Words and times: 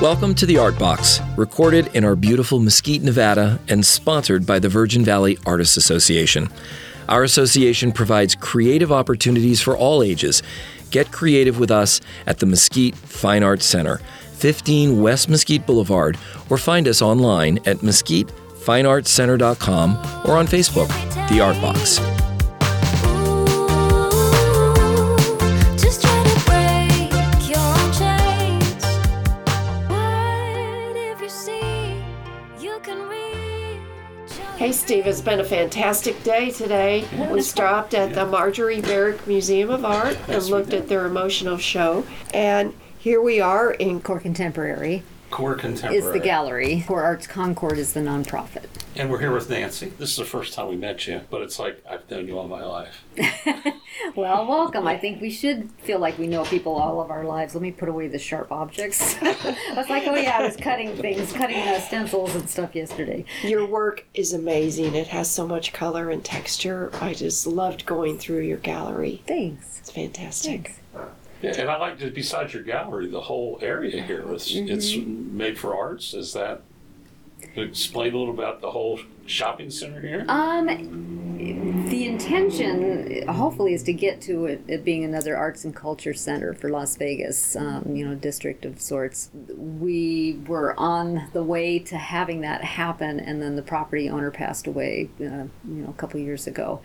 Welcome 0.00 0.34
to 0.34 0.44
the 0.44 0.58
Art 0.58 0.76
Box, 0.78 1.20
recorded 1.36 1.88
in 1.94 2.04
our 2.04 2.16
beautiful 2.16 2.58
Mesquite, 2.58 3.02
Nevada, 3.02 3.60
and 3.68 3.86
sponsored 3.86 4.44
by 4.44 4.58
the 4.58 4.68
Virgin 4.68 5.04
Valley 5.04 5.38
Artists 5.46 5.76
Association. 5.76 6.48
Our 7.08 7.22
association 7.22 7.92
provides 7.92 8.34
creative 8.34 8.90
opportunities 8.92 9.62
for 9.62 9.76
all 9.76 10.02
ages. 10.02 10.42
Get 10.90 11.12
creative 11.12 11.58
with 11.58 11.70
us 11.70 12.02
at 12.26 12.40
the 12.40 12.46
Mesquite 12.46 12.96
Fine 12.96 13.44
Arts 13.44 13.64
Center, 13.64 14.00
15 14.34 15.00
West 15.00 15.30
Mesquite 15.30 15.66
Boulevard, 15.66 16.18
or 16.50 16.58
find 16.58 16.86
us 16.86 17.00
online 17.00 17.56
at 17.58 17.78
mesquitefineartscenter.com 17.78 19.96
or 20.26 20.36
on 20.36 20.46
Facebook, 20.46 20.88
The 21.30 21.40
Art 21.40 21.58
Box. 21.62 21.98
Steve, 34.84 35.06
it's 35.06 35.22
been 35.22 35.40
a 35.40 35.44
fantastic 35.44 36.22
day 36.24 36.50
today. 36.50 37.06
We 37.32 37.40
stopped 37.40 37.94
at 37.94 38.14
the 38.14 38.26
Marjorie 38.26 38.82
Barrick 38.82 39.26
Museum 39.26 39.70
of 39.70 39.82
Art 39.82 40.18
and 40.28 40.44
looked 40.44 40.74
at 40.74 40.88
their 40.88 41.06
emotional 41.06 41.56
show. 41.56 42.04
And 42.34 42.74
here 42.98 43.22
we 43.22 43.40
are 43.40 43.70
in 43.72 44.02
Core 44.02 44.20
Contemporary 44.20 45.02
Core 45.34 45.56
Contemporary. 45.56 45.96
is 45.96 46.12
the 46.12 46.20
gallery. 46.20 46.84
Core 46.86 47.02
Arts 47.02 47.26
Concord 47.26 47.76
is 47.76 47.92
the 47.92 47.98
nonprofit. 47.98 48.66
And 48.94 49.10
we're 49.10 49.18
here 49.18 49.32
with 49.32 49.50
Nancy. 49.50 49.86
This 49.98 50.10
is 50.10 50.16
the 50.16 50.24
first 50.24 50.54
time 50.54 50.68
we 50.68 50.76
met 50.76 51.08
you, 51.08 51.22
but 51.28 51.42
it's 51.42 51.58
like 51.58 51.82
I've 51.90 52.08
known 52.08 52.28
you 52.28 52.38
all 52.38 52.46
my 52.46 52.64
life. 52.64 53.04
Well, 54.16 54.46
welcome. 54.46 54.86
I 54.86 54.98
think 54.98 55.20
we 55.20 55.30
should 55.30 55.70
feel 55.78 55.98
like 55.98 56.18
we 56.18 56.26
know 56.26 56.44
people 56.44 56.74
all 56.74 57.00
of 57.00 57.10
our 57.10 57.24
lives. 57.24 57.54
Let 57.54 57.62
me 57.62 57.72
put 57.72 57.88
away 57.88 58.06
the 58.06 58.18
sharp 58.18 58.52
objects. 58.52 59.16
I 59.22 59.74
was 59.76 59.88
like, 59.88 60.06
oh 60.06 60.14
yeah, 60.14 60.38
I 60.38 60.44
was 60.44 60.56
cutting 60.56 60.94
things, 60.96 61.32
cutting 61.32 61.56
uh, 61.56 61.80
stencils 61.80 62.34
and 62.34 62.48
stuff 62.48 62.74
yesterday. 62.74 63.24
your 63.42 63.66
work 63.66 64.04
is 64.14 64.32
amazing. 64.32 64.94
It 64.94 65.08
has 65.08 65.30
so 65.30 65.46
much 65.46 65.72
color 65.72 66.10
and 66.10 66.24
texture. 66.24 66.90
I 67.00 67.14
just 67.14 67.46
loved 67.46 67.86
going 67.86 68.18
through 68.18 68.40
your 68.40 68.58
gallery. 68.58 69.22
Thanks. 69.26 69.78
It's 69.80 69.90
fantastic. 69.90 70.76
Yeah, 71.44 71.60
and 71.60 71.70
I 71.70 71.76
like 71.76 71.98
to, 71.98 72.10
besides 72.10 72.54
your 72.54 72.62
gallery, 72.62 73.06
the 73.08 73.20
whole 73.20 73.58
area 73.60 74.02
here. 74.02 74.24
It's, 74.32 74.50
it's 74.54 74.96
made 74.96 75.58
for 75.58 75.76
arts. 75.76 76.14
Is 76.14 76.32
that, 76.32 76.62
explain 77.54 78.14
a 78.14 78.18
little 78.18 78.32
about 78.32 78.60
the 78.60 78.70
whole 78.70 79.00
shopping 79.26 79.70
center 79.70 80.00
here? 80.00 80.24
Um, 80.28 80.66
the 81.90 82.06
intention, 82.06 83.28
hopefully, 83.28 83.74
is 83.74 83.82
to 83.82 83.92
get 83.92 84.22
to 84.22 84.46
it, 84.46 84.64
it 84.66 84.84
being 84.84 85.04
another 85.04 85.36
arts 85.36 85.64
and 85.64 85.76
culture 85.76 86.14
center 86.14 86.54
for 86.54 86.70
Las 86.70 86.96
Vegas, 86.96 87.56
um, 87.56 87.84
you 87.94 88.06
know, 88.06 88.14
district 88.14 88.64
of 88.64 88.80
sorts. 88.80 89.28
We 89.54 90.40
were 90.46 90.74
on 90.78 91.28
the 91.34 91.42
way 91.42 91.78
to 91.80 91.98
having 91.98 92.40
that 92.40 92.64
happen, 92.64 93.20
and 93.20 93.42
then 93.42 93.56
the 93.56 93.62
property 93.62 94.08
owner 94.08 94.30
passed 94.30 94.66
away, 94.66 95.10
uh, 95.20 95.24
you 95.24 95.50
know, 95.64 95.90
a 95.90 95.94
couple 95.94 96.18
years 96.20 96.46
ago, 96.46 96.80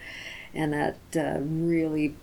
and 0.54 0.74
that 0.74 0.98
uh, 1.16 1.40
really 1.40 2.16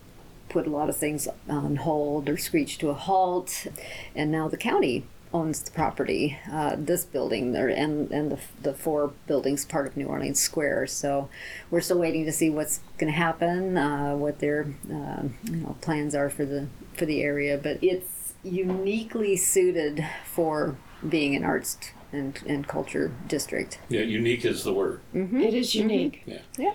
put 0.56 0.66
a 0.66 0.70
lot 0.70 0.88
of 0.88 0.96
things 0.96 1.28
on 1.50 1.76
hold 1.76 2.30
or 2.30 2.38
screeched 2.38 2.80
to 2.80 2.88
a 2.88 2.94
halt, 2.94 3.66
and 4.14 4.32
now 4.32 4.48
the 4.48 4.56
county 4.56 5.04
owns 5.34 5.60
the 5.60 5.70
property, 5.70 6.38
uh, 6.50 6.74
this 6.78 7.04
building 7.04 7.52
there, 7.52 7.68
and 7.68 8.10
and 8.10 8.32
the 8.32 8.38
the 8.62 8.72
four 8.72 9.12
buildings 9.26 9.66
part 9.66 9.86
of 9.86 9.98
New 9.98 10.06
Orleans 10.06 10.40
Square. 10.40 10.86
So 10.86 11.28
we're 11.70 11.82
still 11.82 11.98
waiting 11.98 12.24
to 12.24 12.32
see 12.32 12.48
what's 12.48 12.80
going 12.96 13.12
to 13.12 13.18
happen, 13.18 13.76
uh, 13.76 14.16
what 14.16 14.38
their 14.38 14.72
uh, 14.90 15.24
you 15.44 15.56
know 15.56 15.76
plans 15.82 16.14
are 16.14 16.30
for 16.30 16.46
the 16.46 16.68
for 16.94 17.04
the 17.04 17.22
area. 17.22 17.58
But 17.62 17.76
it's 17.82 18.32
uniquely 18.42 19.36
suited 19.36 20.06
for 20.24 20.76
being 21.06 21.36
an 21.36 21.44
arts 21.44 21.76
and, 22.12 22.40
and 22.46 22.66
culture 22.66 23.12
district. 23.28 23.78
Yeah, 23.90 24.00
unique 24.00 24.46
is 24.46 24.64
the 24.64 24.72
word. 24.72 25.00
It 25.12 25.52
is 25.52 25.74
unique. 25.74 26.22
Yeah. 26.24 26.38
Yeah. 26.56 26.74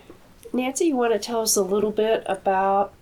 Nancy, 0.54 0.86
you 0.86 0.98
want 0.98 1.14
to 1.14 1.20
tell 1.20 1.42
us 1.42 1.56
a 1.56 1.64
little 1.64 1.92
bit 1.92 2.24
about 2.28 2.94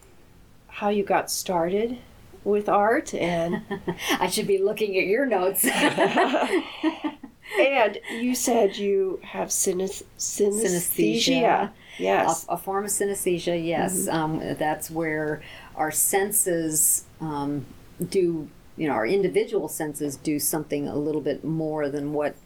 how 0.79 0.87
you 0.87 1.03
got 1.03 1.29
started 1.29 1.97
with 2.45 2.69
art 2.69 3.13
and 3.13 3.61
I 4.19 4.27
should 4.27 4.47
be 4.47 4.59
looking 4.59 4.97
at 4.97 5.05
your 5.07 5.25
notes. 5.25 5.65
and 7.59 7.97
you 8.11 8.33
said 8.33 8.77
you 8.77 9.19
have 9.23 9.51
synes- 9.51 10.03
synesthesia. 10.17 10.63
Synesthesia. 10.63 11.71
Yes. 11.97 12.45
a, 12.47 12.53
a 12.53 12.57
form 12.57 12.85
of 12.85 12.91
synesthesia 12.91 13.61
yes 13.61 14.07
um, 14.07 14.39
that's 14.57 14.89
where 14.89 15.41
our 15.75 15.91
senses 15.91 17.03
um, 17.19 17.65
do 18.09 18.47
you 18.77 18.87
know 18.87 18.93
our 18.93 19.05
individual 19.05 19.67
senses 19.67 20.15
do 20.15 20.39
something 20.39 20.87
a 20.87 20.95
little 20.95 21.19
bit 21.19 21.43
more 21.43 21.89
than 21.89 22.13
what 22.13 22.37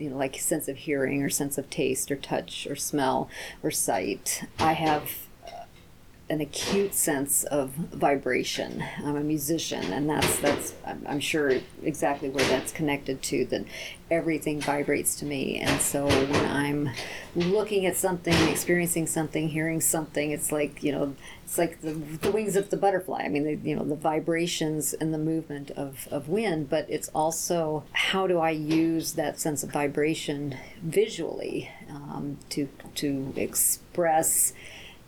you 0.00 0.10
know 0.10 0.16
like 0.16 0.34
sense 0.36 0.66
of 0.66 0.78
hearing 0.78 1.22
or 1.22 1.30
sense 1.30 1.58
of 1.58 1.70
taste 1.70 2.10
or 2.10 2.16
touch 2.16 2.66
or 2.68 2.74
smell 2.74 3.30
or 3.62 3.70
sight 3.70 4.48
i 4.58 4.72
have 4.72 5.28
an 6.30 6.40
acute 6.40 6.94
sense 6.94 7.44
of 7.44 7.70
vibration. 7.70 8.82
I'm 9.04 9.16
a 9.16 9.20
musician, 9.20 9.92
and 9.92 10.08
that's 10.08 10.38
that's 10.38 10.74
I'm, 11.06 11.20
sure 11.20 11.52
exactly 11.82 12.30
where 12.30 12.44
that's 12.48 12.72
connected 12.72 13.22
to. 13.24 13.44
That 13.46 13.64
everything 14.10 14.60
vibrates 14.60 15.16
to 15.16 15.26
me, 15.26 15.58
and 15.58 15.80
so 15.80 16.06
when 16.06 16.46
I'm 16.46 16.90
looking 17.34 17.86
at 17.86 17.96
something, 17.96 18.34
experiencing 18.48 19.06
something, 19.06 19.48
hearing 19.48 19.80
something, 19.80 20.30
it's 20.30 20.50
like 20.50 20.82
you 20.82 20.92
know, 20.92 21.14
it's 21.44 21.58
like 21.58 21.80
the, 21.82 21.92
the 21.92 22.30
wings 22.30 22.56
of 22.56 22.70
the 22.70 22.76
butterfly. 22.76 23.22
I 23.24 23.28
mean, 23.28 23.44
the, 23.44 23.68
you 23.68 23.76
know, 23.76 23.84
the 23.84 23.96
vibrations 23.96 24.94
and 24.94 25.12
the 25.12 25.18
movement 25.18 25.70
of 25.72 26.08
of 26.10 26.28
wind, 26.28 26.70
but 26.70 26.86
it's 26.88 27.08
also 27.08 27.84
how 27.92 28.26
do 28.26 28.38
I 28.38 28.50
use 28.50 29.14
that 29.14 29.38
sense 29.38 29.62
of 29.62 29.70
vibration 29.70 30.56
visually 30.82 31.70
um, 31.90 32.38
to 32.50 32.68
to 32.94 33.34
express 33.36 34.54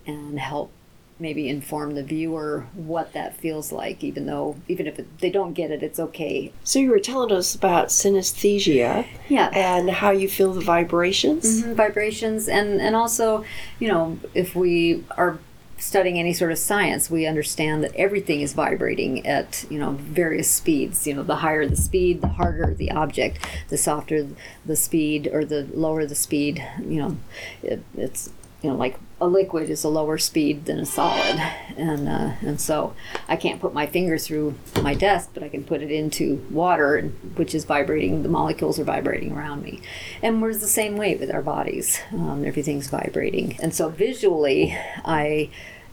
and 0.06 0.38
help 0.38 0.70
maybe 1.18 1.48
inform 1.48 1.94
the 1.94 2.02
viewer 2.02 2.66
what 2.74 3.12
that 3.12 3.36
feels 3.36 3.70
like 3.70 4.02
even 4.02 4.26
though 4.26 4.56
even 4.66 4.86
if 4.86 4.98
it, 4.98 5.18
they 5.20 5.30
don't 5.30 5.52
get 5.54 5.70
it 5.70 5.82
it's 5.82 6.00
okay. 6.00 6.52
So 6.64 6.78
you 6.78 6.90
were 6.90 6.98
telling 6.98 7.30
us 7.32 7.54
about 7.54 7.88
synesthesia 7.88 9.06
yeah. 9.28 9.50
and 9.54 9.90
how 9.90 10.10
you 10.10 10.28
feel 10.28 10.52
the 10.52 10.60
vibrations. 10.60 11.62
Mhm, 11.62 11.74
vibrations 11.74 12.48
and 12.48 12.80
and 12.80 12.96
also 12.96 13.44
you 13.78 13.88
know 13.88 14.18
if 14.34 14.56
we 14.56 15.04
are 15.16 15.38
studying 15.78 16.18
any 16.18 16.32
sort 16.32 16.50
of 16.50 16.58
science 16.58 17.10
we 17.10 17.26
understand 17.26 17.84
that 17.84 17.94
everything 17.94 18.40
is 18.40 18.52
vibrating 18.52 19.24
at 19.26 19.64
you 19.70 19.78
know 19.78 19.92
various 19.92 20.50
speeds. 20.50 21.06
You 21.06 21.14
know 21.14 21.22
the 21.22 21.36
higher 21.36 21.66
the 21.68 21.76
speed 21.76 22.22
the 22.22 22.28
harder 22.28 22.74
the 22.74 22.90
object. 22.90 23.38
The 23.68 23.78
softer 23.78 24.26
the 24.66 24.76
speed 24.76 25.28
or 25.32 25.44
the 25.44 25.68
lower 25.72 26.06
the 26.06 26.16
speed 26.16 26.66
you 26.80 27.00
know 27.00 27.16
it, 27.62 27.84
it's 27.96 28.30
you 28.64 28.70
know 28.70 28.76
like 28.76 28.98
a 29.20 29.26
liquid 29.26 29.68
is 29.70 29.84
a 29.84 29.88
lower 29.88 30.18
speed 30.18 30.64
than 30.64 30.80
a 30.80 30.86
solid. 30.86 31.38
And 31.76 32.08
uh, 32.08 32.32
and 32.40 32.60
so 32.60 32.94
I 33.28 33.36
can't 33.36 33.60
put 33.60 33.74
my 33.74 33.86
finger 33.86 34.16
through 34.16 34.54
my 34.82 34.94
desk 34.94 35.30
but 35.34 35.42
I 35.42 35.48
can 35.48 35.64
put 35.64 35.82
it 35.82 35.90
into 35.90 36.44
water 36.50 37.00
which 37.36 37.54
is 37.54 37.64
vibrating 37.64 38.22
the 38.22 38.28
molecules 38.28 38.78
are 38.78 38.84
vibrating 38.84 39.32
around 39.32 39.62
me. 39.62 39.82
And 40.22 40.40
we're 40.40 40.54
the 40.54 40.66
same 40.66 40.96
way 40.96 41.14
with 41.14 41.30
our 41.30 41.42
bodies. 41.42 42.00
Um, 42.12 42.44
everything's 42.44 42.88
vibrating. 42.88 43.58
And 43.60 43.74
so 43.74 43.88
visually 43.90 44.76
I 45.04 45.50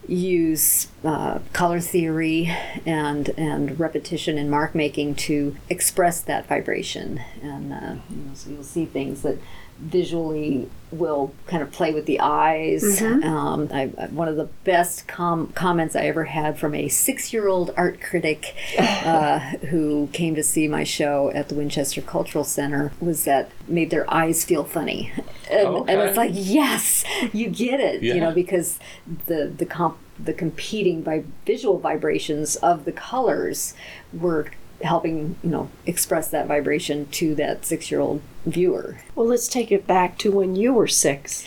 use 0.08 0.88
uh, 1.04 1.38
color 1.52 1.80
theory 1.80 2.50
and 2.86 3.28
and 3.36 3.78
repetition 3.78 4.38
and 4.38 4.50
mark 4.50 4.74
making 4.74 5.14
to 5.14 5.56
express 5.68 6.20
that 6.22 6.46
vibration. 6.46 7.20
And 7.42 7.72
uh, 7.72 7.94
you 8.08 8.16
know, 8.16 8.34
so 8.34 8.50
you'll 8.50 8.64
see 8.64 8.86
things 8.86 9.22
that 9.22 9.38
visually 9.82 10.68
will 10.90 11.32
kind 11.46 11.62
of 11.62 11.72
play 11.72 11.92
with 11.92 12.04
the 12.06 12.20
eyes. 12.20 13.00
Um, 13.02 13.68
I, 13.72 13.90
I- 13.98 14.06
one 14.08 14.28
of 14.28 14.36
the 14.36 14.44
best 14.64 15.08
com- 15.08 15.48
comments 15.54 15.96
I 15.96 16.02
ever 16.02 16.24
had 16.24 16.58
from 16.58 16.74
a 16.74 16.88
six-year-old 16.88 17.72
art 17.76 18.00
critic 18.00 18.54
uh, 18.78 19.38
who 19.70 20.08
came 20.12 20.34
to 20.34 20.42
see 20.42 20.68
my 20.68 20.84
show 20.84 21.30
at 21.34 21.48
the 21.48 21.54
Winchester 21.54 22.02
Cultural 22.02 22.44
Center 22.44 22.92
was 23.00 23.24
that 23.24 23.50
made 23.66 23.90
their 23.90 24.08
eyes 24.12 24.44
feel 24.44 24.64
funny, 24.64 25.10
and, 25.50 25.66
and 25.88 26.00
it's 26.02 26.16
like 26.16 26.32
yes, 26.34 27.04
you 27.32 27.48
get 27.48 27.80
it, 27.80 28.02
you 28.02 28.20
know, 28.20 28.32
because 28.32 28.78
the 29.26 29.46
the 29.56 29.64
comp 29.66 29.96
the 30.22 30.34
competing 30.34 31.02
by 31.02 31.24
visual 31.46 31.78
vibrations 31.78 32.54
of 32.56 32.84
the 32.84 32.92
colors 32.92 33.72
were 34.12 34.46
helping 34.82 35.36
you 35.42 35.50
know 35.50 35.70
express 35.86 36.28
that 36.30 36.46
vibration 36.46 37.06
to 37.06 37.34
that 37.34 37.64
six 37.64 37.90
year 37.90 38.00
old 38.00 38.20
viewer 38.46 38.98
Well, 39.14 39.26
let's 39.26 39.48
take 39.48 39.70
it 39.70 39.86
back 39.86 40.18
to 40.18 40.32
when 40.32 40.56
you 40.56 40.72
were 40.72 40.88
six. 40.88 41.44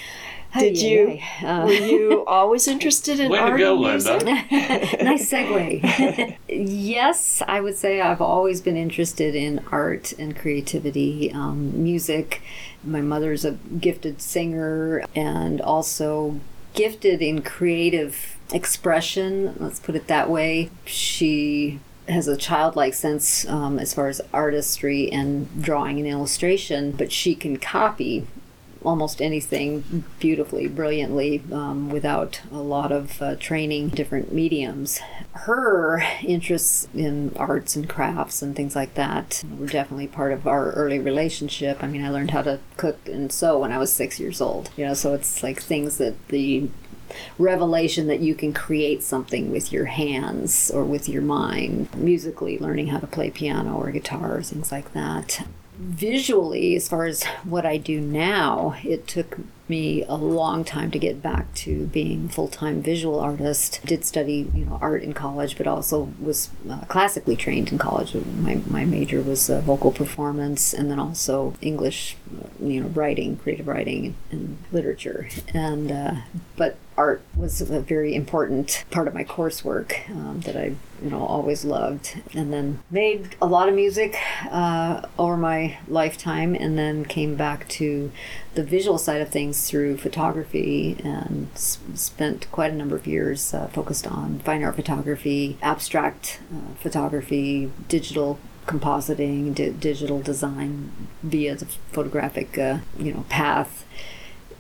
Did 0.58 0.78
Ay, 0.78 0.80
you? 0.88 1.08
ay, 1.10 1.24
ay. 1.42 1.46
Uh, 1.46 1.66
Were 1.66 1.74
you 1.74 2.26
always 2.26 2.66
interested 2.70 3.20
in 3.20 3.30
Way 3.30 3.40
art 3.40 3.60
go, 3.60 3.74
and 3.74 3.82
music? 3.92 4.24
Linda. 4.24 4.42
nice 5.04 5.30
segue. 5.30 6.38
yes, 6.48 7.42
I 7.46 7.60
would 7.60 7.76
say 7.76 8.00
I've 8.00 8.22
always 8.22 8.62
been 8.62 8.78
interested 8.78 9.36
in 9.36 9.60
art 9.70 10.14
and 10.18 10.34
creativity, 10.34 11.30
um, 11.34 11.84
music. 11.84 12.42
My 12.86 13.02
mother's 13.02 13.44
a 13.44 13.52
gifted 13.82 14.22
singer 14.22 15.04
and 15.14 15.60
also 15.60 16.40
gifted 16.74 17.22
in 17.22 17.42
creative 17.42 18.38
expression, 18.54 19.56
let's 19.60 19.80
put 19.80 19.96
it 19.96 20.08
that 20.08 20.30
way. 20.30 20.70
She 20.86 21.80
has 22.08 22.28
a 22.28 22.38
childlike 22.38 22.94
sense 22.94 23.48
um, 23.48 23.80
as 23.80 23.94
far 23.94 24.08
as 24.08 24.22
artistry 24.34 25.12
and 25.12 25.62
drawing 25.62 25.98
and 26.00 26.08
illustration, 26.08 26.92
but 26.92 27.12
she 27.12 27.36
can 27.36 27.58
copy 27.58 28.28
almost 28.86 29.22
anything 29.22 30.04
beautifully, 30.20 30.68
brilliantly, 30.68 31.42
um, 31.52 31.90
without 31.90 32.42
a 32.52 32.58
lot 32.58 32.92
of 32.92 33.22
uh, 33.22 33.36
training, 33.36 33.90
different 33.90 34.32
mediums. 34.32 35.00
Her 35.34 36.04
interests 36.22 36.88
in 36.94 37.34
arts 37.36 37.76
and 37.76 37.90
crafts 37.90 38.42
and 38.42 38.56
things 38.56 38.76
like 38.76 38.94
that 38.94 39.44
were 39.58 39.66
definitely 39.66 40.08
part 40.08 40.32
of 40.32 40.48
our 40.48 40.72
early 40.72 41.00
relationship. 41.00 41.84
I 41.84 41.88
mean, 41.88 42.06
I 42.06 42.10
learned 42.10 42.32
how 42.32 42.44
to 42.44 42.60
cook 42.78 43.00
and 43.08 43.32
sew 43.32 43.60
when 43.60 43.72
I 43.72 43.78
was 43.78 43.92
six 43.92 44.20
years 44.20 44.40
old. 44.40 44.70
You 44.78 44.86
know, 44.86 44.94
so 44.94 45.14
it's 45.14 45.42
like 45.42 45.62
things 45.62 45.98
that 45.98 46.28
the 46.28 46.70
revelation 47.38 48.08
that 48.08 48.20
you 48.20 48.36
can 48.36 48.54
create 48.54 49.04
something 49.04 49.52
with 49.52 49.72
your 49.72 49.86
hands 49.86 50.72
or 50.72 50.84
with 50.84 51.08
your 51.10 51.22
mind 51.22 51.94
musically 51.96 52.58
learning 52.60 52.88
how 52.88 53.00
to 53.00 53.08
play 53.08 53.30
piano 53.30 53.76
or 53.76 53.92
guitar 53.92 54.38
or 54.38 54.44
things 54.44 54.72
like 54.72 54.94
that. 54.94 55.46
Visually 55.78 56.76
as 56.76 56.88
far 56.88 57.06
as 57.06 57.24
what 57.44 57.66
i 57.66 57.76
do 57.76 58.00
now 58.00 58.78
it 58.86 59.08
took 59.08 59.38
me 59.70 60.04
a 60.04 60.16
long 60.16 60.64
time 60.64 60.92
to 60.92 61.00
get 61.00 61.22
back 61.22 61.54
to 61.54 61.88
being 61.88 62.30
full-time 62.30 62.82
visual 62.82 63.20
artist 63.20 63.80
did 63.86 64.06
study 64.06 64.50
you 64.54 64.66
know 64.66 64.78
art 64.82 65.04
in 65.04 65.14
college 65.14 65.58
but 65.58 65.68
also 65.68 66.12
was 66.20 66.50
uh, 66.70 66.80
classically 66.88 67.36
trained 67.36 67.72
in 67.72 67.78
college 67.78 68.16
my, 68.38 68.56
my 68.68 68.86
major 68.86 69.22
was 69.22 69.50
uh, 69.50 69.60
vocal 69.62 69.92
performance 69.92 70.74
and 70.74 70.90
then 70.92 71.00
also 71.00 71.54
english 71.62 72.16
you 72.62 72.82
know 72.82 72.88
writing 72.90 73.38
creative 73.38 73.68
writing 73.68 74.16
and 74.32 74.58
literature 74.72 75.28
and 75.54 75.92
uh, 75.92 76.16
but 76.56 76.78
art 76.98 77.22
was 77.36 77.62
a 77.62 77.80
very 77.82 78.16
important 78.16 78.86
part 78.90 79.08
of 79.08 79.14
my 79.14 79.24
coursework 79.24 80.10
um, 80.10 80.40
that 80.42 80.56
I, 80.56 80.76
you 81.04 81.10
know, 81.10 81.26
always 81.26 81.66
loved. 81.66 82.22
And 82.34 82.54
then 82.54 82.80
made 82.90 83.36
a 83.42 83.46
lot 83.46 83.68
of 83.68 83.76
music 83.76 84.18
uh, 84.50 85.02
over 85.20 85.38
my 85.38 85.78
lifetime, 85.88 86.56
and 86.56 86.78
then 86.78 87.06
came 87.06 87.36
back 87.36 87.68
to 87.70 88.12
the 88.56 88.64
visual 88.64 88.98
side 88.98 89.22
of 89.22 89.30
things 89.30 89.70
through 89.70 89.98
photography, 89.98 90.98
and 91.04 91.50
s- 91.54 91.78
spent 91.94 92.50
quite 92.52 92.72
a 92.72 92.76
number 92.76 92.96
of 92.96 93.06
years 93.08 93.54
uh, 93.54 93.68
focused 93.68 94.08
on 94.08 94.40
fine 94.40 94.64
art 94.64 94.76
photography, 94.76 95.58
abstract 95.62 96.40
uh, 96.54 96.74
photography, 96.80 97.72
digital 97.88 98.40
compositing, 98.66 99.54
di- 99.54 99.70
digital 99.72 100.20
design 100.22 100.92
via 101.22 101.56
the 101.56 101.66
photographic, 101.92 102.58
uh, 102.58 102.80
you 102.98 103.14
know, 103.14 103.26
path 103.30 103.86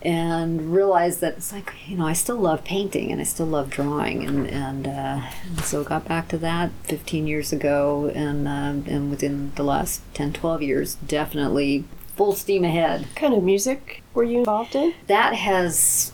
and 0.01 0.71
realized 0.71 1.19
that 1.21 1.33
it's 1.37 1.51
like 1.51 1.73
you 1.87 1.97
know 1.97 2.05
I 2.05 2.13
still 2.13 2.35
love 2.35 2.63
painting 2.63 3.11
and 3.11 3.19
I 3.19 3.23
still 3.23 3.47
love 3.47 3.71
drawing 3.71 4.23
and 4.23 4.47
and, 4.47 4.85
uh, 4.87 5.21
and 5.47 5.61
so 5.63 5.83
got 5.83 6.07
back 6.07 6.27
to 6.27 6.37
that 6.39 6.69
15 6.83 7.25
years 7.25 7.51
ago 7.51 8.11
and 8.13 8.47
uh, 8.47 8.91
and 8.91 9.09
within 9.09 9.51
the 9.55 9.63
last 9.63 10.01
10 10.13 10.33
12 10.33 10.61
years 10.61 10.95
definitely 10.95 11.85
full 12.15 12.33
steam 12.33 12.63
ahead 12.63 13.01
What 13.01 13.15
kind 13.15 13.33
of 13.33 13.43
music 13.43 14.01
were 14.13 14.23
you 14.23 14.39
involved 14.39 14.75
in? 14.75 14.93
that 15.07 15.33
has 15.33 16.11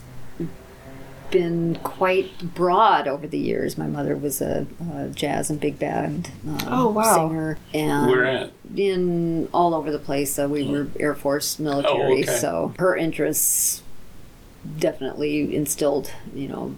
been 1.30 1.76
quite 1.82 2.54
broad 2.54 3.08
over 3.08 3.26
the 3.26 3.38
years 3.38 3.78
my 3.78 3.86
mother 3.86 4.14
was 4.14 4.42
a, 4.42 4.66
a 4.94 5.08
jazz 5.08 5.48
and 5.48 5.58
big 5.58 5.78
band 5.78 6.30
uh, 6.46 6.58
Oh, 6.68 6.90
wow. 6.90 7.14
singer 7.28 7.58
and 7.72 8.10
Where 8.10 8.24
at? 8.26 8.50
in 8.76 9.48
all 9.54 9.74
over 9.74 9.90
the 9.90 9.98
place. 9.98 10.34
So 10.34 10.46
we 10.48 10.66
were 10.70 10.88
Air 11.00 11.14
Force 11.14 11.58
military, 11.58 12.22
okay. 12.24 12.36
so 12.38 12.74
her 12.78 12.94
interests 12.96 13.82
definitely 14.78 15.56
instilled, 15.56 16.10
you 16.34 16.48
know, 16.48 16.74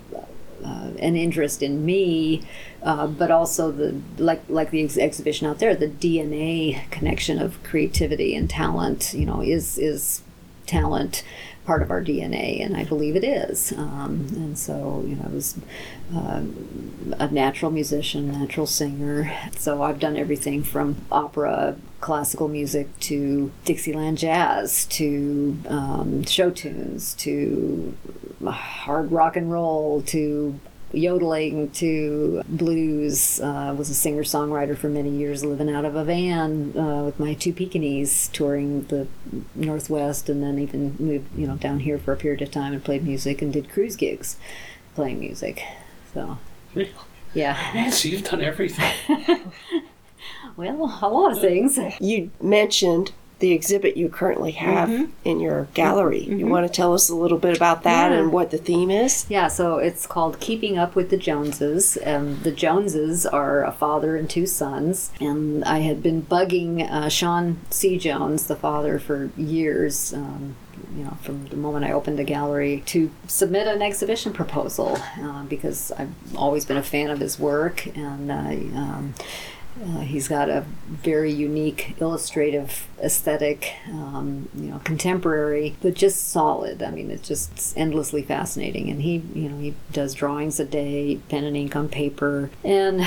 uh, 0.65 0.91
an 0.99 1.17
interest 1.17 1.63
in 1.63 1.85
me, 1.85 2.43
uh, 2.83 3.07
but 3.07 3.31
also 3.31 3.71
the 3.71 4.01
like 4.19 4.43
like 4.49 4.71
the 4.71 4.83
ex- 4.83 4.99
exhibition 4.99 5.47
out 5.47 5.59
there, 5.59 5.75
the 5.75 5.89
DNA 5.89 6.91
connection 6.91 7.41
of 7.41 7.63
creativity 7.63 8.35
and 8.35 8.49
talent. 8.49 9.15
You 9.15 9.27
know, 9.27 9.41
is 9.41 9.79
is 9.79 10.23
talent 10.67 11.23
part 11.65 11.83
of 11.83 11.91
our 11.91 12.03
DNA, 12.03 12.65
and 12.65 12.77
I 12.77 12.85
believe 12.85 13.17
it 13.17 13.25
is. 13.25 13.73
Um, 13.73 14.27
and 14.35 14.59
so, 14.59 15.05
you 15.07 15.17
know, 15.17 15.25
I 15.25 15.29
was 15.29 15.59
um, 16.15 17.15
a 17.19 17.29
natural 17.31 17.71
musician, 17.71 18.33
natural 18.33 18.67
singer. 18.67 19.33
So 19.57 19.83
I've 19.83 19.99
done 19.99 20.17
everything 20.17 20.63
from 20.63 20.97
opera, 21.11 21.77
classical 22.01 22.49
music 22.49 22.99
to 23.01 23.51
Dixieland 23.65 24.19
jazz 24.19 24.85
to 24.87 25.59
um, 25.69 26.25
show 26.25 26.51
tunes 26.51 27.15
to 27.15 27.97
hard 28.47 29.11
rock 29.11 29.37
and 29.37 29.51
roll 29.51 30.03
to 30.03 30.59
yodeling 30.95 31.71
to 31.73 32.43
blues. 32.49 33.41
Uh, 33.41 33.75
was 33.77 33.91
a 33.91 33.95
singer 33.95 34.23
songwriter 34.23 34.77
for 34.77 34.89
many 34.89 35.11
years, 35.11 35.45
living 35.45 35.71
out 35.71 35.85
of 35.85 35.95
a 35.97 36.05
van 36.05 36.77
uh, 36.79 37.05
with 37.05 37.19
my 37.21 37.35
two 37.35 37.53
Pekingese, 37.53 38.29
touring 38.29 38.83
the 38.85 39.07
Northwest, 39.55 40.29
and 40.29 40.43
then 40.43 40.59
even 40.59 40.97
moved 40.99 41.27
you 41.37 41.47
know 41.47 41.57
down 41.57 41.81
here 41.81 41.99
for 41.99 42.13
a 42.13 42.17
period 42.17 42.43
of 42.43 42.51
time 42.51 42.73
and 42.73 42.85
played 42.85 43.05
music 43.05 43.43
and 43.43 43.53
did 43.53 43.69
cruise 43.71 43.97
gigs, 43.97 44.37
playing 44.95 45.21
music. 45.21 45.63
So 46.13 46.39
Really? 46.75 46.91
yeah, 47.35 47.57
Nancy, 47.75 48.11
you've 48.11 48.25
done 48.25 48.43
everything. 48.43 48.93
well, 50.57 50.99
a 51.03 51.09
lot 51.09 51.33
of 51.33 51.41
things. 51.41 51.79
You 52.01 52.31
mentioned 52.41 53.13
the 53.45 53.53
exhibit 53.53 53.95
you 53.97 54.09
currently 54.09 54.53
have 54.53 54.89
Mm-hmm. 54.89 55.05
in 55.25 55.39
your 55.39 55.69
gallery. 55.75 56.25
You 56.25 56.47
want 56.47 56.67
to 56.67 56.73
tell 56.73 56.95
us 56.95 57.11
a 57.11 57.15
little 57.15 57.37
bit 57.37 57.55
about 57.57 57.83
that 57.83 58.11
Yeah. 58.11 58.19
and 58.21 58.33
what 58.33 58.51
the 58.51 58.57
theme 58.57 58.91
is? 58.91 59.27
Yeah, 59.29 59.49
so 59.49 59.77
it's 59.77 60.07
called 60.07 60.41
Keeping 60.41 60.79
Up 60.79 60.95
with 60.95 61.11
the 61.11 61.19
Joneses. 61.19 61.99
And 61.99 62.39
the 62.43 62.51
Joneses 62.53 63.27
are 63.27 63.63
a 63.63 63.73
father 63.73 64.17
and 64.17 64.31
two 64.31 64.47
sons, 64.47 65.11
and 65.21 65.63
I 65.65 65.81
had 65.81 66.03
been 66.03 66.23
bugging 66.23 66.91
uh, 66.91 67.11
Sean 67.11 67.59
C. 67.69 67.99
Jones, 67.99 68.47
the 68.47 68.57
father, 68.57 68.99
for 68.99 69.31
years. 69.37 70.15
Um, 70.15 70.57
you 70.97 71.05
know, 71.05 71.17
from 71.23 71.47
the 71.47 71.57
moment 71.57 71.85
I 71.85 71.93
opened 71.93 72.19
the 72.19 72.25
gallery 72.25 72.83
to 72.87 73.11
submit 73.27 73.67
an 73.67 73.83
exhibition 73.83 74.33
proposal 74.33 74.97
uh, 75.21 75.43
because 75.45 75.91
I've 75.93 76.15
always 76.37 76.65
been 76.65 76.77
a 76.77 76.83
fan 76.85 77.11
of 77.11 77.19
his 77.19 77.37
work 77.39 77.87
and 77.97 78.31
I, 78.31 78.55
um, 78.75 79.15
uh, 79.83 80.01
he's 80.01 80.29
got 80.29 80.49
a 80.49 80.65
very 80.89 81.33
unique 81.33 81.97
illustrative 82.01 82.87
aesthetic, 83.03 83.73
um, 83.89 84.49
you 84.55 84.67
know, 84.71 84.81
contemporary, 84.85 85.75
but 85.83 85.95
just 85.95 86.29
solid. 86.29 86.83
I 86.83 86.91
mean, 86.91 87.11
it's 87.11 87.27
just 87.27 87.77
endlessly 87.77 88.23
fascinating. 88.23 88.89
And 88.89 89.03
he, 89.03 89.17
you 89.35 89.49
know, 89.49 89.59
he 89.59 89.75
does 89.93 90.15
drawings 90.15 90.61
a 90.61 90.65
day, 90.65 91.19
pen 91.29 91.45
and 91.45 91.57
ink 91.57 91.75
on 91.75 91.89
paper. 91.89 92.51
And 92.63 93.03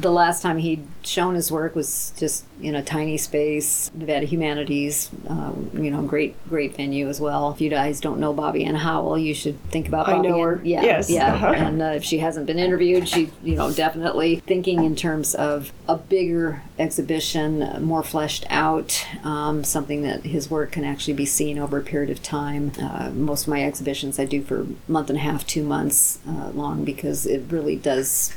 the 0.00 0.10
last 0.10 0.42
time 0.42 0.58
he'd 0.58 0.86
shown 1.02 1.34
his 1.34 1.50
work 1.52 1.74
was 1.74 2.12
just 2.16 2.44
in 2.62 2.74
a 2.74 2.82
tiny 2.82 3.16
space, 3.16 3.90
Nevada 3.94 4.26
Humanities, 4.26 5.10
um, 5.28 5.70
you 5.74 5.90
know, 5.90 6.02
great, 6.02 6.34
great 6.48 6.76
venue 6.76 7.08
as 7.08 7.20
well. 7.20 7.50
If 7.50 7.60
you 7.60 7.70
guys 7.70 8.00
don't 8.00 8.20
know 8.20 8.32
Bobby 8.32 8.64
Ann 8.64 8.74
Howell, 8.74 9.18
you 9.18 9.34
should 9.34 9.62
think 9.70 9.88
about 9.88 10.08
I 10.08 10.18
know 10.18 10.40
her. 10.42 10.60
Yeah, 10.64 10.82
Yes. 10.82 11.10
yeah. 11.10 11.34
Uh-huh. 11.34 11.46
And 11.48 11.82
uh, 11.82 11.86
if 11.96 12.04
she 12.04 12.18
hasn't 12.18 12.46
been 12.46 12.58
interviewed, 12.58 13.08
she, 13.08 13.30
you 13.42 13.56
know, 13.56 13.72
definitely 13.72 14.36
thinking 14.46 14.84
in 14.84 14.94
terms 14.96 15.34
of 15.34 15.72
a 15.88 15.96
bigger 15.96 16.62
exhibition, 16.78 17.82
more 17.84 18.02
fleshed 18.02 18.44
out, 18.50 19.06
um, 19.24 19.64
something 19.64 20.02
that 20.02 20.24
his 20.24 20.50
work 20.50 20.72
can 20.72 20.84
actually 20.84 21.14
be 21.14 21.26
seen 21.26 21.58
over 21.58 21.78
a 21.78 21.82
period 21.82 22.10
of 22.10 22.22
time. 22.22 22.72
Uh, 22.80 23.10
most 23.10 23.42
of 23.42 23.48
my 23.48 23.62
exhibitions 23.64 24.18
I 24.18 24.24
do 24.24 24.42
for 24.42 24.62
a 24.62 24.66
month 24.88 25.10
and 25.10 25.18
a 25.18 25.22
half, 25.22 25.46
two 25.46 25.62
months 25.62 26.18
uh, 26.28 26.50
long, 26.50 26.84
because 26.84 27.26
it 27.26 27.44
really 27.50 27.76
does 27.76 28.34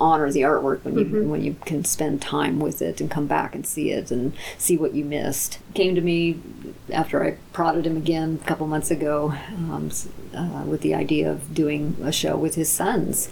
honor 0.00 0.30
the 0.30 0.40
artwork 0.40 0.82
when 0.84 0.98
you 0.98 1.28
when 1.28 1.42
you 1.44 1.56
can 1.64 1.84
spend 1.84 2.22
time 2.22 2.58
with 2.58 2.80
it 2.80 3.00
and 3.00 3.10
come 3.10 3.26
back 3.26 3.54
and 3.54 3.66
see 3.66 3.90
it 3.90 4.10
and 4.10 4.32
see 4.58 4.76
what 4.76 4.94
you 4.94 5.04
missed. 5.04 5.58
Came 5.74 5.94
to 5.94 6.00
me 6.00 6.40
after 6.90 7.22
I 7.24 7.36
prodded 7.52 7.86
him 7.86 7.96
again 7.96 8.40
a 8.42 8.46
couple 8.46 8.66
months 8.66 8.90
ago 8.90 9.34
um, 9.56 9.90
uh, 10.34 10.64
with 10.66 10.80
the 10.80 10.94
idea 10.94 11.30
of 11.30 11.54
doing 11.54 11.96
a 12.02 12.12
show 12.12 12.36
with 12.36 12.54
his 12.54 12.70
sons, 12.70 13.28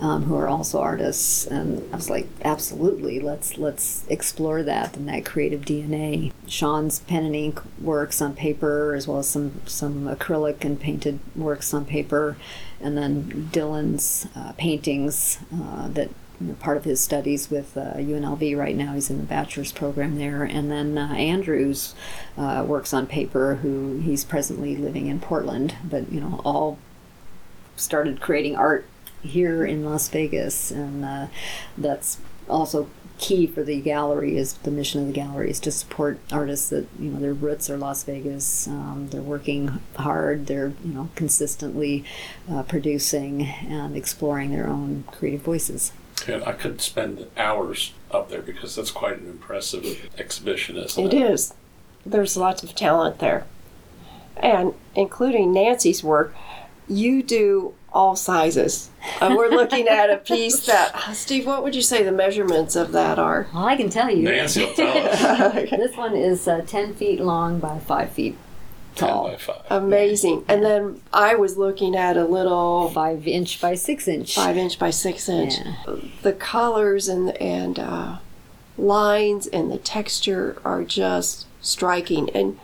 um, 0.00 0.24
who 0.24 0.34
are 0.36 0.48
also 0.48 0.80
artists, 0.80 1.46
and 1.46 1.86
I 1.92 1.96
was 1.96 2.08
like, 2.08 2.26
absolutely, 2.42 3.20
let's 3.20 3.58
let's 3.58 4.04
explore 4.08 4.62
that 4.62 4.96
and 4.96 5.06
that 5.08 5.26
creative 5.26 5.60
DNA. 5.62 6.32
Sean's 6.46 7.00
pen 7.00 7.24
and 7.24 7.36
ink 7.36 7.60
works 7.80 8.22
on 8.22 8.34
paper, 8.34 8.94
as 8.94 9.06
well 9.06 9.18
as 9.18 9.28
some 9.28 9.60
some 9.66 10.04
acrylic 10.04 10.64
and 10.64 10.80
painted 10.80 11.20
works 11.36 11.74
on 11.74 11.84
paper, 11.84 12.36
and 12.80 12.96
then 12.96 13.50
Dylan's 13.52 14.26
uh, 14.34 14.52
paintings 14.52 15.38
uh, 15.54 15.88
that 15.88 16.08
you 16.40 16.46
know, 16.46 16.54
part 16.54 16.78
of 16.78 16.84
his 16.84 17.00
studies 17.02 17.50
with 17.50 17.76
uh, 17.76 17.94
UNLV 17.96 18.56
right 18.56 18.74
now. 18.74 18.94
He's 18.94 19.10
in 19.10 19.18
the 19.18 19.24
bachelor's 19.24 19.72
program 19.72 20.16
there, 20.16 20.44
and 20.44 20.70
then 20.70 20.96
uh, 20.96 21.12
Andrews 21.12 21.94
uh, 22.38 22.64
works 22.66 22.94
on 22.94 23.06
paper. 23.06 23.56
Who 23.56 23.98
he's 23.98 24.24
presently 24.24 24.76
living 24.76 25.08
in 25.08 25.20
Portland, 25.20 25.76
but 25.84 26.10
you 26.10 26.20
know 26.22 26.40
all 26.42 26.78
started 27.76 28.20
creating 28.20 28.56
art 28.56 28.86
here 29.22 29.64
in 29.64 29.84
Las 29.84 30.08
Vegas, 30.08 30.70
and 30.70 31.04
uh, 31.04 31.26
that's 31.76 32.18
also 32.48 32.88
key 33.18 33.46
for 33.46 33.62
the 33.62 33.78
gallery 33.82 34.38
is 34.38 34.54
the 34.54 34.70
mission 34.70 34.98
of 35.02 35.06
the 35.06 35.12
gallery 35.12 35.50
is 35.50 35.60
to 35.60 35.70
support 35.70 36.18
artists 36.32 36.70
that 36.70 36.86
you 36.98 37.10
know 37.10 37.20
their 37.20 37.34
roots 37.34 37.68
are 37.68 37.76
Las 37.76 38.02
Vegas. 38.04 38.66
Um, 38.66 39.08
they're 39.10 39.20
working 39.20 39.80
hard. 39.96 40.46
They're 40.46 40.72
you 40.84 40.92
know 40.94 41.10
consistently 41.14 42.04
uh, 42.50 42.62
producing 42.62 43.42
and 43.42 43.94
exploring 43.96 44.50
their 44.52 44.66
own 44.68 45.04
creative 45.12 45.42
voices. 45.42 45.92
And 46.26 46.42
I 46.44 46.52
could 46.52 46.80
spend 46.80 47.26
hours 47.36 47.92
up 48.10 48.28
there 48.30 48.42
because 48.42 48.74
that's 48.74 48.90
quite 48.90 49.18
an 49.18 49.26
impressive 49.28 50.10
exhibition, 50.18 50.76
isn't 50.76 51.02
It 51.06 51.14
it? 51.14 51.22
is. 51.32 51.54
There's 52.04 52.36
lots 52.36 52.62
of 52.62 52.74
talent 52.74 53.18
there. 53.20 53.46
And 54.36 54.74
including 54.94 55.52
Nancy's 55.52 56.02
work, 56.04 56.34
you 56.90 57.22
do 57.22 57.72
all 57.92 58.14
sizes. 58.16 58.90
Uh, 59.20 59.34
we're 59.36 59.48
looking 59.48 59.88
at 59.88 60.10
a 60.10 60.16
piece 60.16 60.66
that, 60.66 60.94
Steve, 61.14 61.46
what 61.46 61.62
would 61.62 61.74
you 61.74 61.82
say 61.82 62.02
the 62.02 62.12
measurements 62.12 62.76
of 62.76 62.92
that 62.92 63.18
are? 63.18 63.46
Well, 63.54 63.64
I 63.64 63.76
can 63.76 63.90
tell 63.90 64.10
you. 64.10 64.24
Nancy 64.24 64.64
will 64.64 64.74
tell 64.74 64.88
us. 65.06 65.70
this 65.70 65.96
one 65.96 66.14
is 66.14 66.46
uh, 66.46 66.62
10 66.66 66.94
feet 66.94 67.20
long 67.20 67.58
by 67.58 67.78
5 67.78 68.10
feet 68.10 68.36
10 68.96 69.08
tall. 69.08 69.28
by 69.28 69.36
5. 69.36 69.56
Amazing. 69.70 70.44
And 70.48 70.64
then 70.64 71.00
I 71.12 71.34
was 71.36 71.56
looking 71.56 71.96
at 71.96 72.16
a 72.16 72.24
little 72.24 72.90
5 72.90 73.26
inch 73.26 73.60
by 73.60 73.74
6 73.74 74.08
inch. 74.08 74.34
five 74.34 74.56
inch 74.56 74.78
by 74.78 74.90
six 74.90 75.28
inch. 75.28 75.54
Yeah. 75.58 75.96
The 76.22 76.32
colors 76.32 77.08
and 77.08 77.30
and 77.40 77.78
uh, 77.78 78.18
lines 78.78 79.46
and 79.46 79.70
the 79.70 79.78
texture 79.78 80.60
are 80.64 80.84
just 80.84 81.46
striking. 81.60 82.30
And 82.30 82.58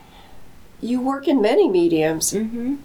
you 0.81 1.01
work 1.01 1.27
in 1.27 1.41
many 1.41 1.69
mediums. 1.69 2.31
Mm-hmm. 2.33 2.75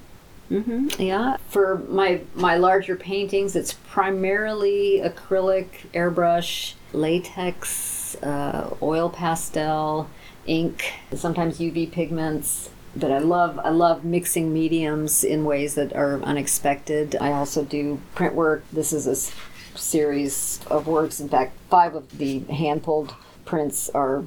Yeah. 0.99 1.37
For 1.49 1.78
my 1.88 2.21
my 2.35 2.56
larger 2.56 2.97
paintings, 2.97 3.56
it's 3.56 3.75
primarily 3.88 5.00
acrylic, 5.02 5.68
airbrush, 5.94 6.75
latex, 6.92 8.16
uh, 8.23 8.75
oil 8.82 9.09
pastel, 9.11 10.09
ink, 10.47 10.92
sometimes 11.14 11.59
UV 11.59 11.90
pigments. 11.90 12.71
But 12.94 13.11
I 13.11 13.18
love 13.18 13.59
I 13.59 13.71
love 13.71 14.04
mixing 14.04 14.52
mediums 14.52 15.25
in 15.25 15.44
ways 15.47 15.75
that 15.76 15.94
are 15.94 16.21
unexpected. 16.23 17.16
I 17.21 17.32
also 17.32 17.64
do 17.64 18.00
print 18.14 18.35
work. 18.35 18.64
This 18.73 18.92
is 18.92 19.06
a 19.06 19.12
s- 19.12 19.32
series 19.75 20.61
of 20.66 20.87
works. 20.87 21.18
In 21.18 21.28
fact, 21.30 21.56
five 21.71 21.94
of 21.94 22.18
the 22.18 22.40
hand 22.40 22.82
pulled 22.82 23.14
prints 23.47 23.88
are 23.94 24.25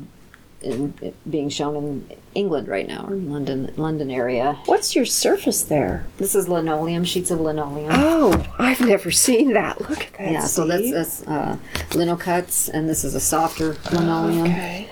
in, 0.63 0.95
being 1.29 1.49
shown 1.49 1.75
in 1.75 2.09
England 2.35 2.67
right 2.67 2.87
now, 2.87 3.05
or 3.07 3.15
London 3.15 3.73
London 3.77 4.11
area. 4.11 4.59
What's 4.65 4.95
your 4.95 5.05
surface 5.05 5.63
there? 5.63 6.05
This 6.17 6.35
is 6.35 6.47
linoleum, 6.47 7.03
sheets 7.05 7.31
of 7.31 7.39
linoleum. 7.39 7.89
Oh, 7.91 8.45
I've 8.59 8.81
never 8.81 9.09
seen 9.11 9.53
that. 9.53 9.79
Look 9.81 10.03
at 10.05 10.13
that. 10.13 10.31
yeah, 10.31 10.41
so 10.41 10.67
that's, 10.67 10.91
that's 10.91 11.23
uh, 11.27 11.57
lino 11.95 12.15
cuts, 12.15 12.69
and 12.69 12.87
this 12.87 13.03
is 13.03 13.15
a 13.15 13.19
softer 13.19 13.77
linoleum. 13.91 14.43
okay. 14.43 14.89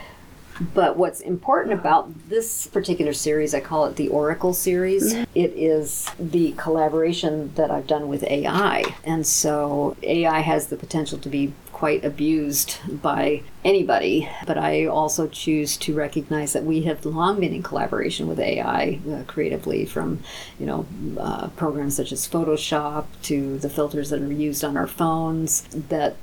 But 0.73 0.97
what's 0.97 1.19
important 1.19 1.73
about 1.73 2.29
this 2.29 2.67
particular 2.67 3.13
series, 3.13 3.53
I 3.53 3.59
call 3.59 3.85
it 3.85 3.95
the 3.95 4.07
Oracle 4.09 4.53
series, 4.53 5.13
it 5.13 5.27
is 5.35 6.07
the 6.19 6.53
collaboration 6.53 7.51
that 7.55 7.71
I've 7.71 7.87
done 7.87 8.07
with 8.07 8.23
AI. 8.23 8.83
And 9.03 9.25
so 9.25 9.97
AI 10.03 10.39
has 10.41 10.67
the 10.67 10.77
potential 10.77 11.17
to 11.17 11.29
be 11.29 11.53
quite 11.83 12.05
abused 12.05 12.77
by 13.01 13.41
anybody, 13.65 14.29
but 14.47 14.57
I 14.57 14.85
also 14.85 15.27
choose 15.27 15.75
to 15.75 15.93
recognize 15.93 16.53
that 16.53 16.63
we 16.63 16.83
have 16.83 17.05
long 17.05 17.41
been 17.41 17.53
in 17.53 17.61
collaboration 17.61 18.25
with 18.25 18.39
AI 18.39 19.01
uh, 19.11 19.23
creatively 19.27 19.85
from, 19.85 20.21
you 20.57 20.65
know, 20.65 20.85
uh, 21.19 21.49
programs 21.57 21.97
such 21.97 22.13
as 22.13 22.25
Photoshop 22.25 23.07
to 23.23 23.57
the 23.57 23.69
filters 23.69 24.11
that 24.11 24.21
are 24.21 24.31
used 24.31 24.63
on 24.63 24.77
our 24.77 24.87
phones 24.87 25.63
that 25.73 26.15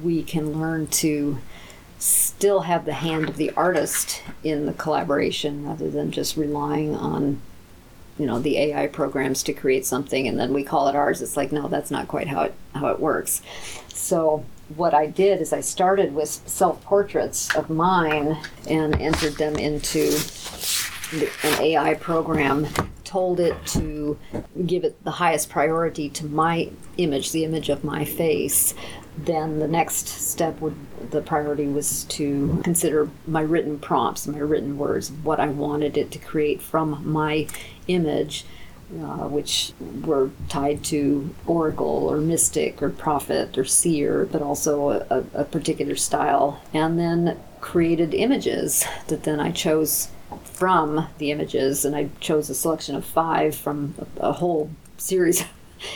we 0.00 0.22
can 0.22 0.60
learn 0.60 0.86
to 0.86 1.38
still 1.98 2.60
have 2.60 2.84
the 2.84 2.92
hand 2.92 3.28
of 3.28 3.36
the 3.36 3.50
artist 3.56 4.22
in 4.44 4.66
the 4.66 4.74
collaboration 4.74 5.66
rather 5.66 5.90
than 5.90 6.12
just 6.12 6.36
relying 6.36 6.94
on 6.94 7.40
you 8.16 8.26
know 8.26 8.38
the 8.38 8.56
AI 8.58 8.86
programs 8.86 9.42
to 9.42 9.52
create 9.52 9.84
something 9.84 10.28
and 10.28 10.38
then 10.38 10.52
we 10.52 10.62
call 10.62 10.86
it 10.86 10.94
ours. 10.94 11.20
It's 11.20 11.36
like 11.36 11.50
no 11.50 11.66
that's 11.66 11.90
not 11.90 12.06
quite 12.06 12.28
how 12.28 12.42
it 12.42 12.54
how 12.74 12.88
it 12.88 13.00
works. 13.00 13.42
So 13.88 14.44
what 14.76 14.94
I 14.94 15.06
did 15.06 15.40
is 15.40 15.52
I 15.52 15.60
started 15.60 16.14
with 16.14 16.28
self 16.28 16.82
portraits 16.84 17.54
of 17.54 17.70
mine 17.70 18.38
and 18.68 19.00
entered 19.00 19.34
them 19.34 19.56
into 19.56 20.16
an 21.42 21.62
AI 21.62 21.94
program 21.94 22.66
told 23.08 23.40
it 23.40 23.56
to 23.64 24.18
give 24.66 24.84
it 24.84 25.02
the 25.02 25.12
highest 25.12 25.48
priority 25.48 26.10
to 26.10 26.26
my 26.26 26.68
image, 26.98 27.32
the 27.32 27.42
image 27.42 27.70
of 27.70 27.82
my 27.82 28.04
face. 28.04 28.74
Then 29.16 29.60
the 29.60 29.66
next 29.66 30.08
step 30.08 30.60
would 30.60 30.76
the 31.10 31.22
priority 31.22 31.66
was 31.66 32.04
to 32.04 32.60
consider 32.62 33.08
my 33.26 33.40
written 33.40 33.78
prompts, 33.78 34.26
my 34.26 34.38
written 34.38 34.76
words, 34.76 35.10
what 35.10 35.40
I 35.40 35.48
wanted 35.48 35.96
it 35.96 36.10
to 36.10 36.18
create 36.18 36.60
from 36.60 37.02
my 37.10 37.46
image. 37.86 38.44
Uh, 38.90 39.28
which 39.28 39.74
were 40.06 40.30
tied 40.48 40.82
to 40.82 41.28
oracle 41.46 42.08
or 42.08 42.16
mystic 42.16 42.82
or 42.82 42.88
prophet 42.88 43.58
or 43.58 43.64
seer, 43.64 44.26
but 44.32 44.40
also 44.40 45.04
a, 45.10 45.24
a, 45.34 45.44
particular 45.44 45.94
style. 45.94 46.62
And 46.72 46.98
then 46.98 47.38
created 47.60 48.14
images 48.14 48.86
that 49.08 49.24
then 49.24 49.40
I 49.40 49.50
chose 49.50 50.08
from 50.42 51.06
the 51.18 51.30
images, 51.30 51.84
and 51.84 51.94
I 51.94 52.08
chose 52.18 52.48
a 52.48 52.54
selection 52.54 52.96
of 52.96 53.04
five 53.04 53.54
from 53.54 53.94
a, 53.98 54.28
a 54.28 54.32
whole 54.32 54.70
series 54.96 55.40
of 55.42 55.48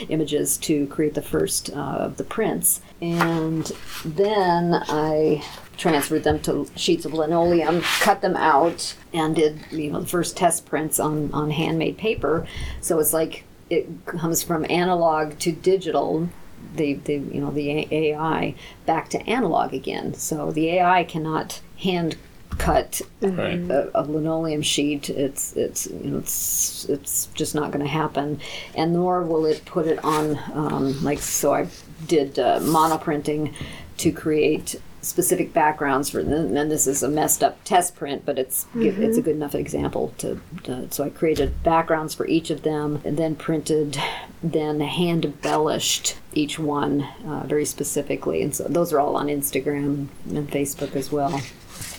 images 0.09 0.55
to 0.57 0.85
create 0.85 1.15
the 1.15 1.23
first 1.23 1.71
uh, 1.71 1.75
of 1.75 2.17
the 2.17 2.23
prints. 2.23 2.79
And 3.03 3.69
then 4.05 4.73
I 4.87 5.43
transferred 5.75 6.23
them 6.23 6.39
to 6.43 6.67
sheets 6.77 7.03
of 7.03 7.13
linoleum, 7.13 7.81
cut 7.99 8.21
them 8.21 8.37
out, 8.37 8.95
and 9.13 9.35
did 9.35 9.59
you 9.71 9.91
know 9.91 9.99
the 9.99 10.07
first 10.07 10.37
test 10.37 10.65
prints 10.65 11.01
on 11.01 11.29
on 11.33 11.51
handmade 11.51 11.97
paper. 11.97 12.47
So 12.79 12.99
it's 12.99 13.11
like 13.11 13.43
it 13.69 14.05
comes 14.05 14.41
from 14.41 14.65
analog 14.69 15.37
to 15.39 15.51
digital 15.51 16.29
the, 16.75 16.93
the 16.93 17.15
you 17.15 17.41
know 17.41 17.51
the 17.51 17.87
AI 17.91 18.55
back 18.85 19.09
to 19.09 19.29
analog 19.29 19.73
again. 19.73 20.13
So 20.13 20.51
the 20.51 20.69
AI 20.69 21.03
cannot 21.03 21.59
hand 21.79 22.15
cut 22.57 23.01
Right. 23.21 23.59
a, 23.59 23.89
a 23.99 24.03
linoleum 24.03 24.61
sheet. 24.61 25.09
It's 25.09 25.55
it's 25.55 25.87
you 25.87 26.11
know 26.11 26.17
it's 26.19 26.85
it's 26.89 27.27
just 27.33 27.55
not 27.55 27.71
going 27.71 27.83
to 27.85 27.91
happen, 27.91 28.39
and 28.75 28.93
nor 28.93 29.23
will 29.23 29.45
it 29.45 29.63
put 29.65 29.87
it 29.87 30.03
on 30.03 30.37
um, 30.53 31.03
like 31.03 31.19
so. 31.19 31.53
I 31.53 31.67
did 32.07 32.37
uh, 32.39 32.59
monoprinting 32.59 33.53
to 33.97 34.11
create 34.11 34.75
specific 35.01 35.51
backgrounds 35.51 36.09
for 36.09 36.21
and 36.21 36.55
then 36.55 36.69
this 36.69 36.87
is 36.87 37.03
a 37.03 37.09
messed 37.09 37.43
up 37.43 37.61
test 37.65 37.93
print 37.93 38.23
but 38.25 38.39
it's 38.39 38.65
it's 39.05 39.17
a 39.17 39.21
good 39.21 39.35
enough 39.35 39.53
example 39.53 40.13
to, 40.17 40.39
to 40.63 40.87
so 40.91 41.03
i 41.03 41.09
created 41.09 41.61
backgrounds 41.61 42.13
for 42.13 42.25
each 42.27 42.49
of 42.49 42.61
them 42.61 43.01
and 43.03 43.17
then 43.17 43.35
printed 43.35 43.97
then 44.41 44.79
hand 44.79 45.25
embellished 45.25 46.15
each 46.33 46.57
one 46.57 47.01
uh, 47.27 47.43
very 47.45 47.65
specifically 47.65 48.41
and 48.41 48.55
so 48.55 48.63
those 48.63 48.93
are 48.93 48.99
all 49.01 49.17
on 49.17 49.27
instagram 49.27 50.07
and 50.29 50.49
facebook 50.49 50.95
as 50.95 51.11
well 51.11 51.41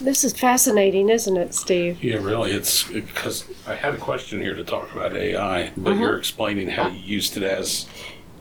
This 0.00 0.24
is 0.24 0.32
fascinating, 0.32 1.08
isn't 1.08 1.36
it, 1.36 1.54
Steve? 1.54 2.02
Yeah, 2.02 2.16
really. 2.16 2.50
It's 2.52 2.84
because 2.84 3.44
I 3.66 3.74
had 3.74 3.94
a 3.94 3.98
question 3.98 4.40
here 4.40 4.54
to 4.54 4.64
talk 4.64 4.92
about 4.92 5.16
AI, 5.16 5.72
but 5.76 5.92
uh-huh. 5.92 6.00
you're 6.00 6.18
explaining 6.18 6.68
how 6.68 6.88
you 6.88 6.98
used 6.98 7.36
it 7.36 7.42
as 7.42 7.86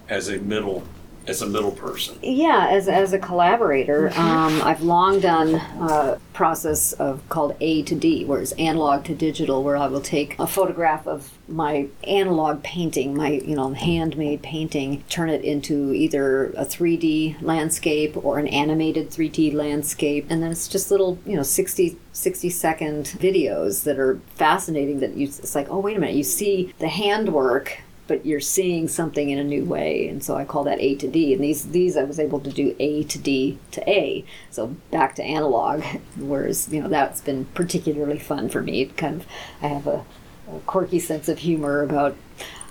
as 0.10 0.30
a 0.30 0.38
middle 0.40 0.84
as 1.28 1.42
a 1.42 1.48
middle 1.48 1.72
person. 1.72 2.18
Yeah, 2.22 2.68
as, 2.70 2.88
as 2.88 3.14
a 3.14 3.20
collaborator, 3.20 4.10
um, 4.16 4.62
I've 4.62 4.82
long 4.82 5.20
done 5.20 5.56
a 5.56 6.20
process 6.34 6.94
of 6.94 7.28
called 7.30 7.56
A 7.62 7.84
to 7.84 7.96
D, 7.96 8.26
where 8.26 8.42
it's 8.42 8.52
analog 8.54 9.06
to 9.06 9.16
digital, 9.16 9.64
where 9.64 9.78
I 9.78 9.88
will 9.88 10.02
take 10.02 10.38
a 10.40 10.48
photograph 10.48 11.08
of 11.08 11.32
my 11.48 11.88
analog 12.06 12.64
painting, 12.64 13.16
my 13.16 13.32
you 13.32 13.56
know 13.56 13.74
handmade 13.74 14.42
painting, 14.42 15.04
turn 15.10 15.30
it 15.30 15.44
into 15.44 15.94
either 15.94 16.48
a 16.58 16.66
3D 16.66 17.42
landscape 17.42 18.18
or 18.18 18.40
an 18.40 18.48
animated 18.48 19.10
3D 19.10 19.54
landscape, 19.54 20.26
and 20.30 20.42
then 20.44 20.52
it's 20.52 20.68
just 20.68 20.92
little 20.92 21.20
you 21.26 21.36
know 21.36 21.44
60 21.44 21.98
60 22.12 22.50
second 22.50 23.06
videos 23.06 23.84
that 23.84 24.00
are 24.00 24.20
fascinating. 24.36 25.00
That 25.00 25.16
you 25.16 25.28
it's 25.28 25.56
like 25.56 25.68
oh 25.70 25.80
wait 25.80 25.98
a 25.98 26.00
minute, 26.00 26.16
you 26.16 26.24
see 26.24 26.74
the 26.80 26.90
handwork 26.90 27.80
but 28.08 28.26
you're 28.26 28.40
seeing 28.40 28.88
something 28.88 29.30
in 29.30 29.40
a 29.40 29.44
new 29.44 29.64
way. 29.64 30.08
And 30.08 30.24
so 30.24 30.36
i 30.36 30.46
call 30.46 30.64
that 30.66 30.80
a 30.80 30.96
to 30.96 31.08
d. 31.08 31.34
And 31.34 31.44
these 31.44 31.66
these 31.70 31.98
i 31.98 32.04
was 32.04 32.20
able 32.20 32.40
to 32.42 32.50
do 32.50 32.76
a 32.80 33.04
to 33.04 33.20
d 33.20 33.58
to 33.72 33.90
a. 33.90 34.26
So 34.52 34.76
back 34.92 35.16
to 35.16 35.24
analog 35.24 35.84
whereas 36.18 36.70
you 36.70 36.82
know 36.82 36.90
that's 36.90 37.22
been 37.22 37.46
particularly 37.54 38.20
fun 38.20 38.50
for 38.50 38.62
me. 38.62 38.82
It 38.82 38.98
kind 38.98 39.22
of 39.22 39.28
i 39.62 39.68
have 39.68 39.88
a, 39.88 40.06
a 40.52 40.60
quirky 40.66 41.00
sense 41.00 41.30
of 41.30 41.40
humor 41.40 41.82
about 41.82 42.16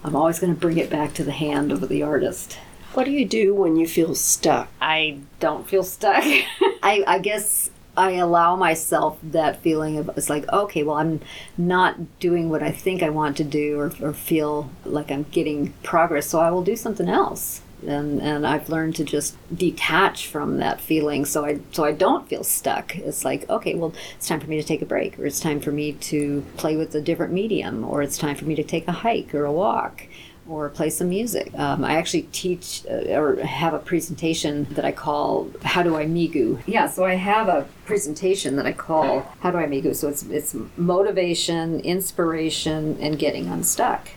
i'm 0.05 0.17
always 0.17 0.39
going 0.39 0.55
to 0.55 0.61
bring 0.61 0.79
it 0.79 0.91
back 0.91 1.15
to 1.15 1.25
the 1.25 1.33
hand 1.33 1.73
of 1.73 1.89
the 1.89 2.03
artist. 2.03 2.59
What 2.95 3.05
do 3.05 3.11
you 3.11 3.25
do 3.25 3.55
when 3.55 3.77
you 3.77 3.89
feel 3.89 4.15
stuck? 4.15 4.69
I 4.79 5.21
don't 5.41 5.67
feel 5.67 5.83
stuck. 5.83 6.23
I, 6.83 7.03
I 7.07 7.19
guess 7.21 7.71
I 7.97 8.13
allow 8.13 8.57
myself 8.57 9.19
that 9.23 9.61
feeling 9.61 9.99
of 9.99 10.11
it's 10.17 10.31
like, 10.31 10.51
okay, 10.51 10.83
well, 10.83 10.97
I'm 10.97 11.21
not 11.59 12.19
doing 12.21 12.49
what 12.49 12.63
I 12.63 12.71
think 12.71 13.03
I 13.03 13.11
want 13.11 13.37
to 13.37 13.45
do 13.45 13.79
or, 13.79 13.93
or 14.01 14.13
feel 14.15 14.71
like 14.85 15.11
I'm 15.11 15.25
getting 15.25 15.75
progress, 15.83 16.29
so 16.29 16.41
I 16.41 16.51
will 16.51 16.63
do 16.63 16.77
something 16.77 17.09
else. 17.09 17.61
And, 17.87 18.23
and 18.23 18.47
I've 18.47 18.69
learned 18.69 18.95
to 18.97 19.05
just 19.05 19.37
detach 19.53 20.29
from 20.29 20.59
that 20.59 20.81
feeling 20.81 21.25
so 21.25 21.45
I 21.45 21.59
so 21.73 21.83
I 21.85 21.91
don't 21.91 22.29
feel 22.29 22.45
stuck. 22.45 22.95
It's 22.97 23.25
like, 23.25 23.51
okay, 23.51 23.75
well, 23.75 23.93
it's 24.17 24.29
time 24.29 24.39
for 24.39 24.47
me 24.47 24.57
to 24.61 24.67
take 24.67 24.83
a 24.83 24.87
break 24.87 25.19
or 25.19 25.27
it's 25.27 25.41
time 25.41 25.59
for 25.59 25.73
me 25.73 25.93
to 25.93 26.45
play 26.57 26.77
with 26.77 26.95
a 26.95 27.01
different 27.01 27.33
medium 27.33 27.85
or 27.85 28.01
it's 28.01 28.17
time 28.17 28.37
for 28.37 28.45
me 28.45 28.55
to 28.55 28.63
take 28.63 28.87
a 28.87 28.93
hike 28.93 29.35
or 29.35 29.45
a 29.45 29.53
walk 29.53 30.07
or 30.49 30.69
play 30.69 30.91
some 30.91 31.09
music. 31.09 31.53
Um, 31.59 31.85
I 31.85 31.95
actually 31.95 32.23
teach 32.33 32.85
uh, 32.91 33.15
or 33.15 33.37
have 33.43 33.75
a 33.75 33.79
presentation 33.79 34.65
that 34.73 34.85
I 34.85 34.93
call 34.93 35.49
"How 35.63 35.83
Do 35.83 35.97
I 35.97 36.07
Migu?" 36.07 36.63
Yeah, 36.67 36.89
so 36.89 37.05
I 37.05 37.15
have 37.15 37.49
a 37.49 37.67
presentation 37.87 38.57
that 38.57 38.67
I 38.67 38.73
call 38.73 39.21
"How 39.41 39.51
Do 39.51 39.59
I 39.59 39.67
Migu?" 39.67 39.95
So 39.95 40.09
it's 40.09 40.23
it's 40.25 40.57
motivation, 40.77 41.81
inspiration, 41.81 42.99
and 43.01 43.19
getting 43.19 43.49
unstuck. 43.49 44.09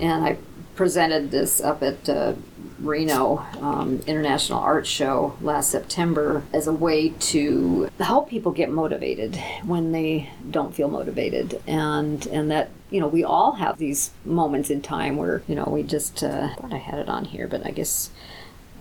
And 0.00 0.24
I 0.24 0.38
presented 0.74 1.30
this 1.30 1.60
up 1.60 1.82
at 1.82 2.08
uh, 2.08 2.34
Reno 2.78 3.38
um, 3.60 4.00
International 4.06 4.60
Art 4.60 4.86
Show 4.86 5.36
last 5.40 5.70
September 5.70 6.44
as 6.52 6.66
a 6.66 6.72
way 6.72 7.08
to 7.08 7.90
help 7.98 8.30
people 8.30 8.52
get 8.52 8.70
motivated 8.70 9.36
when 9.64 9.92
they 9.92 10.30
don't 10.50 10.74
feel 10.74 10.88
motivated, 10.88 11.60
and 11.66 12.24
and 12.28 12.50
that 12.50 12.70
you 12.90 13.00
know 13.00 13.08
we 13.08 13.22
all 13.24 13.52
have 13.52 13.78
these 13.78 14.10
moments 14.24 14.70
in 14.70 14.80
time 14.82 15.16
where 15.16 15.42
you 15.48 15.54
know 15.54 15.64
we 15.70 15.82
just 15.82 16.22
uh, 16.22 16.50
I 16.52 16.54
thought 16.60 16.72
I 16.72 16.78
had 16.78 16.98
it 17.00 17.08
on 17.08 17.24
here, 17.26 17.46
but 17.46 17.66
I 17.66 17.70
guess 17.70 18.10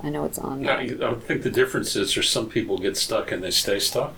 I 0.03 0.09
know 0.09 0.25
it's 0.25 0.39
on. 0.39 0.67
I, 0.67 0.81
I 1.01 1.13
think 1.15 1.43
the 1.43 1.49
difference 1.51 1.95
is 1.95 2.13
there's 2.15 2.29
some 2.29 2.49
people 2.49 2.77
get 2.77 2.95
stuck 2.97 3.31
and 3.31 3.43
they 3.43 3.51
stay 3.51 3.79
stuck, 3.79 4.13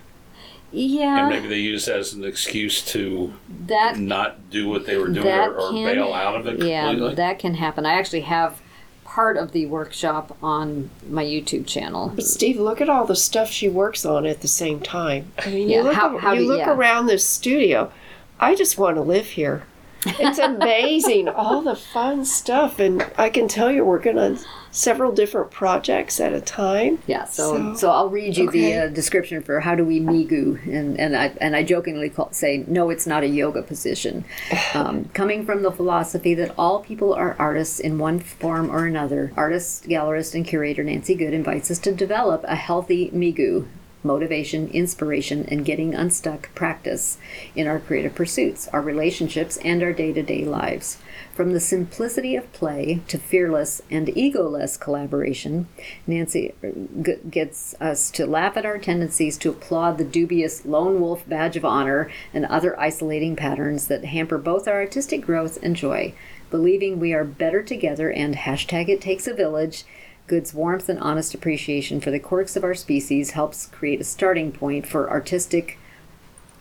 Yeah. 0.71 1.19
and 1.21 1.29
maybe 1.29 1.47
they 1.47 1.59
use 1.59 1.85
that 1.85 1.97
as 1.97 2.13
an 2.13 2.23
excuse 2.23 2.81
to 2.93 3.33
that 3.67 3.97
not 3.97 4.49
do 4.49 4.67
what 4.69 4.85
they 4.85 4.97
were 4.97 5.07
doing 5.07 5.27
or, 5.27 5.53
or 5.57 5.71
can- 5.71 5.85
bail 5.85 6.13
out 6.13 6.35
of 6.35 6.47
it 6.47 6.61
Yeah, 6.63 6.89
completely. 6.89 7.15
that 7.15 7.39
can 7.39 7.55
happen. 7.55 7.85
I 7.85 7.93
actually 7.93 8.21
have 8.21 8.61
part 9.05 9.37
of 9.37 9.53
the 9.53 9.65
workshop 9.65 10.37
on 10.43 10.91
my 11.09 11.23
YouTube 11.23 11.65
channel. 11.65 12.11
But 12.15 12.25
Steve, 12.25 12.59
look 12.59 12.79
at 12.79 12.89
all 12.89 13.05
the 13.05 13.15
stuff 13.15 13.49
she 13.49 13.67
works 13.67 14.05
on 14.05 14.27
at 14.27 14.41
the 14.41 14.47
same 14.47 14.79
time. 14.81 15.31
I 15.39 15.49
mean, 15.49 15.67
Yeah, 15.67 15.77
you 15.77 15.83
look, 15.85 15.93
how- 15.95 16.17
how 16.19 16.33
you 16.33 16.41
do- 16.41 16.47
look 16.49 16.59
yeah. 16.59 16.71
around 16.73 17.07
this 17.07 17.25
studio. 17.27 17.91
I 18.39 18.53
just 18.53 18.77
want 18.77 18.97
to 18.97 19.01
live 19.01 19.25
here. 19.27 19.63
It's 20.05 20.39
amazing, 20.39 21.27
all 21.29 21.61
the 21.61 21.75
fun 21.75 22.23
stuff, 22.25 22.79
and 22.79 23.05
I 23.17 23.29
can 23.29 23.47
tell 23.47 23.69
you're 23.71 23.83
working 23.85 24.17
on 24.17 24.39
several 24.71 25.11
different 25.11 25.51
projects 25.51 26.19
at 26.19 26.31
a 26.31 26.39
time. 26.39 26.99
Yeah, 27.07 27.25
so 27.25 27.55
So- 27.57 27.75
so, 27.75 27.89
I'll 27.91 28.09
read 28.09 28.37
you 28.37 28.47
okay. 28.47 28.59
the 28.73 28.77
uh, 28.77 28.87
description 28.87 29.41
for 29.41 29.59
how 29.59 29.75
do 29.75 29.83
we 29.83 29.99
migu, 29.99 30.63
and 30.67 30.99
and 30.99 31.15
I 31.17 31.33
and 31.41 31.55
I 31.55 31.63
jokingly 31.63 32.09
call, 32.09 32.31
say 32.31 32.63
no, 32.67 32.89
it's 32.89 33.07
not 33.07 33.23
a 33.23 33.27
yoga 33.27 33.61
position. 33.61 34.23
Um, 34.75 35.05
coming 35.15 35.45
from 35.45 35.63
the 35.63 35.71
philosophy 35.71 36.35
that 36.35 36.53
all 36.57 36.79
people 36.81 37.11
are 37.13 37.35
artists 37.39 37.79
in 37.79 37.97
one 37.97 38.19
form 38.19 38.69
or 38.69 38.85
another, 38.85 39.33
artist, 39.35 39.85
gallerist, 39.89 40.35
and 40.35 40.45
curator 40.45 40.83
Nancy 40.83 41.15
Good 41.15 41.33
invites 41.33 41.71
us 41.71 41.79
to 41.79 41.91
develop 41.91 42.43
a 42.47 42.55
healthy 42.55 43.09
migu. 43.09 43.65
Motivation, 44.01 44.69
inspiration, 44.69 45.45
and 45.49 45.65
getting 45.65 45.93
unstuck 45.93 46.53
practice 46.55 47.17
in 47.55 47.67
our 47.67 47.79
creative 47.79 48.15
pursuits, 48.15 48.67
our 48.69 48.81
relationships, 48.81 49.57
and 49.57 49.83
our 49.83 49.91
day 49.91 50.13
to 50.13 50.23
day 50.23 50.45
lives. 50.45 50.97
From 51.33 51.51
the 51.51 51.59
simplicity 51.59 52.35
of 52.35 52.51
play 52.53 53.01
to 53.07 53.17
fearless 53.17 53.81
and 53.91 54.07
egoless 54.07 54.79
collaboration, 54.79 55.67
Nancy 56.07 56.53
uh, 56.63 56.67
g- 57.01 57.15
gets 57.29 57.75
us 57.81 58.09
to 58.11 58.25
laugh 58.25 58.55
at 58.55 58.65
our 58.65 58.77
tendencies 58.77 59.37
to 59.39 59.49
applaud 59.49 59.97
the 59.97 60.05
dubious 60.05 60.65
lone 60.65 61.01
wolf 61.01 61.27
badge 61.27 61.57
of 61.57 61.65
honor 61.65 62.09
and 62.33 62.45
other 62.45 62.79
isolating 62.79 63.35
patterns 63.35 63.87
that 63.87 64.05
hamper 64.05 64.37
both 64.37 64.67
our 64.67 64.81
artistic 64.81 65.25
growth 65.25 65.57
and 65.61 65.75
joy. 65.75 66.13
Believing 66.51 66.99
we 66.99 67.13
are 67.13 67.23
better 67.23 67.61
together 67.61 68.11
and 68.11 68.35
hashtag 68.35 68.89
it 68.89 69.01
takes 69.01 69.27
a 69.27 69.33
village, 69.33 69.83
Good's 70.29 70.53
warmth 70.53 70.87
and 70.87 70.99
honest 70.99 71.33
appreciation 71.33 71.99
for 71.99 72.11
the 72.11 72.19
quirks 72.19 72.55
of 72.55 72.63
our 72.63 72.75
species 72.75 73.31
helps 73.31 73.65
create 73.65 73.99
a 73.99 74.03
starting 74.03 74.51
point 74.51 74.87
for 74.87 75.09
artistic 75.09 75.79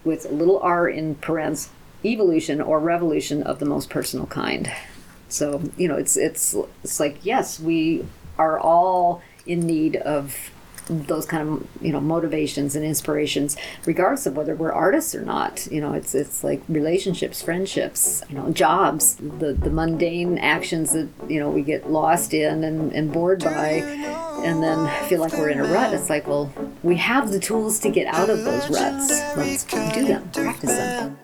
with 0.05 0.25
a 0.25 0.33
little 0.33 0.59
r 0.61 0.89
in 0.89 1.15
parens 1.17 1.69
evolution 2.03 2.63
or 2.63 2.81
revolution 2.81 3.43
of 3.43 3.59
the 3.59 3.67
most 3.67 3.91
personal 3.91 4.27
kind. 4.27 4.73
So 5.29 5.63
you 5.77 5.87
know 5.87 5.97
it's 5.97 6.17
it's 6.17 6.57
it's 6.83 6.99
like 6.99 7.19
yes 7.23 7.61
we 7.61 8.07
are 8.39 8.59
all 8.59 9.23
in 9.47 9.61
need 9.61 9.97
of 9.97 10.50
those 10.89 11.27
kind 11.27 11.49
of 11.49 11.67
you 11.81 11.93
know 11.93 12.01
motivations 12.01 12.75
and 12.75 12.85
inspirations 12.85 13.57
regardless 13.87 14.27
of 14.27 14.37
whether 14.37 14.55
we're 14.55 14.73
artists 14.73 15.15
or 15.15 15.23
not. 15.23 15.67
You 15.71 15.81
know 15.81 15.93
it's 15.93 16.15
it's 16.15 16.43
like 16.43 16.63
relationships 16.69 17.43
friendships 17.43 18.23
you 18.29 18.37
know 18.37 18.51
jobs 18.51 19.17
the 19.17 19.53
the 19.53 19.71
mundane 19.71 20.39
actions 20.39 20.93
that 20.93 21.09
you 21.29 21.41
know 21.41 21.51
we 21.51 21.63
get 21.63 21.91
lost 21.91 22.35
in 22.35 22.65
and, 22.65 22.93
and 22.93 23.13
bored 23.13 23.45
by 23.45 23.83
and 24.45 24.63
then 24.63 25.09
feel 25.09 25.21
like 25.21 25.33
we're 25.33 25.51
in 25.51 25.61
a 25.61 25.65
rut. 25.65 25.93
It's 25.93 26.11
like 26.11 26.27
well 26.27 26.53
we 26.83 26.97
have 26.97 27.31
the 27.31 27.41
tools 27.41 27.79
to 27.81 27.91
get 27.91 28.07
out 28.07 28.31
of 28.31 28.45
those 28.45 28.69
ruts. 28.71 29.11
Let's 29.37 29.65
do 29.65 30.05
them 30.07 30.31
practice 30.33 30.77
them 30.77 31.19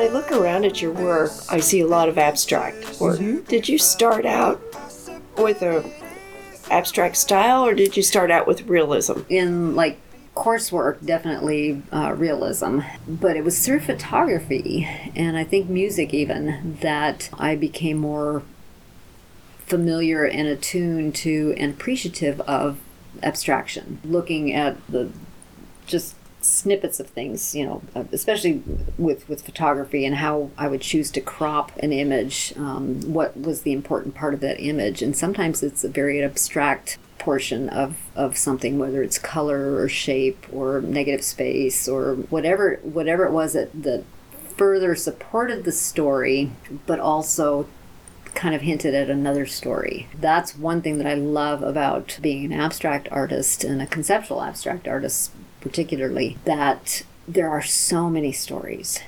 When 0.00 0.08
I 0.08 0.12
look 0.14 0.32
around 0.32 0.64
at 0.64 0.80
your 0.80 0.92
work, 0.92 1.30
I 1.50 1.60
see 1.60 1.80
a 1.80 1.86
lot 1.86 2.08
of 2.08 2.16
abstract 2.16 2.98
work. 2.98 3.18
Did 3.48 3.68
you 3.68 3.76
start 3.76 4.24
out 4.24 4.58
with 5.36 5.60
a 5.60 5.84
abstract 6.70 7.18
style, 7.18 7.66
or 7.66 7.74
did 7.74 7.98
you 7.98 8.02
start 8.02 8.30
out 8.30 8.46
with 8.46 8.62
realism? 8.62 9.20
in 9.28 9.76
like 9.76 9.98
coursework 10.34 11.04
definitely 11.04 11.82
uh, 11.92 12.14
realism 12.16 12.78
but 13.06 13.36
it 13.36 13.44
was 13.44 13.66
through 13.66 13.80
photography 13.80 14.88
and 15.16 15.36
i 15.36 15.42
think 15.42 15.68
music 15.68 16.14
even 16.14 16.78
that 16.80 17.28
i 17.34 17.56
became 17.56 17.98
more 17.98 18.42
familiar 19.66 20.24
and 20.24 20.46
attuned 20.46 21.14
to 21.14 21.52
and 21.58 21.72
appreciative 21.72 22.40
of 22.42 22.78
abstraction 23.24 23.98
looking 24.04 24.54
at 24.54 24.76
the 24.86 25.10
just 25.84 26.14
snippets 26.40 27.00
of 27.00 27.06
things 27.08 27.54
you 27.54 27.64
know 27.64 27.82
uh, 27.94 28.04
especially 28.12 28.62
with 28.96 29.28
with 29.28 29.42
photography 29.42 30.04
and 30.04 30.16
how 30.16 30.50
i 30.56 30.66
would 30.66 30.80
choose 30.80 31.10
to 31.10 31.20
crop 31.20 31.70
an 31.78 31.92
image 31.92 32.52
um, 32.56 33.00
what 33.12 33.38
was 33.38 33.62
the 33.62 33.72
important 33.72 34.14
part 34.14 34.34
of 34.34 34.40
that 34.40 34.60
image 34.60 35.02
and 35.02 35.16
sometimes 35.16 35.62
it's 35.62 35.84
a 35.84 35.88
very 35.88 36.22
abstract 36.22 36.98
portion 37.18 37.68
of 37.68 37.96
of 38.16 38.36
something 38.36 38.78
whether 38.78 39.02
it's 39.02 39.18
color 39.18 39.76
or 39.76 39.88
shape 39.88 40.46
or 40.52 40.80
negative 40.80 41.22
space 41.22 41.86
or 41.86 42.14
whatever 42.30 42.80
whatever 42.82 43.24
it 43.26 43.32
was 43.32 43.52
that 43.52 43.70
that 43.82 44.02
further 44.56 44.94
supported 44.94 45.64
the 45.64 45.72
story 45.72 46.50
but 46.86 46.98
also 46.98 47.66
kind 48.34 48.54
of 48.54 48.62
hinted 48.62 48.94
at 48.94 49.10
another 49.10 49.46
story. 49.46 50.08
That's 50.18 50.56
one 50.56 50.82
thing 50.82 50.98
that 50.98 51.06
I 51.06 51.14
love 51.14 51.62
about 51.62 52.18
being 52.22 52.44
an 52.44 52.52
abstract 52.52 53.08
artist 53.10 53.64
and 53.64 53.82
a 53.82 53.86
conceptual 53.86 54.42
abstract 54.42 54.86
artist, 54.86 55.32
particularly, 55.60 56.38
that 56.44 57.02
there 57.26 57.48
are 57.48 57.62
so 57.62 58.10
many 58.10 58.32
stories 58.32 59.00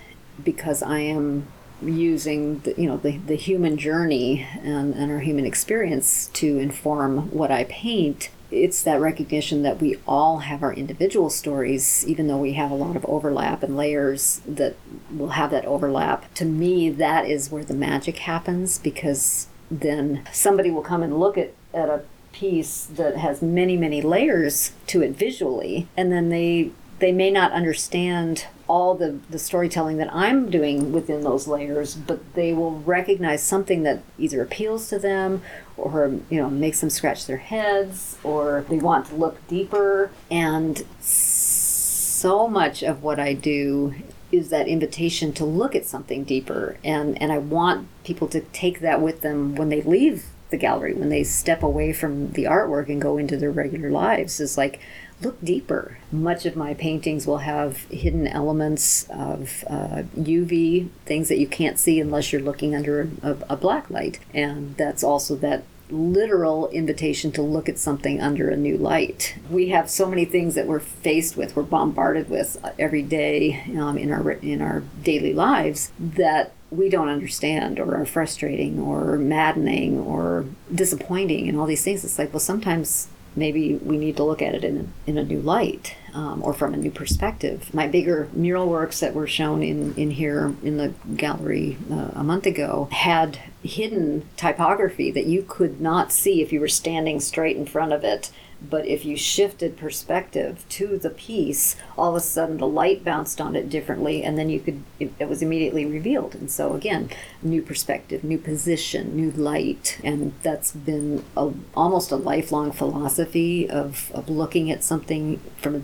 because 0.42 0.82
I 0.82 1.00
am 1.00 1.46
using 1.82 2.60
the, 2.60 2.74
you 2.76 2.86
know 2.86 2.96
the, 2.96 3.16
the 3.18 3.34
human 3.34 3.76
journey 3.76 4.46
and, 4.62 4.94
and 4.94 5.10
our 5.10 5.18
human 5.18 5.44
experience 5.44 6.28
to 6.34 6.58
inform 6.58 7.30
what 7.30 7.50
I 7.50 7.64
paint. 7.64 8.30
It's 8.50 8.82
that 8.82 9.00
recognition 9.00 9.62
that 9.62 9.80
we 9.80 9.96
all 10.06 10.40
have 10.40 10.62
our 10.62 10.72
individual 10.72 11.30
stories 11.30 12.06
even 12.06 12.28
though 12.28 12.38
we 12.38 12.52
have 12.52 12.70
a 12.70 12.74
lot 12.74 12.96
of 12.96 13.04
overlap 13.06 13.62
and 13.62 13.76
layers 13.76 14.40
that 14.46 14.76
will 15.10 15.30
have 15.30 15.50
that 15.50 15.64
overlap. 15.64 16.32
To 16.34 16.44
me 16.44 16.90
that 16.90 17.26
is 17.26 17.50
where 17.50 17.64
the 17.64 17.74
magic 17.74 18.18
happens 18.18 18.78
because 18.78 19.48
then 19.70 20.26
somebody 20.32 20.70
will 20.70 20.82
come 20.82 21.02
and 21.02 21.18
look 21.18 21.38
at, 21.38 21.54
at 21.72 21.88
a 21.88 22.04
piece 22.32 22.84
that 22.84 23.16
has 23.16 23.42
many 23.42 23.76
many 23.76 24.00
layers 24.02 24.72
to 24.86 25.02
it 25.02 25.10
visually 25.10 25.86
and 25.96 26.10
then 26.10 26.28
they 26.28 26.70
they 27.02 27.12
may 27.12 27.32
not 27.32 27.50
understand 27.50 28.46
all 28.68 28.94
the, 28.94 29.18
the 29.28 29.38
storytelling 29.38 29.96
that 29.96 30.14
I'm 30.14 30.48
doing 30.48 30.92
within 30.92 31.22
those 31.22 31.48
layers, 31.48 31.96
but 31.96 32.34
they 32.34 32.52
will 32.52 32.78
recognize 32.78 33.42
something 33.42 33.82
that 33.82 34.02
either 34.18 34.40
appeals 34.40 34.88
to 34.90 35.00
them 35.00 35.42
or 35.76 36.20
you 36.30 36.40
know 36.40 36.48
makes 36.48 36.80
them 36.80 36.90
scratch 36.90 37.26
their 37.26 37.38
heads 37.38 38.16
or 38.22 38.64
they 38.68 38.78
want 38.78 39.06
to 39.06 39.16
look 39.16 39.46
deeper. 39.48 40.10
And 40.30 40.84
so 41.00 42.48
much 42.48 42.84
of 42.84 43.02
what 43.02 43.18
I 43.18 43.34
do 43.34 43.94
is 44.30 44.50
that 44.50 44.68
invitation 44.68 45.32
to 45.34 45.44
look 45.44 45.74
at 45.74 45.84
something 45.84 46.22
deeper 46.24 46.78
and, 46.84 47.20
and 47.20 47.30
I 47.32 47.38
want 47.38 47.88
people 48.04 48.28
to 48.28 48.40
take 48.40 48.80
that 48.80 49.02
with 49.02 49.20
them 49.20 49.56
when 49.56 49.68
they 49.68 49.82
leave 49.82 50.26
the 50.52 50.56
gallery, 50.56 50.94
when 50.94 51.08
they 51.08 51.24
step 51.24 51.64
away 51.64 51.92
from 51.92 52.30
the 52.32 52.44
artwork 52.44 52.88
and 52.88 53.02
go 53.02 53.18
into 53.18 53.36
their 53.36 53.50
regular 53.50 53.90
lives. 53.90 54.38
is 54.38 54.56
like 54.56 54.78
look 55.20 55.40
deeper. 55.42 55.98
Much 56.10 56.46
of 56.46 56.56
my 56.56 56.74
paintings 56.74 57.26
will 57.26 57.38
have 57.38 57.78
hidden 57.84 58.26
elements 58.26 59.06
of 59.10 59.64
uh, 59.68 60.02
UV, 60.16 60.88
things 61.06 61.28
that 61.28 61.38
you 61.38 61.46
can't 61.46 61.78
see 61.78 62.00
unless 62.00 62.32
you're 62.32 62.42
looking 62.42 62.74
under 62.74 63.08
a, 63.22 63.36
a 63.50 63.56
black 63.56 63.88
light. 63.90 64.18
And 64.34 64.76
that's 64.76 65.04
also 65.04 65.36
that 65.36 65.64
literal 65.90 66.68
invitation 66.70 67.30
to 67.32 67.42
look 67.42 67.68
at 67.68 67.78
something 67.78 68.20
under 68.20 68.48
a 68.48 68.56
new 68.56 68.76
light. 68.76 69.36
We 69.50 69.68
have 69.68 69.90
so 69.90 70.06
many 70.06 70.24
things 70.24 70.54
that 70.54 70.66
we're 70.66 70.80
faced 70.80 71.36
with, 71.36 71.54
we're 71.54 71.62
bombarded 71.64 72.28
with 72.30 72.56
every 72.78 73.02
day 73.02 73.62
um, 73.76 73.98
in 73.98 74.10
our 74.10 74.30
in 74.32 74.62
our 74.62 74.82
daily 75.02 75.34
lives 75.34 75.92
that 75.98 76.52
we 76.72 76.88
don't 76.88 77.08
understand 77.08 77.78
or 77.78 77.94
are 77.94 78.06
frustrating 78.06 78.80
or 78.80 79.18
maddening 79.18 80.00
or 80.00 80.46
disappointing 80.74 81.48
and 81.48 81.58
all 81.58 81.66
these 81.66 81.84
things. 81.84 82.04
It's 82.04 82.18
like, 82.18 82.32
well, 82.32 82.40
sometimes 82.40 83.08
maybe 83.36 83.76
we 83.76 83.98
need 83.98 84.16
to 84.16 84.24
look 84.24 84.42
at 84.42 84.54
it 84.54 84.64
in, 84.64 84.92
in 85.06 85.18
a 85.18 85.24
new 85.24 85.40
light 85.40 85.94
um, 86.14 86.42
or 86.42 86.52
from 86.54 86.72
a 86.74 86.76
new 86.76 86.90
perspective. 86.90 87.72
My 87.74 87.86
bigger 87.86 88.28
mural 88.32 88.68
works 88.68 89.00
that 89.00 89.14
were 89.14 89.26
shown 89.26 89.62
in, 89.62 89.94
in 89.96 90.10
here 90.10 90.54
in 90.62 90.78
the 90.78 90.94
gallery 91.16 91.76
uh, 91.90 92.10
a 92.14 92.24
month 92.24 92.46
ago 92.46 92.88
had 92.90 93.38
hidden 93.62 94.26
typography 94.36 95.10
that 95.10 95.26
you 95.26 95.44
could 95.46 95.80
not 95.80 96.10
see 96.10 96.42
if 96.42 96.52
you 96.52 96.60
were 96.60 96.68
standing 96.68 97.20
straight 97.20 97.56
in 97.56 97.66
front 97.66 97.92
of 97.92 98.02
it. 98.02 98.30
But 98.68 98.86
if 98.86 99.04
you 99.04 99.16
shifted 99.16 99.76
perspective 99.76 100.64
to 100.70 100.98
the 100.98 101.10
piece, 101.10 101.76
all 101.96 102.10
of 102.10 102.16
a 102.16 102.20
sudden 102.20 102.58
the 102.58 102.66
light 102.66 103.04
bounced 103.04 103.40
on 103.40 103.56
it 103.56 103.68
differently, 103.68 104.22
and 104.22 104.38
then 104.38 104.50
you 104.50 104.60
could, 104.60 104.82
it, 105.00 105.28
was 105.28 105.42
immediately 105.42 105.84
revealed. 105.84 106.34
And 106.34 106.50
so, 106.50 106.74
again, 106.74 107.10
new 107.42 107.62
perspective, 107.62 108.22
new 108.22 108.38
position, 108.38 109.16
new 109.16 109.30
light. 109.30 110.00
And 110.04 110.32
that's 110.42 110.72
been 110.72 111.24
a, 111.36 111.52
almost 111.74 112.10
a 112.10 112.16
lifelong 112.16 112.72
philosophy 112.72 113.68
of, 113.68 114.10
of 114.14 114.28
looking 114.28 114.70
at 114.70 114.84
something 114.84 115.40
from 115.56 115.74
a 115.74 115.82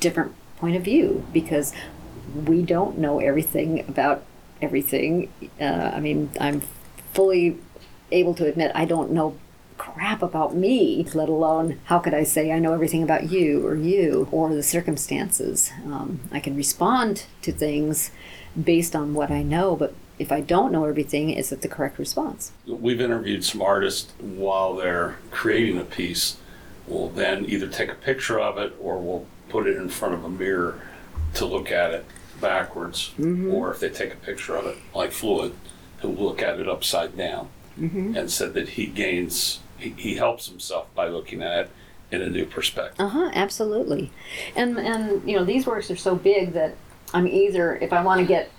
different 0.00 0.34
point 0.58 0.76
of 0.76 0.82
view 0.82 1.26
because 1.32 1.72
we 2.46 2.62
don't 2.62 2.98
know 2.98 3.18
everything 3.20 3.80
about 3.88 4.24
everything. 4.62 5.30
Uh, 5.60 5.92
I 5.94 6.00
mean, 6.00 6.30
I'm 6.40 6.62
fully 7.12 7.58
able 8.12 8.34
to 8.34 8.46
admit 8.46 8.72
I 8.74 8.84
don't 8.84 9.10
know 9.10 9.36
crap 9.78 10.22
about 10.22 10.54
me, 10.54 11.06
let 11.14 11.28
alone 11.28 11.80
how 11.84 11.98
could 11.98 12.14
I 12.14 12.22
say 12.24 12.52
I 12.52 12.58
know 12.58 12.72
everything 12.72 13.02
about 13.02 13.30
you 13.30 13.66
or 13.66 13.74
you 13.74 14.28
or 14.30 14.54
the 14.54 14.62
circumstances. 14.62 15.70
Um, 15.84 16.20
I 16.30 16.40
can 16.40 16.56
respond 16.56 17.24
to 17.42 17.52
things 17.52 18.10
based 18.62 18.94
on 18.94 19.14
what 19.14 19.30
I 19.30 19.42
know, 19.42 19.74
but 19.76 19.94
if 20.18 20.30
I 20.30 20.40
don't 20.40 20.70
know 20.70 20.84
everything, 20.84 21.30
is 21.30 21.50
it 21.50 21.60
the 21.62 21.68
correct 21.68 21.98
response? 21.98 22.52
We've 22.66 23.00
interviewed 23.00 23.44
some 23.44 23.60
artists 23.62 24.12
while 24.20 24.74
they're 24.76 25.16
creating 25.32 25.78
a 25.78 25.84
piece. 25.84 26.36
We'll 26.86 27.08
then 27.08 27.44
either 27.46 27.66
take 27.66 27.90
a 27.90 27.96
picture 27.96 28.38
of 28.38 28.58
it 28.58 28.76
or 28.80 28.98
we'll 28.98 29.26
put 29.48 29.66
it 29.66 29.76
in 29.76 29.88
front 29.88 30.14
of 30.14 30.24
a 30.24 30.28
mirror 30.28 30.80
to 31.34 31.44
look 31.46 31.72
at 31.72 31.92
it 31.92 32.04
backwards. 32.40 33.12
Or 33.52 33.72
if 33.72 33.80
they 33.80 33.88
take 33.88 34.12
a 34.12 34.16
picture 34.16 34.54
of 34.56 34.66
it, 34.66 34.76
like 34.94 35.10
Floyd, 35.10 35.54
who 35.98 36.10
will 36.10 36.26
look 36.26 36.42
at 36.42 36.60
it 36.60 36.68
upside 36.68 37.16
down 37.16 37.48
and 37.76 38.30
said 38.30 38.54
that 38.54 38.70
he 38.70 38.86
gains, 38.86 39.58
he, 39.78 39.90
he 39.90 40.16
helps 40.16 40.48
himself 40.48 40.92
by 40.94 41.08
looking 41.08 41.42
at 41.42 41.66
it 41.66 41.70
in 42.10 42.22
a 42.22 42.30
new 42.30 42.46
perspective. 42.46 43.04
Uh 43.04 43.08
huh. 43.08 43.30
Absolutely. 43.34 44.12
And 44.56 44.78
and 44.78 45.28
you 45.28 45.36
know 45.36 45.44
these 45.44 45.66
works 45.66 45.90
are 45.90 45.96
so 45.96 46.14
big 46.14 46.52
that 46.52 46.76
I'm 47.12 47.26
either 47.26 47.76
if 47.76 47.92
I 47.92 48.02
want 48.02 48.20
to 48.20 48.26
get 48.26 48.50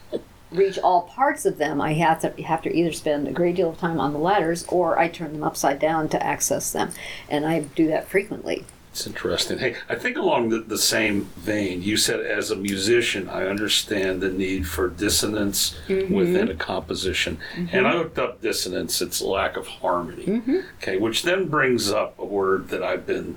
reach 0.52 0.78
all 0.80 1.04
parts 1.04 1.46
of 1.46 1.58
them, 1.58 1.82
I 1.82 1.94
have 1.94 2.22
to 2.22 2.42
have 2.44 2.62
to 2.64 2.74
either 2.74 2.92
spend 2.92 3.28
a 3.28 3.32
great 3.32 3.56
deal 3.56 3.70
of 3.70 3.78
time 3.78 4.00
on 4.00 4.14
the 4.14 4.20
ladders 4.20 4.66
or 4.68 4.98
I 4.98 5.08
turn 5.08 5.34
them 5.34 5.44
upside 5.44 5.80
down 5.80 6.10
to 6.10 6.24
access 6.24 6.72
them, 6.72 6.92
and 7.30 7.46
I 7.46 7.62
do 7.62 7.88
that 7.88 8.08
frequently. 8.08 8.66
It's 8.96 9.06
interesting. 9.06 9.58
Hey, 9.58 9.76
I 9.90 9.96
think 9.96 10.16
along 10.16 10.52
the, 10.52 10.60
the 10.60 10.78
same 10.78 11.26
vein, 11.36 11.82
you 11.82 11.98
said 11.98 12.22
as 12.22 12.50
a 12.50 12.56
musician, 12.56 13.28
I 13.28 13.46
understand 13.46 14.22
the 14.22 14.30
need 14.30 14.66
for 14.66 14.88
dissonance 14.88 15.76
mm-hmm. 15.90 16.14
within 16.14 16.50
a 16.50 16.56
composition. 16.56 17.38
Mm-hmm. 17.56 17.76
And 17.76 17.88
I 17.88 17.96
looked 17.96 18.18
up 18.18 18.42
dissonance, 18.42 19.02
it's 19.02 19.22
lack 19.22 19.58
of 19.58 19.68
harmony. 19.68 20.26
Mm-hmm. 20.26 20.60
Okay, 20.78 20.96
which 20.96 21.24
then 21.24 21.50
brings 21.50 21.92
up 21.92 22.18
a 22.18 22.24
word 22.24 22.70
that 22.70 22.84
I've 22.84 23.06
been 23.06 23.36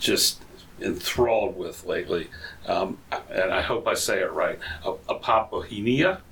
just 0.00 0.42
enthralled 0.80 1.56
with 1.56 1.84
lately. 1.86 2.26
Um, 2.66 2.98
and 3.30 3.52
I 3.52 3.60
hope 3.62 3.86
I 3.86 3.94
say 3.94 4.18
it 4.18 4.32
right 4.32 4.58
a, 4.84 4.94
apophenia. 4.94 6.22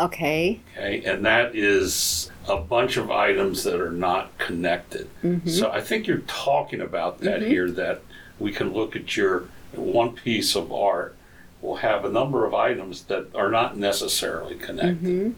Okay. 0.00 0.60
Okay, 0.76 1.02
and 1.04 1.24
that 1.26 1.54
is 1.54 2.30
a 2.48 2.56
bunch 2.56 2.96
of 2.96 3.10
items 3.10 3.64
that 3.64 3.80
are 3.80 3.90
not 3.90 4.36
connected. 4.38 5.08
Mm-hmm. 5.22 5.48
So 5.48 5.70
I 5.70 5.80
think 5.80 6.06
you're 6.06 6.18
talking 6.26 6.80
about 6.80 7.18
that 7.20 7.40
mm-hmm. 7.40 7.50
here 7.50 7.70
that 7.72 8.02
we 8.38 8.52
can 8.52 8.72
look 8.72 8.94
at 8.94 9.16
your 9.16 9.44
one 9.72 10.12
piece 10.12 10.54
of 10.54 10.72
art 10.72 11.16
will 11.60 11.76
have 11.76 12.04
a 12.04 12.08
number 12.08 12.46
of 12.46 12.54
items 12.54 13.02
that 13.04 13.34
are 13.34 13.50
not 13.50 13.76
necessarily 13.76 14.54
connected. 14.54 15.02
Mm-hmm. 15.02 15.30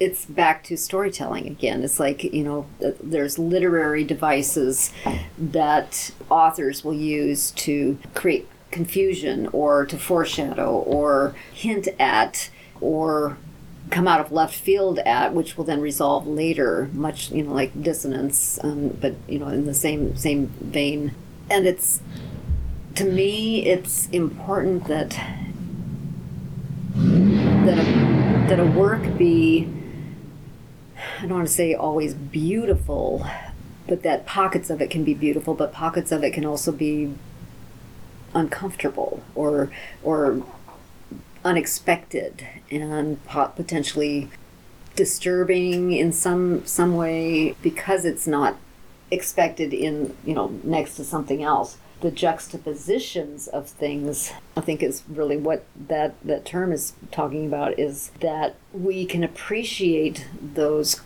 it's 0.00 0.24
back 0.26 0.62
to 0.64 0.76
storytelling 0.76 1.46
again. 1.46 1.82
It's 1.82 1.98
like, 1.98 2.24
you 2.24 2.44
know, 2.44 2.66
there's 3.02 3.38
literary 3.38 4.04
devices 4.04 4.92
that 5.38 6.10
authors 6.30 6.84
will 6.84 6.94
use 6.94 7.50
to 7.52 7.98
create 8.14 8.48
confusion 8.70 9.48
or 9.52 9.86
to 9.86 9.98
foreshadow 9.98 10.70
or 10.70 11.34
hint 11.52 11.88
at 11.98 12.50
or 12.80 13.38
come 13.90 14.06
out 14.06 14.20
of 14.20 14.30
left 14.32 14.54
field 14.54 14.98
at 15.00 15.32
which 15.32 15.56
will 15.56 15.64
then 15.64 15.80
resolve 15.80 16.26
later 16.26 16.90
much 16.92 17.30
you 17.30 17.42
know 17.42 17.52
like 17.52 17.82
dissonance 17.82 18.58
um, 18.62 18.88
but 19.00 19.14
you 19.26 19.38
know 19.38 19.48
in 19.48 19.64
the 19.64 19.74
same 19.74 20.16
same 20.16 20.46
vein. 20.60 21.14
And 21.50 21.66
it's 21.66 22.00
to 22.96 23.04
me 23.04 23.64
it's 23.66 24.08
important 24.10 24.86
that 24.88 25.10
that 27.64 27.78
a, 27.78 28.48
that 28.48 28.60
a 28.60 28.66
work 28.66 29.16
be 29.16 29.68
I 31.18 31.22
don't 31.22 31.34
want 31.34 31.48
to 31.48 31.52
say 31.52 31.74
always 31.74 32.14
beautiful, 32.14 33.26
but 33.86 34.02
that 34.02 34.26
pockets 34.26 34.70
of 34.70 34.80
it 34.80 34.90
can 34.90 35.04
be 35.04 35.14
beautiful, 35.14 35.54
but 35.54 35.72
pockets 35.72 36.12
of 36.12 36.22
it 36.22 36.32
can 36.32 36.44
also 36.44 36.72
be 36.72 37.14
uncomfortable 38.34 39.22
or 39.34 39.70
or 40.02 40.44
unexpected 41.44 42.46
and 42.70 43.18
potentially 43.26 44.28
disturbing 44.96 45.92
in 45.92 46.12
some 46.12 46.66
some 46.66 46.96
way 46.96 47.54
because 47.62 48.04
it's 48.04 48.26
not 48.26 48.56
expected 49.10 49.72
in 49.72 50.16
you 50.24 50.34
know 50.34 50.48
next 50.64 50.96
to 50.96 51.04
something 51.04 51.42
else. 51.42 51.78
The 52.00 52.10
juxtapositions 52.12 53.48
of 53.48 53.68
things 53.68 54.32
i 54.56 54.60
think 54.60 54.84
is 54.84 55.02
really 55.08 55.36
what 55.36 55.64
that 55.88 56.14
that 56.24 56.44
term 56.44 56.72
is 56.72 56.92
talking 57.10 57.44
about 57.44 57.76
is 57.76 58.12
that 58.20 58.54
we 58.72 59.04
can 59.04 59.24
appreciate 59.24 60.24
those 60.40 61.00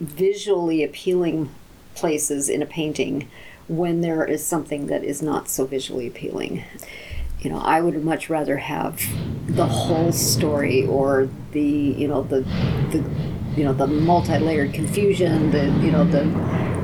visually 0.00 0.84
appealing 0.84 1.50
places 1.96 2.48
in 2.48 2.62
a 2.62 2.66
painting 2.66 3.28
when 3.66 4.00
there 4.00 4.24
is 4.24 4.44
something 4.44 4.86
that 4.86 5.04
is 5.04 5.20
not 5.20 5.48
so 5.48 5.66
visually 5.66 6.06
appealing 6.06 6.64
you 7.42 7.50
know 7.50 7.58
i 7.58 7.80
would 7.80 8.02
much 8.04 8.28
rather 8.30 8.56
have 8.58 9.00
the 9.46 9.66
whole 9.66 10.12
story 10.12 10.86
or 10.86 11.28
the 11.52 11.60
you 11.60 12.06
know 12.06 12.22
the 12.24 12.40
the 12.92 13.04
you 13.56 13.64
know 13.64 13.72
the 13.72 13.86
multi-layered 13.86 14.72
confusion 14.72 15.50
the 15.50 15.64
you 15.84 15.90
know 15.90 16.04
the 16.04 16.22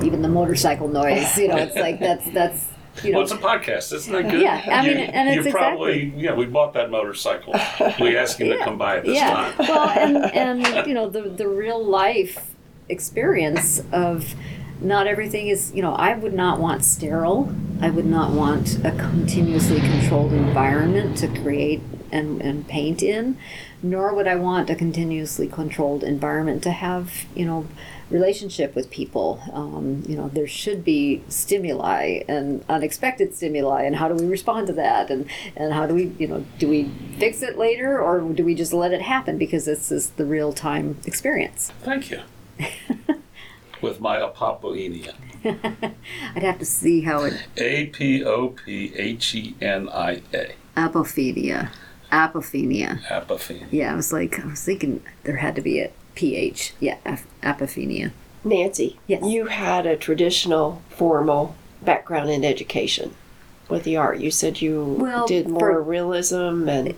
even 0.04 0.22
the 0.22 0.28
motorcycle 0.28 0.88
noise 0.88 1.36
you 1.38 1.48
know 1.48 1.56
it's 1.56 1.76
like 1.76 1.98
that's 2.00 2.28
that's 2.30 2.68
you 3.04 3.12
know 3.12 3.18
Well, 3.18 3.24
it's 3.24 3.32
a 3.32 3.36
podcast. 3.36 3.92
Isn't 3.92 4.10
that 4.14 4.30
good? 4.30 4.40
Yeah, 4.40 4.62
I 4.68 4.80
mean, 4.86 4.96
You- 4.98 5.04
and 5.04 5.28
it's 5.28 5.44
you 5.46 5.52
probably 5.52 6.14
yeah. 6.16 6.32
We 6.34 6.46
bought 6.46 6.72
that 6.74 6.90
motorcycle. 6.90 7.52
We 8.00 8.16
asked 8.16 8.40
him 8.40 8.48
to 8.48 8.58
come 8.64 8.78
by 8.78 8.96
at 8.98 9.04
this 9.04 9.16
yeah 9.16 9.52
time. 9.52 9.68
well 9.68 9.88
and 9.90 10.34
and 10.34 10.86
you 10.88 10.94
know 10.94 11.08
the 11.10 11.22
the 11.22 11.46
real 11.46 11.84
life 11.84 12.54
experience 12.88 13.82
of 13.92 14.34
not 14.80 15.06
everything 15.06 15.48
is 15.48 15.72
you 15.74 15.82
know 15.82 15.94
i 15.94 16.14
would 16.14 16.34
not 16.34 16.60
want 16.60 16.84
sterile. 16.84 17.54
I 17.78 17.90
would 17.90 18.06
not 18.06 18.30
want 18.30 18.82
a 18.86 18.90
continuously 18.92 19.80
controlled 19.80 20.32
environment 20.32 21.18
to 21.18 21.28
create 21.28 21.82
and, 22.10 22.40
and 22.40 22.66
paint 22.66 23.02
in 23.02 23.36
nor 23.82 24.14
would 24.14 24.26
i 24.26 24.34
want 24.34 24.70
a 24.70 24.74
continuously 24.74 25.46
controlled 25.46 26.02
environment 26.02 26.62
to 26.62 26.70
have 26.70 27.26
you 27.34 27.44
know 27.44 27.66
relationship 28.10 28.74
with 28.74 28.90
people. 28.90 29.42
Um, 29.52 30.02
you 30.06 30.16
know 30.16 30.28
there 30.28 30.46
should 30.46 30.84
be 30.84 31.22
stimuli 31.28 32.20
and 32.28 32.64
unexpected 32.68 33.34
stimuli 33.34 33.82
and 33.82 33.96
how 33.96 34.08
do 34.08 34.14
we 34.14 34.26
respond 34.26 34.66
to 34.68 34.72
that? 34.74 35.10
And 35.10 35.28
and 35.56 35.72
how 35.72 35.86
do 35.86 35.94
we 35.94 36.12
you 36.18 36.28
know 36.28 36.44
do 36.58 36.68
we 36.68 36.90
fix 37.18 37.42
it 37.42 37.58
later 37.58 38.00
or 38.00 38.20
do 38.20 38.44
we 38.44 38.54
just 38.54 38.72
let 38.72 38.92
it 38.92 39.02
happen 39.02 39.38
because 39.38 39.64
this 39.64 39.90
is 39.90 40.10
the 40.10 40.24
real 40.24 40.52
time 40.52 40.98
experience? 41.04 41.72
Thank 41.82 42.10
you. 42.10 42.22
With 43.80 44.00
my 44.00 44.16
apophenia. 44.20 45.14
i'd 45.44 46.42
have 46.42 46.58
to 46.58 46.64
see 46.64 47.02
how 47.02 47.22
it 47.24 47.46
A 47.56 47.86
P 47.86 48.24
O 48.24 48.48
P 48.48 48.92
H 48.96 49.34
E 49.34 49.54
N 49.60 49.88
I 49.90 50.22
A. 50.34 50.54
apophenia 50.76 51.70
apophenia 52.10 53.00
Apophenia. 53.08 53.66
yeah 53.70 53.92
i 53.92 53.96
was 53.96 54.12
like 54.12 54.38
i 54.40 54.46
was 54.46 54.62
thinking 54.62 55.02
there 55.24 55.36
had 55.36 55.54
to 55.56 55.60
be 55.60 55.80
a 55.80 55.90
ph 56.14 56.72
yeah 56.80 56.96
ap- 57.04 57.20
apophenia 57.42 58.10
Nancy, 58.44 58.96
Yes. 59.08 59.24
you 59.24 59.46
had 59.46 59.86
a 59.86 59.96
traditional 59.96 60.80
formal 60.88 61.56
background 61.82 62.30
in 62.30 62.44
education 62.44 63.12
with 63.68 63.82
the 63.82 63.96
art. 63.96 64.20
You 64.20 64.30
said 64.30 64.60
you 64.62 64.84
Well, 65.00 65.26
did 65.26 65.48
more 65.48 65.72
for- 65.72 65.82
realism 65.82 66.68
and 66.68 66.94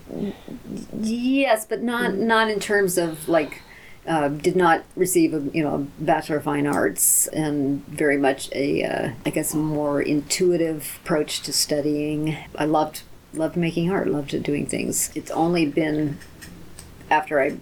Yes, 1.01 1.65
but 1.65 1.81
not 1.81 2.11
mm. 2.11 2.17
not 2.19 2.51
in 2.51 2.59
terms 2.59 2.99
of 2.99 3.27
like 3.27 3.63
uh, 4.09 4.27
did 4.27 4.55
not 4.55 4.83
receive 4.95 5.33
a 5.35 5.39
you 5.53 5.63
know 5.63 5.75
a 5.75 6.03
bachelor 6.03 6.37
of 6.37 6.43
fine 6.43 6.65
arts 6.65 7.27
and 7.27 7.85
very 7.85 8.17
much 8.17 8.49
a 8.53 8.83
uh, 8.83 9.11
I 9.25 9.29
guess 9.29 9.53
more 9.53 10.01
intuitive 10.01 10.99
approach 11.03 11.41
to 11.43 11.53
studying. 11.53 12.35
I 12.55 12.65
loved 12.65 13.03
loved 13.33 13.55
making 13.55 13.91
art, 13.91 14.07
loved 14.07 14.41
doing 14.43 14.65
things. 14.65 15.11
It's 15.13 15.31
only 15.31 15.65
been 15.67 16.17
after 17.11 17.39
I 17.39 17.57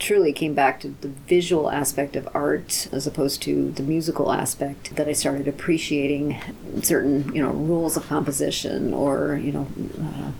truly 0.00 0.32
came 0.32 0.52
back 0.52 0.80
to 0.80 0.88
the 0.88 1.08
visual 1.08 1.70
aspect 1.70 2.16
of 2.16 2.28
art 2.34 2.88
as 2.90 3.06
opposed 3.06 3.40
to 3.42 3.70
the 3.70 3.84
musical 3.84 4.32
aspect 4.32 4.96
that 4.96 5.06
I 5.06 5.12
started 5.12 5.46
appreciating 5.46 6.40
certain, 6.82 7.32
you 7.32 7.40
know, 7.40 7.52
rules 7.52 7.96
of 7.96 8.08
composition 8.08 8.92
or, 8.92 9.36
you 9.40 9.52
know, 9.52 9.68
uh, 10.00 10.32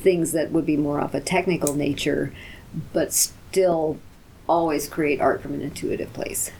things 0.00 0.30
that 0.30 0.52
would 0.52 0.64
be 0.64 0.76
more 0.76 1.00
of 1.00 1.16
a 1.16 1.20
technical 1.20 1.74
nature, 1.74 2.32
but 2.92 3.12
still 3.12 3.98
always 4.48 4.88
create 4.88 5.20
art 5.20 5.42
from 5.42 5.54
an 5.54 5.62
intuitive 5.62 6.12
place. 6.12 6.50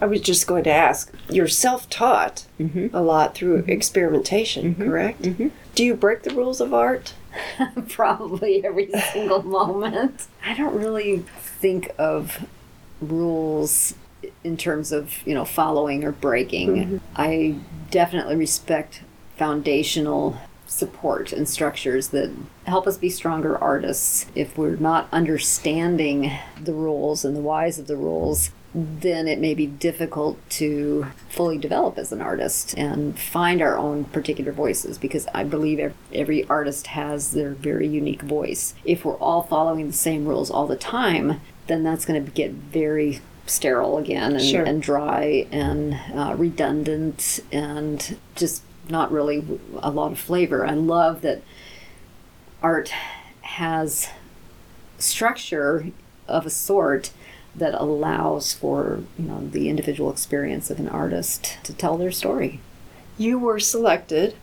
I 0.00 0.06
was 0.06 0.20
just 0.20 0.48
going 0.48 0.64
to 0.64 0.72
ask. 0.72 1.12
You're 1.30 1.48
self-taught 1.48 2.46
Mm-hmm. 2.58 2.94
a 2.94 3.02
lot 3.02 3.34
through 3.34 3.62
mm-hmm. 3.62 3.70
experimentation, 3.70 4.74
mm-hmm. 4.74 4.84
correct? 4.84 5.22
Mm-hmm. 5.22 5.48
Do 5.74 5.84
you 5.84 5.94
break 5.94 6.22
the 6.22 6.34
rules 6.34 6.60
of 6.60 6.74
art? 6.74 7.14
probably 7.88 8.64
every 8.64 8.90
single 9.12 9.42
moment. 9.42 10.26
I 10.44 10.54
don't 10.54 10.74
really 10.74 11.24
think 11.38 11.92
of 11.98 12.46
rules 13.00 13.94
in 14.44 14.56
terms 14.56 14.92
of, 14.92 15.26
you 15.26 15.34
know, 15.34 15.44
following 15.44 16.04
or 16.04 16.12
breaking. 16.12 17.00
I 17.16 17.56
definitely 17.90 18.36
respect 18.36 19.02
foundational 19.36 20.38
support 20.72 21.32
and 21.32 21.48
structures 21.48 22.08
that 22.08 22.30
help 22.66 22.86
us 22.86 22.96
be 22.96 23.10
stronger 23.10 23.56
artists. 23.58 24.26
If 24.34 24.56
we're 24.56 24.76
not 24.76 25.08
understanding 25.12 26.32
the 26.60 26.72
rules 26.72 27.24
and 27.24 27.36
the 27.36 27.40
whys 27.40 27.78
of 27.78 27.86
the 27.86 27.96
rules, 27.96 28.50
then 28.74 29.28
it 29.28 29.38
may 29.38 29.52
be 29.52 29.66
difficult 29.66 30.38
to 30.48 31.06
fully 31.28 31.58
develop 31.58 31.98
as 31.98 32.10
an 32.10 32.22
artist 32.22 32.74
and 32.78 33.18
find 33.18 33.60
our 33.60 33.76
own 33.76 34.04
particular 34.06 34.50
voices 34.50 34.96
because 34.96 35.26
I 35.34 35.44
believe 35.44 35.92
every 36.14 36.44
artist 36.48 36.86
has 36.88 37.32
their 37.32 37.50
very 37.50 37.86
unique 37.86 38.22
voice. 38.22 38.74
If 38.84 39.04
we're 39.04 39.16
all 39.18 39.42
following 39.42 39.88
the 39.88 39.92
same 39.92 40.24
rules 40.26 40.50
all 40.50 40.66
the 40.66 40.76
time, 40.76 41.40
then 41.66 41.82
that's 41.82 42.06
going 42.06 42.24
to 42.24 42.30
get 42.30 42.52
very 42.52 43.20
sterile 43.44 43.98
again 43.98 44.32
and, 44.32 44.42
Sure. 44.42 44.64
and 44.64 44.80
dry 44.80 45.46
and 45.52 45.98
uh, 46.14 46.34
redundant 46.38 47.40
and 47.52 48.16
just 48.36 48.62
not 48.88 49.12
really 49.12 49.44
a 49.78 49.90
lot 49.90 50.12
of 50.12 50.18
flavor. 50.18 50.66
I 50.66 50.74
love 50.74 51.22
that 51.22 51.42
art 52.62 52.92
has 53.42 54.08
structure 54.98 55.86
of 56.28 56.46
a 56.46 56.50
sort 56.50 57.10
that 57.54 57.74
allows 57.74 58.54
for 58.54 59.02
you 59.18 59.26
know 59.26 59.46
the 59.46 59.68
individual 59.68 60.10
experience 60.10 60.70
of 60.70 60.78
an 60.78 60.88
artist 60.88 61.58
to 61.64 61.74
tell 61.74 61.98
their 61.98 62.12
story. 62.12 62.60
You 63.18 63.38
were 63.38 63.60
selected 63.60 64.34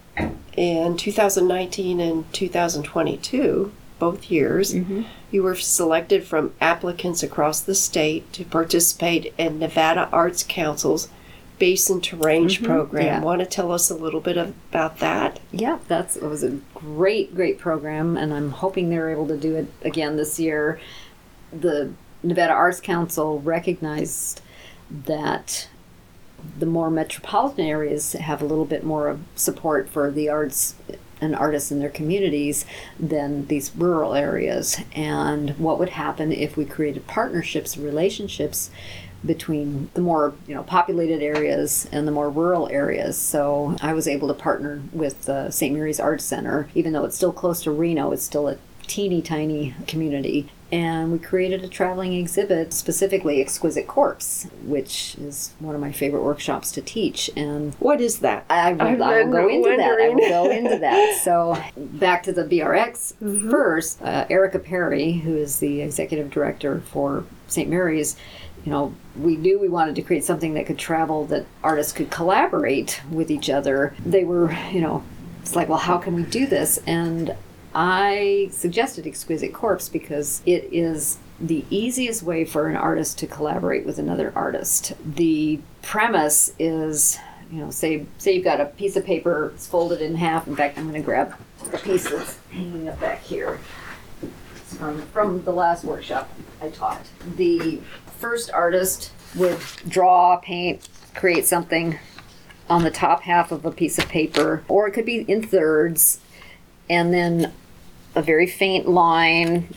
in 0.55 0.97
2019 0.97 1.99
and 1.99 2.31
2022, 2.33 3.71
both 3.97 4.29
years. 4.29 4.73
Mm-hmm. 4.73 5.03
You 5.31 5.43
were 5.43 5.55
selected 5.55 6.23
from 6.23 6.53
applicants 6.59 7.23
across 7.23 7.61
the 7.61 7.75
state 7.75 8.31
to 8.33 8.45
participate 8.45 9.33
in 9.37 9.59
Nevada 9.59 10.09
Arts 10.11 10.43
Council's 10.47 11.07
Basin 11.59 12.01
to 12.01 12.15
Range 12.15 12.63
program. 12.63 13.05
yeah. 13.05 13.21
Want 13.21 13.41
to 13.41 13.45
tell 13.45 13.71
us 13.71 13.89
a 13.89 13.95
little 13.95 14.21
bit 14.21 14.37
about 14.37 14.99
that? 14.99 15.39
Yeah, 15.51 15.79
that's 15.87 16.15
it 16.15 16.23
was 16.23 16.43
a 16.43 16.59
great, 16.73 17.35
great 17.35 17.59
program, 17.59 18.17
and 18.17 18.33
I'm 18.33 18.51
hoping 18.51 18.89
they're 18.89 19.11
able 19.11 19.27
to 19.27 19.37
do 19.37 19.55
it 19.55 19.67
again 19.83 20.15
this 20.15 20.39
year. 20.39 20.79
The 21.51 21.91
Nevada 22.23 22.53
Arts 22.53 22.79
Council 22.79 23.39
recognized 23.41 24.41
that 24.91 25.67
the 26.57 26.65
more 26.65 26.89
metropolitan 26.89 27.65
areas 27.65 28.13
have 28.13 28.41
a 28.41 28.45
little 28.45 28.65
bit 28.65 28.83
more 28.83 29.09
of 29.09 29.19
support 29.35 29.89
for 29.89 30.09
the 30.09 30.29
arts 30.29 30.75
and 31.21 31.35
artists 31.35 31.71
in 31.71 31.79
their 31.79 31.89
communities 31.89 32.65
than 32.97 33.45
these 33.47 33.75
rural 33.75 34.13
areas. 34.13 34.77
And 34.95 35.51
what 35.57 35.79
would 35.79 35.89
happen 35.89 36.31
if 36.31 36.55
we 36.55 36.65
created 36.65 37.07
partnerships, 37.07 37.77
relationships 37.77 38.71
between 39.25 39.89
the 39.93 40.01
more 40.01 40.33
you 40.47 40.55
know 40.55 40.63
populated 40.63 41.21
areas 41.21 41.87
and 41.91 42.07
the 42.07 42.11
more 42.11 42.29
rural 42.29 42.67
areas. 42.69 43.17
So 43.17 43.75
I 43.81 43.93
was 43.93 44.07
able 44.07 44.27
to 44.29 44.33
partner 44.33 44.81
with 44.93 45.25
the 45.25 45.51
St. 45.51 45.73
Mary's 45.75 45.99
Arts 45.99 46.23
Center, 46.23 46.69
even 46.75 46.93
though 46.93 47.05
it's 47.05 47.15
still 47.15 47.33
close 47.33 47.61
to 47.63 47.71
Reno. 47.71 48.11
It's 48.11 48.23
still 48.23 48.47
a 48.47 48.57
teeny 48.87 49.21
tiny 49.21 49.75
community. 49.87 50.49
And 50.71 51.11
we 51.11 51.17
created 51.17 51.63
a 51.63 51.67
traveling 51.67 52.13
exhibit, 52.13 52.73
specifically 52.73 53.41
Exquisite 53.41 53.87
Corpse, 53.87 54.47
which 54.63 55.15
is 55.15 55.51
one 55.57 55.73
of 55.73 55.81
my 55.81 55.91
favorite 55.91 56.21
workshops 56.21 56.71
to 56.73 56.81
teach. 56.81 57.27
And 57.35 57.73
What 57.79 57.99
is 58.01 58.19
that? 58.19 58.45
I 58.51 58.73
will, 58.73 59.03
I 59.03 59.23
will 59.23 59.31
go 59.31 59.47
into 59.49 59.75
that. 59.77 59.99
I 59.99 60.09
will 60.09 60.29
go 60.29 60.51
into 60.51 60.77
that. 60.77 61.21
So 61.23 61.57
back 61.75 62.21
to 62.23 62.31
the 62.31 62.43
BRX 62.43 63.13
Mm-hmm. 63.15 63.49
first. 63.49 63.99
Uh, 64.03 64.27
Erica 64.29 64.59
Perry, 64.59 65.13
who 65.13 65.35
is 65.35 65.57
the 65.57 65.81
executive 65.81 66.29
director 66.29 66.81
for 66.91 67.23
St. 67.47 67.67
Mary's, 67.67 68.15
you 68.69 68.75
know, 68.75 68.93
we 69.19 69.35
knew 69.35 69.57
we 69.57 69.67
wanted 69.67 69.95
to 69.95 70.03
create 70.03 70.23
something 70.23 70.53
that 70.53 70.67
could 70.67 70.77
travel, 70.77 71.25
that 71.25 71.43
artists 71.63 71.91
could 71.91 72.11
collaborate 72.11 73.01
with 73.09 73.31
each 73.31 73.49
other. 73.49 73.95
They 74.05 74.23
were, 74.23 74.51
you 74.71 74.79
know, 74.79 75.03
it's 75.41 75.55
like, 75.55 75.69
well, 75.69 75.79
how 75.79 75.97
can 75.97 76.13
we 76.13 76.21
do 76.21 76.45
this? 76.45 76.77
And 76.85 77.35
I 77.73 78.49
suggested 78.51 79.07
Exquisite 79.07 79.55
Corpse 79.55 79.89
because 79.89 80.43
it 80.45 80.69
is 80.71 81.17
the 81.39 81.65
easiest 81.71 82.21
way 82.21 82.45
for 82.45 82.67
an 82.67 82.75
artist 82.75 83.17
to 83.17 83.25
collaborate 83.25 83.87
with 83.87 83.97
another 83.97 84.31
artist. 84.35 84.93
The 85.03 85.59
premise 85.81 86.53
is, 86.59 87.17
you 87.51 87.61
know, 87.61 87.71
say 87.71 88.05
say 88.19 88.35
you've 88.35 88.43
got 88.43 88.61
a 88.61 88.65
piece 88.65 88.95
of 88.95 89.03
paper 89.03 89.51
it's 89.55 89.65
folded 89.65 89.99
in 89.99 90.13
half. 90.13 90.45
In 90.45 90.55
fact, 90.55 90.77
I'm 90.77 90.83
going 90.83 91.01
to 91.01 91.05
grab 91.05 91.33
the 91.71 91.79
piece 91.79 92.07
that's 92.07 92.37
hanging 92.51 92.87
up 92.87 92.99
back 92.99 93.23
here. 93.23 93.57
From 95.11 95.43
the 95.43 95.51
last 95.51 95.83
workshop 95.83 96.29
I 96.61 96.69
taught. 96.69 97.07
The 97.35 97.81
first 98.19 98.51
artist 98.51 99.11
would 99.35 99.57
draw, 99.87 100.37
paint, 100.37 100.87
create 101.15 101.45
something 101.45 101.97
on 102.69 102.83
the 102.83 102.91
top 102.91 103.21
half 103.21 103.51
of 103.51 103.65
a 103.65 103.71
piece 103.71 103.97
of 103.97 104.07
paper, 104.09 104.63
or 104.67 104.87
it 104.87 104.91
could 104.91 105.05
be 105.05 105.21
in 105.21 105.41
thirds, 105.41 106.19
and 106.89 107.13
then 107.13 107.53
a 108.15 108.21
very 108.21 108.45
faint 108.45 108.87
line 108.87 109.73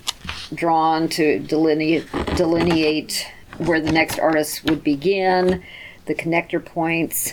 drawn 0.55 1.09
to 1.09 1.38
delineate 1.38 2.07
delineate 2.37 3.26
where 3.59 3.81
the 3.81 3.92
next 3.92 4.18
artist 4.18 4.64
would 4.64 4.83
begin, 4.83 5.62
the 6.07 6.14
connector 6.14 6.62
points, 6.62 7.33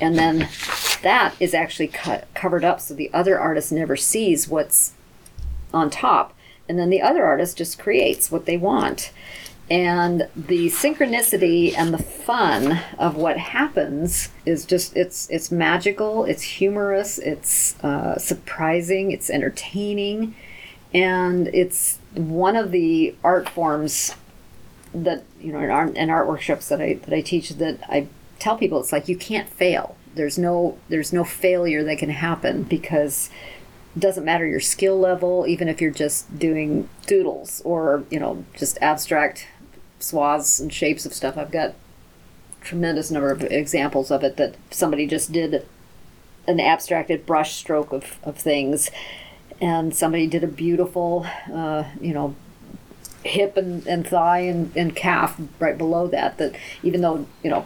and 0.00 0.16
then 0.16 0.48
that 1.02 1.34
is 1.40 1.52
actually 1.52 1.88
cut, 1.88 2.26
covered 2.34 2.64
up 2.64 2.80
so 2.80 2.94
the 2.94 3.12
other 3.12 3.38
artist 3.38 3.72
never 3.72 3.96
sees 3.96 4.48
what's 4.48 4.92
on 5.72 5.90
top, 5.90 6.34
and 6.68 6.78
then 6.78 6.90
the 6.90 7.02
other 7.02 7.24
artist 7.24 7.58
just 7.58 7.78
creates 7.78 8.30
what 8.30 8.46
they 8.46 8.56
want. 8.56 9.10
And 9.70 10.28
the 10.36 10.66
synchronicity 10.66 11.74
and 11.76 11.94
the 11.94 11.98
fun 11.98 12.80
of 12.98 13.16
what 13.16 13.38
happens 13.38 14.28
is 14.44 14.66
just 14.66 14.94
it's 14.94 15.28
it's 15.30 15.50
magical, 15.50 16.24
it's 16.24 16.42
humorous, 16.42 17.18
it's 17.18 17.82
uh, 17.82 18.18
surprising, 18.18 19.10
it's 19.10 19.30
entertaining, 19.30 20.34
and 20.92 21.48
it's 21.48 21.98
one 22.12 22.56
of 22.56 22.72
the 22.72 23.14
art 23.24 23.48
forms 23.48 24.14
that 24.94 25.24
you 25.40 25.52
know 25.52 25.60
in 25.60 25.70
art, 25.70 25.96
in 25.96 26.10
art 26.10 26.28
workshops 26.28 26.68
that 26.68 26.82
I 26.82 26.94
that 26.94 27.14
I 27.14 27.22
teach 27.22 27.48
that 27.50 27.78
I 27.88 28.08
tell 28.38 28.58
people 28.58 28.80
it's 28.80 28.92
like 28.92 29.08
you 29.08 29.16
can't 29.16 29.48
fail. 29.48 29.96
There's 30.14 30.38
no 30.38 30.76
there's 30.90 31.12
no 31.12 31.24
failure 31.24 31.82
that 31.84 31.98
can 31.98 32.10
happen 32.10 32.64
because 32.64 33.30
doesn't 33.98 34.24
matter 34.24 34.46
your 34.46 34.60
skill 34.60 34.98
level, 34.98 35.46
even 35.46 35.68
if 35.68 35.80
you're 35.80 35.90
just 35.90 36.38
doing 36.38 36.88
doodles 37.06 37.62
or 37.64 38.04
you 38.10 38.20
know 38.20 38.44
just 38.54 38.78
abstract 38.82 39.46
swaths 39.98 40.60
and 40.60 40.72
shapes 40.72 41.06
of 41.06 41.14
stuff. 41.14 41.36
I've 41.36 41.50
got 41.50 41.74
tremendous 42.60 43.10
number 43.10 43.30
of 43.30 43.42
examples 43.42 44.10
of 44.10 44.24
it 44.24 44.36
that 44.36 44.56
somebody 44.70 45.06
just 45.06 45.32
did 45.32 45.66
an 46.46 46.60
abstracted 46.60 47.26
brush 47.26 47.54
stroke 47.54 47.92
of, 47.92 48.18
of 48.22 48.36
things. 48.36 48.90
And 49.60 49.94
somebody 49.94 50.26
did 50.26 50.44
a 50.44 50.48
beautiful 50.48 51.26
uh, 51.52 51.84
you 52.00 52.12
know 52.12 52.34
hip 53.24 53.56
and, 53.56 53.86
and 53.86 54.06
thigh 54.06 54.40
and, 54.40 54.76
and 54.76 54.94
calf 54.94 55.40
right 55.58 55.78
below 55.78 56.06
that 56.06 56.36
that 56.36 56.54
even 56.82 57.00
though 57.00 57.26
you 57.42 57.50
know 57.50 57.64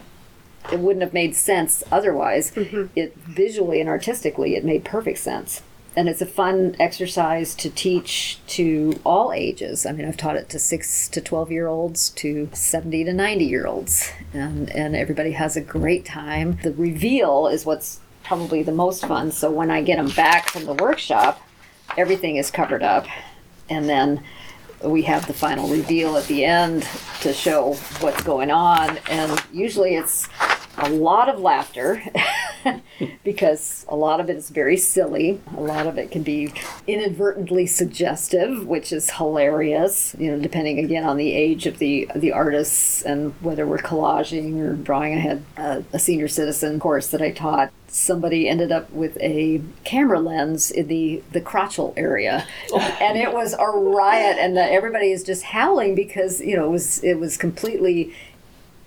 it 0.71 0.79
wouldn't 0.79 1.03
have 1.03 1.13
made 1.13 1.35
sense 1.35 1.83
otherwise 1.91 2.53
it 2.95 3.15
visually 3.17 3.81
and 3.81 3.89
artistically 3.89 4.55
it 4.55 4.63
made 4.63 4.85
perfect 4.85 5.17
sense 5.17 5.61
and 5.99 6.07
it's 6.07 6.21
a 6.21 6.25
fun 6.25 6.77
exercise 6.79 7.53
to 7.55 7.69
teach 7.69 8.39
to 8.47 8.97
all 9.03 9.33
ages. 9.33 9.85
I 9.85 9.91
mean 9.91 10.07
i've 10.07 10.15
taught 10.15 10.37
it 10.37 10.47
to 10.49 10.57
6 10.57 11.09
to 11.09 11.19
12 11.19 11.51
year 11.51 11.67
olds 11.67 12.09
to 12.11 12.49
70 12.53 13.03
to 13.03 13.13
90 13.13 13.43
year 13.43 13.67
olds 13.67 14.09
and 14.33 14.69
and 14.69 14.95
everybody 14.95 15.33
has 15.33 15.57
a 15.57 15.61
great 15.61 16.05
time. 16.05 16.57
The 16.63 16.71
reveal 16.71 17.47
is 17.47 17.65
what's 17.65 17.99
probably 18.23 18.63
the 18.63 18.71
most 18.71 19.05
fun. 19.05 19.33
So 19.33 19.51
when 19.51 19.69
i 19.69 19.81
get 19.81 19.97
them 19.97 20.09
back 20.11 20.47
from 20.49 20.63
the 20.65 20.73
workshop 20.73 21.41
everything 21.97 22.37
is 22.37 22.49
covered 22.49 22.81
up. 22.81 23.05
And 23.69 23.89
then 23.89 24.23
we 24.81 25.01
have 25.01 25.27
the 25.27 25.33
final 25.33 25.67
reveal 25.67 26.15
at 26.15 26.25
the 26.27 26.45
end 26.45 26.87
to 27.21 27.33
show 27.33 27.73
what's 27.99 28.23
going 28.23 28.51
on. 28.51 28.97
And 29.09 29.43
usually 29.51 29.95
it's 29.95 30.29
a 30.81 30.89
lot 30.89 31.29
of 31.29 31.39
laughter 31.39 32.01
because 33.23 33.85
a 33.87 33.95
lot 33.95 34.19
of 34.19 34.29
it 34.29 34.37
is 34.37 34.49
very 34.49 34.77
silly. 34.77 35.39
A 35.55 35.61
lot 35.61 35.87
of 35.87 35.97
it 35.97 36.11
can 36.11 36.23
be 36.23 36.53
inadvertently 36.87 37.67
suggestive, 37.67 38.65
which 38.67 38.91
is 38.91 39.11
hilarious. 39.11 40.15
You 40.17 40.31
know, 40.31 40.39
depending 40.39 40.79
again 40.79 41.03
on 41.03 41.17
the 41.17 41.33
age 41.33 41.65
of 41.65 41.79
the 41.79 42.09
the 42.15 42.31
artists 42.31 43.01
and 43.01 43.33
whether 43.41 43.65
we're 43.65 43.77
collaging 43.77 44.59
or 44.59 44.73
drawing. 44.73 45.13
I 45.13 45.19
had 45.19 45.43
a, 45.57 45.61
uh, 45.61 45.81
a 45.93 45.99
senior 45.99 46.27
citizen 46.27 46.79
course 46.79 47.07
that 47.09 47.21
I 47.21 47.31
taught. 47.31 47.71
Somebody 47.87 48.47
ended 48.47 48.71
up 48.71 48.91
with 48.91 49.17
a 49.19 49.61
camera 49.83 50.19
lens 50.19 50.69
in 50.69 50.87
the 50.87 51.23
the 51.31 51.41
crotchal 51.41 51.93
area, 51.97 52.45
and 53.01 53.17
it 53.17 53.33
was 53.33 53.53
a 53.53 53.65
riot. 53.65 54.37
And 54.39 54.55
the, 54.55 54.63
everybody 54.63 55.11
is 55.11 55.23
just 55.23 55.43
howling 55.43 55.95
because 55.95 56.39
you 56.41 56.55
know 56.55 56.65
it 56.65 56.71
was 56.71 57.03
it 57.03 57.15
was 57.15 57.35
completely 57.37 58.13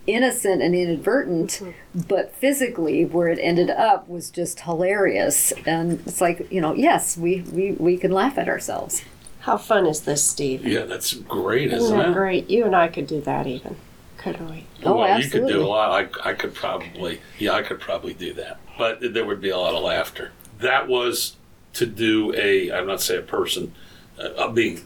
innocent 0.07 0.63
and 0.63 0.75
inadvertent, 0.75 1.51
mm-hmm. 1.51 2.01
but 2.09 2.35
physically 2.35 3.05
where 3.05 3.29
it 3.29 3.39
ended 3.41 3.71
up 3.71 4.09
was 4.09 4.31
just 4.31 4.61
hilarious. 4.61 5.53
And 5.67 6.01
it's 6.07 6.21
like, 6.21 6.51
you 6.51 6.61
know, 6.61 6.75
yes, 6.75 7.17
we, 7.17 7.43
we, 7.53 7.73
we 7.73 7.97
can 7.97 8.11
laugh 8.11 8.39
at 8.39 8.49
ourselves. 8.49 9.03
How 9.41 9.57
fun 9.57 9.87
is 9.87 10.03
this, 10.03 10.25
Steve? 10.25 10.67
Yeah, 10.67 10.85
that's 10.85 11.15
great, 11.15 11.73
Isn't 11.73 11.79
isn't 11.79 11.99
that 11.99 12.09
it? 12.11 12.15
great? 12.15 12.51
You 12.51 12.65
and 12.65 12.77
I 12.77 12.89
could 12.89 13.07
do 13.07 13.21
that 13.23 13.47
even, 13.47 13.77
couldn't 14.17 14.49
we? 14.51 14.67
Oh, 14.85 14.99
well, 14.99 15.21
you 15.21 15.29
could 15.29 15.47
do 15.49 15.63
a 15.63 15.67
lot. 15.67 15.91
I, 15.91 16.31
I 16.31 16.33
could 16.35 16.55
probably, 16.55 17.21
yeah, 17.39 17.53
I 17.53 17.63
could 17.63 17.81
probably 17.81 18.15
do 18.15 18.33
that. 18.35 18.61
But 18.79 19.01
there 19.15 19.25
would 19.25 19.41
be 19.41 19.51
a 19.51 19.59
lot 19.59 19.75
of 19.75 19.83
laughter. 19.83 20.33
That 20.59 20.87
was 20.87 21.37
to 21.75 21.87
do 21.87 22.33
a, 22.37 22.71
I'm 22.71 22.87
not 22.87 23.01
saying 23.01 23.21
a 23.21 23.27
person, 23.27 23.75
a, 24.19 24.27
a 24.45 24.53
being. 24.53 24.83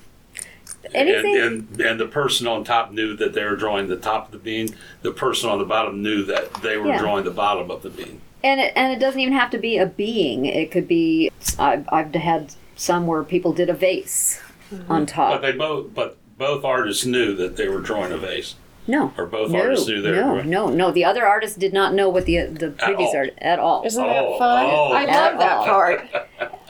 Anything- 0.94 1.36
And, 1.36 1.68
and 1.70 1.80
and 1.80 2.00
the 2.00 2.06
person 2.06 2.46
on 2.46 2.64
top 2.64 2.92
knew 2.92 3.16
that 3.16 3.32
they 3.34 3.44
were 3.44 3.56
drawing 3.56 3.88
the 3.88 3.96
top 3.96 4.26
of 4.26 4.32
the 4.32 4.38
bean. 4.38 4.68
The 5.02 5.12
person 5.12 5.48
on 5.50 5.58
the 5.58 5.64
bottom 5.64 6.02
knew 6.02 6.22
that 6.24 6.52
they 6.62 6.76
were 6.76 6.88
Yeah. 6.88 6.98
drawing 6.98 7.24
the 7.24 7.30
bottom 7.30 7.70
of 7.70 7.82
the 7.82 7.90
bean. 7.90 8.20
And 8.44 8.60
it, 8.60 8.72
and 8.76 8.92
it 8.92 8.98
doesn't 8.98 9.20
even 9.20 9.34
have 9.34 9.50
to 9.50 9.58
be 9.58 9.78
a 9.78 9.86
being. 9.86 10.46
It 10.46 10.70
could 10.70 10.86
be, 10.86 11.30
I've, 11.58 11.88
I've 11.90 12.14
had 12.14 12.52
some 12.76 13.06
where 13.06 13.24
people 13.24 13.52
did 13.52 13.68
a 13.68 13.74
vase 13.74 14.40
mm-hmm. 14.72 14.90
on 14.92 15.06
top. 15.06 15.30
But 15.30 15.32
top. 15.34 15.42
they 15.42 15.52
both, 15.52 15.94
but 15.94 16.16
both 16.38 16.64
artists 16.64 17.04
knew 17.06 17.34
that 17.36 17.56
they 17.56 17.68
were 17.68 17.80
drawing 17.80 18.12
a 18.12 18.18
vase. 18.18 18.54
No. 18.88 19.12
Or 19.18 19.26
both 19.26 19.50
no, 19.50 19.60
artists 19.62 19.88
knew 19.88 20.00
they 20.00 20.10
were 20.10 20.16
no, 20.16 20.22
drawing. 20.34 20.50
no, 20.50 20.68
no. 20.68 20.90
The 20.92 21.04
other 21.04 21.26
artist 21.26 21.58
did 21.58 21.72
not 21.72 21.92
know 21.92 22.08
what 22.08 22.24
the 22.24 22.38
uh, 22.38 22.46
the 22.52 22.70
previous 22.70 23.10
all. 23.10 23.16
art 23.16 23.34
at 23.38 23.58
all. 23.58 23.82
Isn't 23.84 24.04
Oh, 24.04 24.06
that 24.06 24.38
fun? 24.38 24.66
oh. 24.66 24.92
I 24.92 25.04
love 25.06 25.38
that 25.40 25.64
part. 25.66 26.08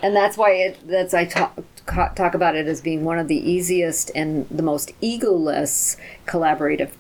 and 0.03 0.17
that's 0.17 0.39
why 0.39 0.53
it 0.53 0.79
that's 0.89 1.13
I 1.13 1.27
talk 1.27 1.63
ca- 1.87 2.11
talk 2.11 2.35
about 2.35 2.55
it 2.55 2.67
as 2.67 2.81
being 2.81 3.05
one 3.05 3.19
of 3.19 3.29
the 3.29 3.37
easiest 3.37 4.11
and 4.15 4.49
the 4.49 4.63
most 4.63 4.93
egoless 5.01 5.97
collaborative 6.27 6.91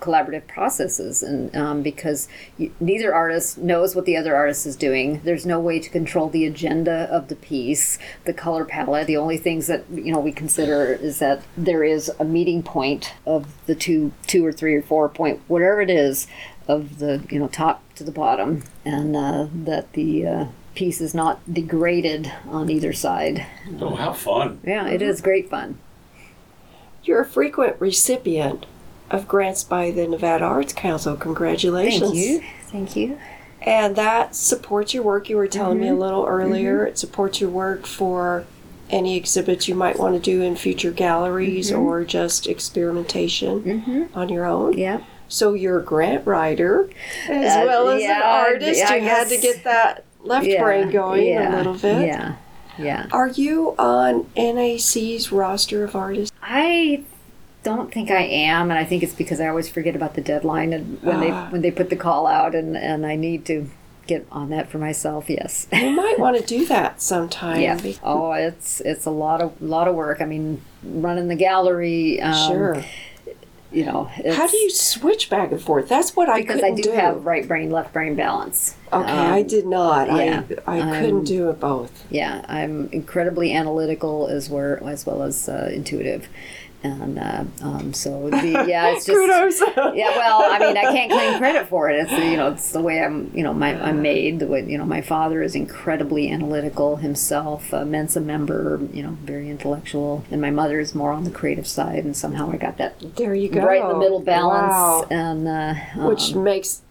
collaborative 0.00 0.46
processes. 0.46 1.22
And 1.22 1.54
um, 1.56 1.82
because 1.82 2.28
you, 2.58 2.72
neither 2.80 3.14
artist 3.14 3.58
knows 3.58 3.94
what 3.94 4.04
the 4.04 4.16
other 4.16 4.36
artist 4.36 4.66
is 4.66 4.76
doing. 4.76 5.20
There's 5.24 5.46
no 5.46 5.60
way 5.60 5.80
to 5.80 5.88
control 5.88 6.28
the 6.28 6.44
agenda 6.44 7.08
of 7.10 7.28
the 7.28 7.36
piece 7.36 7.98
the 8.24 8.32
color 8.32 8.64
palette. 8.64 9.06
The 9.06 9.16
only 9.16 9.38
things 9.38 9.66
that 9.66 9.84
you 9.90 10.12
know 10.12 10.20
we 10.20 10.32
consider 10.32 10.92
is 10.92 11.18
that 11.20 11.42
there 11.56 11.84
is 11.84 12.10
a 12.20 12.24
meeting 12.24 12.62
point 12.62 13.14
of 13.24 13.46
the 13.66 13.74
two 13.74 14.12
two 14.26 14.44
or 14.44 14.52
three 14.52 14.74
or 14.74 14.82
four 14.82 15.08
point 15.08 15.40
whatever 15.48 15.80
it 15.80 15.90
is 15.90 16.26
of 16.68 16.98
the 16.98 17.24
you 17.30 17.38
know 17.38 17.48
top 17.48 17.82
to 17.94 18.04
the 18.04 18.12
bottom. 18.12 18.64
And 18.84 19.16
uh, 19.16 19.48
that 19.64 19.92
the 19.94 20.26
uh, 20.26 20.46
piece 20.76 21.00
is 21.00 21.14
not 21.14 21.40
degraded 21.52 22.30
on 22.48 22.70
either 22.70 22.92
side 22.92 23.44
Oh, 23.80 23.94
how 23.96 24.12
fun! 24.12 24.60
yeah 24.64 24.86
it 24.86 25.02
is 25.02 25.20
great 25.20 25.48
fun 25.50 25.78
You're 27.02 27.22
a 27.22 27.26
frequent 27.26 27.76
recipient 27.80 28.66
of 29.10 29.28
grants 29.28 29.62
by 29.64 29.90
the 29.92 30.08
Nevada 30.08 30.44
Arts 30.44 30.72
Council. 30.72 31.16
Congratulations. 31.16 32.02
thank 32.10 32.14
you 32.16 32.42
thank 32.64 32.96
you 32.96 33.18
And 33.62 33.96
that 33.96 34.34
supports 34.34 34.92
your 34.94 35.02
work. 35.02 35.28
You 35.28 35.36
were 35.36 35.46
telling 35.48 35.80
me 35.80 35.86
a 35.88 35.90
Mm-hmm. 35.90 36.00
little 36.00 36.24
earlier. 36.26 36.84
It 36.86 36.98
supports 36.98 37.40
your 37.40 37.50
work 37.50 37.86
for 37.86 38.44
any 38.90 39.16
exhibits 39.16 39.66
you 39.68 39.74
might 39.74 39.98
want 39.98 40.14
to 40.14 40.20
do 40.20 40.42
in 40.42 40.54
future 40.56 40.90
galleries 40.92 41.70
Mm-hmm. 41.70 41.80
or 41.80 42.04
just 42.04 42.46
experimentation 42.48 44.08
on 44.14 44.28
your 44.28 44.44
own. 44.44 44.76
yeah 44.76 45.00
So 45.28 45.54
you're 45.54 45.78
a 45.80 45.84
grant 45.84 46.26
writer 46.26 46.88
as 47.28 47.52
Uh, 47.56 47.62
well 47.66 47.88
as 47.90 48.02
yeah, 48.02 48.16
an 48.16 48.22
artist. 48.52 48.84
I 48.90 48.96
you 48.96 49.02
had 49.08 49.28
to 49.28 49.36
get 49.38 49.62
that 49.64 50.04
left 50.26 50.46
yeah, 50.46 50.62
brain 50.62 50.90
going 50.90 51.26
yeah, 51.26 51.54
a 51.54 51.56
little 51.56 51.74
bit. 51.74 52.06
Yeah, 52.06 52.36
yeah. 52.78 53.06
Are 53.12 53.28
you 53.28 53.74
on 53.78 54.28
NAC's 54.36 55.32
roster 55.32 55.84
of 55.84 55.94
artists? 55.96 56.36
I 56.42 57.04
don't 57.62 57.92
think 57.92 58.10
I 58.10 58.22
am, 58.22 58.70
and 58.70 58.78
I 58.78 58.84
think 58.84 59.02
it's 59.02 59.14
because 59.14 59.40
I 59.40 59.48
always 59.48 59.68
forget 59.68 59.96
about 59.96 60.14
the 60.14 60.20
deadline 60.20 60.72
and 60.72 61.02
when 61.02 61.20
they 61.20 61.30
Ah. 61.30 61.48
when 61.50 61.62
they 61.62 61.70
put 61.70 61.90
the 61.90 61.96
call 61.96 62.26
out, 62.26 62.54
and 62.54 62.76
and 62.76 63.04
I 63.06 63.16
need 63.16 63.44
to 63.46 63.68
get 64.06 64.24
on 64.30 64.50
that 64.50 64.68
for 64.70 64.78
myself. 64.78 65.28
Yes. 65.28 65.66
You 65.72 65.90
might 65.90 66.16
want 66.18 66.36
to 66.38 66.44
do 66.44 66.64
that 66.66 67.02
sometime. 67.02 67.60
Yeah. 67.60 67.78
Oh, 68.04 68.32
it's 68.32 68.80
it's 68.82 69.04
a 69.04 69.10
lot 69.10 69.40
of 69.40 69.60
lot 69.60 69.88
of 69.88 69.94
work. 69.96 70.20
I 70.20 70.26
mean, 70.26 70.60
running 70.84 71.26
the 71.28 71.34
gallery. 71.34 72.20
Um, 72.20 72.34
Sure. 72.48 72.84
You 73.76 73.84
know. 73.84 74.04
How 74.32 74.46
do 74.46 74.56
you 74.56 74.70
switch 74.70 75.28
back 75.28 75.52
and 75.52 75.60
forth? 75.60 75.86
That's 75.88 76.16
what 76.16 76.30
I 76.30 76.40
Because 76.40 76.62
I 76.62 76.70
do, 76.72 76.92
have 76.92 77.26
right 77.26 77.46
brain, 77.46 77.70
left 77.70 77.92
brain 77.92 78.14
balance. 78.16 78.74
Okay, 78.90 79.12
Um, 79.12 79.32
I 79.34 79.42
did 79.42 79.66
not. 79.66 80.08
yeah, 80.08 80.42
I 80.66 80.78
I 80.78 81.00
couldn't 81.00 81.18
um, 81.18 81.24
do 81.24 81.50
it 81.50 81.60
both. 81.60 81.92
Yeah, 82.08 82.42
I'm 82.48 82.88
incredibly 82.90 83.52
analytical 83.52 84.28
as 84.28 84.48
well 84.48 84.78
as 84.88 85.04
well 85.04 85.22
as 85.22 85.46
uh, 85.48 85.70
intuitive, 85.74 86.28
and 86.92 87.18
uh, 87.18 87.44
um, 87.62 87.92
so 87.92 88.30
the, 88.30 88.36
yeah, 88.68 88.88
it's 88.90 89.04
just 89.06 89.16
Kudos. 89.18 89.60
yeah. 89.96 90.16
Well, 90.16 90.40
I 90.50 90.58
mean, 90.58 90.76
I 90.76 90.82
can't 90.82 91.10
claim 91.10 91.38
credit 91.38 91.68
for 91.68 91.90
it. 91.90 91.96
It's 92.00 92.10
the, 92.10 92.24
you 92.24 92.36
know, 92.36 92.52
it's 92.52 92.72
the 92.72 92.80
way 92.80 93.02
I'm 93.02 93.30
you 93.34 93.42
know 93.42 93.52
my 93.52 93.74
I'm 93.80 94.02
made. 94.02 94.38
The 94.40 94.46
way 94.46 94.64
you 94.64 94.78
know 94.78 94.84
my 94.84 95.00
father 95.00 95.42
is 95.42 95.54
incredibly 95.54 96.30
analytical 96.30 96.96
himself, 96.96 97.72
a 97.72 97.84
Mensa 97.84 98.20
member, 98.20 98.80
you 98.92 99.02
know, 99.02 99.10
very 99.22 99.50
intellectual, 99.50 100.24
and 100.30 100.40
my 100.40 100.50
mother 100.50 100.80
is 100.80 100.94
more 100.94 101.12
on 101.12 101.24
the 101.24 101.30
creative 101.30 101.66
side, 101.66 102.04
and 102.04 102.16
somehow 102.16 102.50
I 102.50 102.56
got 102.56 102.76
that 102.78 103.16
There 103.16 103.34
you 103.34 103.48
go. 103.48 103.62
right 103.64 103.82
in 103.82 103.88
the 103.88 103.98
middle 103.98 104.20
balance, 104.20 104.72
Wow. 104.72 105.06
and 105.10 105.46
uh, 105.48 105.74
Which 106.08 106.34
um, 106.34 106.44
makes 106.44 106.82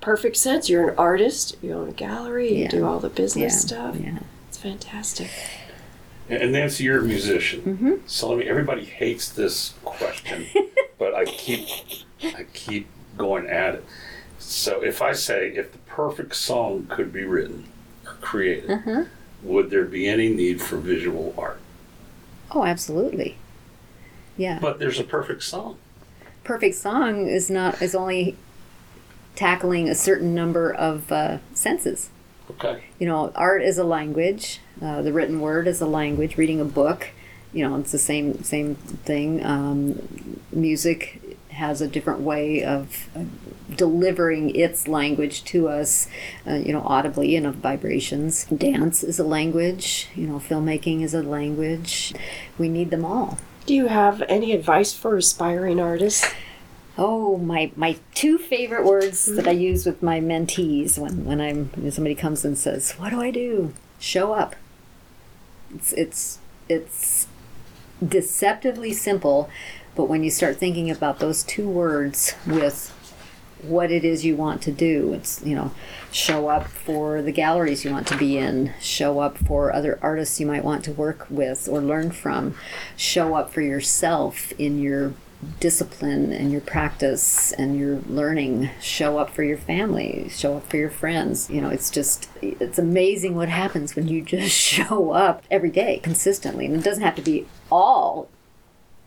perfect 0.00 0.36
sense. 0.36 0.68
You're 0.68 0.90
an 0.90 0.98
artist. 0.98 1.56
You 1.62 1.72
own 1.72 1.88
a 1.88 1.92
gallery. 1.92 2.52
You 2.54 2.62
Yeah. 2.64 2.68
do 2.68 2.84
all 2.86 2.98
the 3.00 3.08
business 3.08 3.54
yeah, 3.54 3.58
stuff. 3.58 3.96
yeah. 3.98 4.18
It's 4.48 4.58
fantastic. 4.58 5.30
And 6.28 6.52
Nancy, 6.52 6.84
you're 6.84 7.00
a 7.00 7.02
musician. 7.02 7.60
Mm-hmm. 7.62 7.94
So 8.06 8.30
let 8.30 8.38
me. 8.38 8.48
Everybody 8.48 8.84
hates 8.84 9.28
this 9.28 9.74
question, 9.84 10.46
but 10.98 11.14
I 11.14 11.24
keep, 11.26 11.68
I 12.22 12.44
keep 12.54 12.88
going 13.18 13.46
at 13.46 13.74
it. 13.76 13.84
So 14.38 14.82
if 14.82 15.02
I 15.02 15.12
say, 15.12 15.48
if 15.50 15.72
the 15.72 15.78
perfect 15.78 16.34
song 16.36 16.86
could 16.88 17.12
be 17.12 17.24
written 17.24 17.66
or 18.06 18.14
created, 18.20 18.70
Mm-hmm. 18.70 19.02
would 19.48 19.70
there 19.70 19.84
be 19.84 20.06
any 20.08 20.28
need 20.28 20.60
for 20.62 20.76
visual 20.78 21.34
art? 21.36 21.60
Oh, 22.50 22.64
absolutely. 22.64 23.36
Yeah. 24.36 24.58
But 24.60 24.78
there's 24.78 24.98
a 24.98 25.04
perfect 25.04 25.42
song. 25.42 25.76
perfect 26.42 26.74
song 26.76 27.26
is 27.28 27.50
not 27.50 27.80
is 27.82 27.94
only 27.94 28.36
tackling 29.36 29.88
a 29.88 29.94
certain 29.94 30.34
number 30.34 30.72
of 30.72 31.10
uh, 31.12 31.38
senses. 31.52 32.10
Okay. 32.50 32.84
You 32.98 33.06
know, 33.06 33.32
art 33.34 33.62
is 33.62 33.78
a 33.78 33.84
language. 33.84 34.60
Uh, 34.82 35.02
the 35.02 35.12
written 35.12 35.40
word 35.40 35.66
is 35.66 35.80
a 35.80 35.86
language. 35.86 36.36
Reading 36.36 36.60
a 36.60 36.64
book, 36.64 37.10
you 37.52 37.66
know, 37.66 37.76
it's 37.76 37.92
the 37.92 37.98
same 37.98 38.42
same 38.42 38.74
thing. 38.74 39.44
Um, 39.44 40.40
music 40.52 41.38
has 41.50 41.80
a 41.80 41.88
different 41.88 42.20
way 42.20 42.64
of 42.64 43.08
delivering 43.76 44.54
its 44.54 44.88
language 44.88 45.44
to 45.44 45.68
us, 45.68 46.08
uh, 46.46 46.54
you 46.54 46.72
know, 46.72 46.82
audibly 46.82 47.36
and 47.36 47.46
of 47.46 47.56
vibrations. 47.56 48.44
Dance 48.46 49.02
is 49.02 49.18
a 49.18 49.24
language. 49.24 50.08
You 50.14 50.26
know, 50.26 50.38
filmmaking 50.38 51.02
is 51.02 51.14
a 51.14 51.22
language. 51.22 52.14
We 52.58 52.68
need 52.68 52.90
them 52.90 53.04
all. 53.04 53.38
Do 53.66 53.74
you 53.74 53.86
have 53.86 54.22
any 54.28 54.52
advice 54.52 54.92
for 54.92 55.16
aspiring 55.16 55.80
artists? 55.80 56.30
Oh, 56.98 57.38
my 57.38 57.72
my 57.76 57.96
two 58.14 58.38
favorite 58.38 58.84
words 58.84 59.26
that 59.26 59.48
I 59.48 59.52
use 59.52 59.86
with 59.86 60.02
my 60.02 60.20
mentees 60.20 60.98
when 60.98 61.24
when 61.24 61.40
I'm 61.40 61.70
when 61.74 61.90
somebody 61.90 62.14
comes 62.14 62.44
and 62.44 62.56
says, 62.58 62.92
"What 62.92 63.10
do 63.10 63.20
I 63.20 63.30
do?" 63.30 63.72
Show 63.98 64.32
up. 64.32 64.54
It's 65.74 65.92
it's 65.92 66.38
it's 66.68 67.26
deceptively 68.06 68.92
simple, 68.92 69.48
but 69.94 70.04
when 70.04 70.24
you 70.24 70.30
start 70.30 70.56
thinking 70.56 70.90
about 70.90 71.18
those 71.18 71.42
two 71.42 71.68
words 71.68 72.34
with 72.46 72.92
what 73.62 73.90
it 73.90 74.04
is 74.04 74.24
you 74.24 74.36
want 74.36 74.62
to 74.62 74.72
do, 74.72 75.14
it's 75.14 75.44
you 75.44 75.54
know, 75.54 75.72
show 76.10 76.48
up 76.48 76.68
for 76.68 77.22
the 77.22 77.32
galleries 77.32 77.84
you 77.84 77.90
want 77.90 78.06
to 78.08 78.16
be 78.16 78.36
in, 78.36 78.72
show 78.80 79.20
up 79.20 79.38
for 79.38 79.72
other 79.72 79.98
artists 80.02 80.38
you 80.38 80.46
might 80.46 80.64
want 80.64 80.84
to 80.84 80.92
work 80.92 81.26
with 81.30 81.68
or 81.68 81.80
learn 81.80 82.10
from, 82.10 82.54
show 82.96 83.34
up 83.34 83.50
for 83.52 83.62
yourself 83.62 84.52
in 84.58 84.80
your 84.80 85.14
discipline 85.60 86.32
and 86.32 86.50
your 86.50 86.60
practice 86.60 87.52
and 87.52 87.78
your 87.78 88.00
learning 88.06 88.70
show 88.80 89.18
up 89.18 89.30
for 89.30 89.42
your 89.42 89.58
family 89.58 90.28
show 90.30 90.56
up 90.56 90.68
for 90.68 90.76
your 90.76 90.90
friends. 90.90 91.50
You 91.50 91.60
know 91.60 91.70
it's 91.70 91.90
just 91.90 92.28
it's 92.42 92.78
amazing 92.78 93.34
what 93.34 93.48
happens 93.48 93.96
when 93.96 94.08
you 94.08 94.22
just 94.22 94.56
show 94.56 95.10
up 95.12 95.42
every 95.50 95.70
day 95.70 96.00
consistently. 96.02 96.66
And 96.66 96.76
it 96.76 96.84
doesn't 96.84 97.04
have 97.04 97.16
to 97.16 97.22
be 97.22 97.46
all 97.70 98.28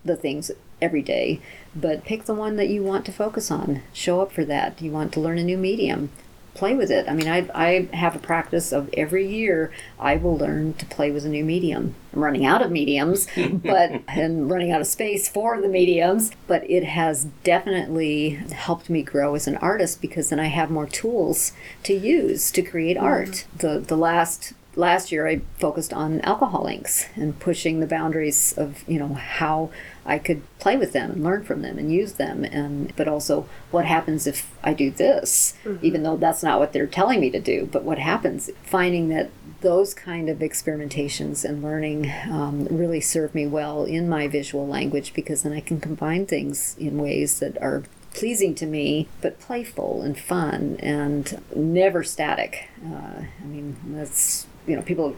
the 0.06 0.16
things 0.16 0.52
every 0.82 1.02
day 1.02 1.42
but 1.76 2.06
pick 2.06 2.26
the 2.26 2.34
one 2.34 2.56
that 2.56 2.70
you 2.70 2.82
want 2.82 3.06
to 3.06 3.12
focus 3.12 3.52
on. 3.52 3.82
Show 3.94 4.22
up 4.22 4.32
for 4.32 4.46
that. 4.46 4.82
You 4.82 4.92
want 4.92 5.14
to 5.14 5.20
learn 5.20 5.38
a 5.38 5.44
new 5.44 5.58
medium 5.58 6.10
play 6.58 6.76
with 6.76 6.92
it. 6.92 7.08
I 7.08 7.14
mean, 7.14 7.28
I, 7.28 7.48
I 7.54 7.88
have 7.96 8.16
a 8.16 8.20
practice 8.20 8.72
of 8.72 8.90
every 8.94 9.28
year 9.28 9.72
I 10.00 10.18
will 10.18 10.38
learn 10.38 10.74
to 10.74 10.86
play 10.88 11.12
with 11.12 11.26
a 11.26 11.30
new 11.30 11.46
medium. 11.46 11.96
I'm 12.14 12.24
running 12.24 12.46
out 12.46 12.62
of 12.62 12.72
mediums, 12.72 13.28
but 13.54 14.02
and 14.08 14.50
running 14.50 14.72
out 14.72 14.82
of 14.82 14.88
space 14.88 15.30
for 15.30 15.62
the 15.62 15.68
mediums, 15.68 16.32
but 16.48 16.70
it 16.70 16.84
has 16.84 17.26
definitely 17.44 18.32
helped 18.52 18.90
me 18.90 19.04
grow 19.04 19.36
as 19.36 19.48
an 19.48 19.58
artist 19.58 20.02
because 20.02 20.30
then 20.30 20.40
I 20.40 20.48
have 20.48 20.72
more 20.72 20.88
tools 20.88 21.54
to 21.84 21.94
use 21.94 22.52
to 22.52 22.62
create 22.62 22.98
mm-hmm. 22.98 23.06
art. 23.06 23.46
The 23.56 23.80
the 23.80 23.98
last 23.98 24.54
last 24.78 25.12
year 25.12 25.28
I 25.28 25.42
focused 25.60 25.92
on 25.92 26.22
alcohol 26.22 26.68
inks 26.68 27.08
and 27.16 27.38
pushing 27.38 27.80
the 27.80 27.88
boundaries 27.88 28.54
of, 28.58 28.88
you 28.88 29.00
know, 29.00 29.16
how 29.16 29.72
I 30.06 30.20
could 30.20 30.44
play 30.60 30.78
with 30.78 30.94
them 30.94 31.12
and 31.12 31.24
learn 31.24 31.44
from 31.44 31.64
them 31.64 31.78
and 31.78 31.92
use 31.92 32.14
them. 32.14 32.46
And 32.46 32.96
but 32.96 33.08
also 33.08 33.50
what 33.72 33.86
happens 33.86 34.28
if 34.28 34.56
I 34.64 34.74
do 34.74 34.92
this? 34.92 35.56
Even 35.82 36.04
though 36.04 36.16
that's 36.16 36.44
not 36.44 36.60
what 36.60 36.74
they're 36.74 36.88
telling 36.88 37.20
me 37.20 37.30
to 37.32 37.40
do 37.40 37.68
but 37.72 37.84
what 37.84 37.98
happens? 37.98 38.50
Finding 38.64 39.10
that 39.10 39.32
those 39.62 39.96
kind 39.96 40.30
of 40.30 40.38
experimentations 40.38 41.44
and 41.44 41.64
learning 41.64 42.12
um, 42.30 42.68
really 42.70 43.02
serve 43.02 43.34
me 43.34 43.48
well 43.48 43.84
in 43.84 44.08
my 44.08 44.28
visual 44.28 44.68
language 44.68 45.14
because 45.16 45.42
then 45.42 45.54
I 45.54 45.62
can 45.62 45.82
combine 45.82 46.28
things 46.28 46.76
in 46.78 47.00
ways 47.00 47.40
that 47.40 47.60
are 47.60 47.84
pleasing 48.14 48.54
to 48.56 48.66
me 48.66 49.08
but 49.22 49.40
playful 49.40 50.04
and 50.04 50.18
fun 50.18 50.78
and 50.80 51.42
never 51.56 52.04
static. 52.04 52.70
Uh, 52.86 53.24
I 53.42 53.46
mean 53.46 53.78
that's 53.88 54.46
you 54.68 54.76
know 54.76 54.82
people 54.82 55.16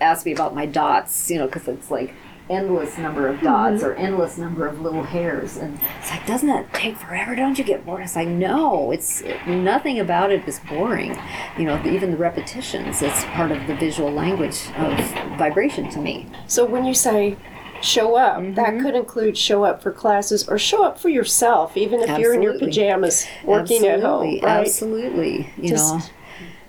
ask 0.00 0.26
me 0.26 0.32
about 0.32 0.54
my 0.54 0.66
dots 0.66 1.30
you 1.30 1.38
know 1.38 1.46
because 1.46 1.66
it's 1.68 1.90
like 1.90 2.12
endless 2.50 2.96
number 2.96 3.28
of 3.28 3.38
dots 3.42 3.82
or 3.82 3.92
endless 3.96 4.38
number 4.38 4.66
of 4.66 4.80
little 4.80 5.02
hairs 5.02 5.58
and 5.58 5.78
it's 6.00 6.10
like 6.10 6.26
doesn't 6.26 6.48
that 6.48 6.72
take 6.72 6.96
forever? 6.96 7.34
Don't 7.36 7.58
you 7.58 7.64
get 7.64 7.84
bored? 7.84 8.00
It's 8.02 8.16
like 8.16 8.28
no 8.28 8.90
it's 8.90 9.22
nothing 9.46 9.98
about 10.00 10.30
it 10.32 10.48
is 10.48 10.58
boring. 10.60 11.14
You 11.58 11.64
know 11.64 11.82
even 11.84 12.10
the 12.10 12.16
repetitions 12.16 13.02
it's 13.02 13.24
part 13.26 13.50
of 13.52 13.66
the 13.66 13.74
visual 13.76 14.10
language 14.10 14.60
of 14.78 14.98
vibration 15.38 15.90
to 15.90 15.98
me. 16.00 16.26
So 16.46 16.64
when 16.64 16.84
you 16.86 16.94
say 16.94 17.36
show 17.82 18.16
up, 18.16 18.38
Mm-hmm. 18.40 18.54
that 18.54 18.80
could 18.80 18.94
include 18.96 19.36
show 19.38 19.64
up 19.64 19.82
for 19.82 19.92
classes 19.92 20.48
or 20.48 20.58
show 20.58 20.82
up 20.84 20.98
for 20.98 21.08
yourself, 21.10 21.76
even 21.76 22.00
if 22.00 22.18
you're 22.18 22.32
in 22.34 22.42
your 22.42 22.58
pajamas 22.58 23.26
working 23.44 23.86
at 23.86 24.00
home. 24.00 24.24
absolutely. 24.26 24.40
Right? 24.40 24.60
absolutely. 24.66 25.50
You 25.58 25.68
Just 25.68 25.94
know 25.94 26.00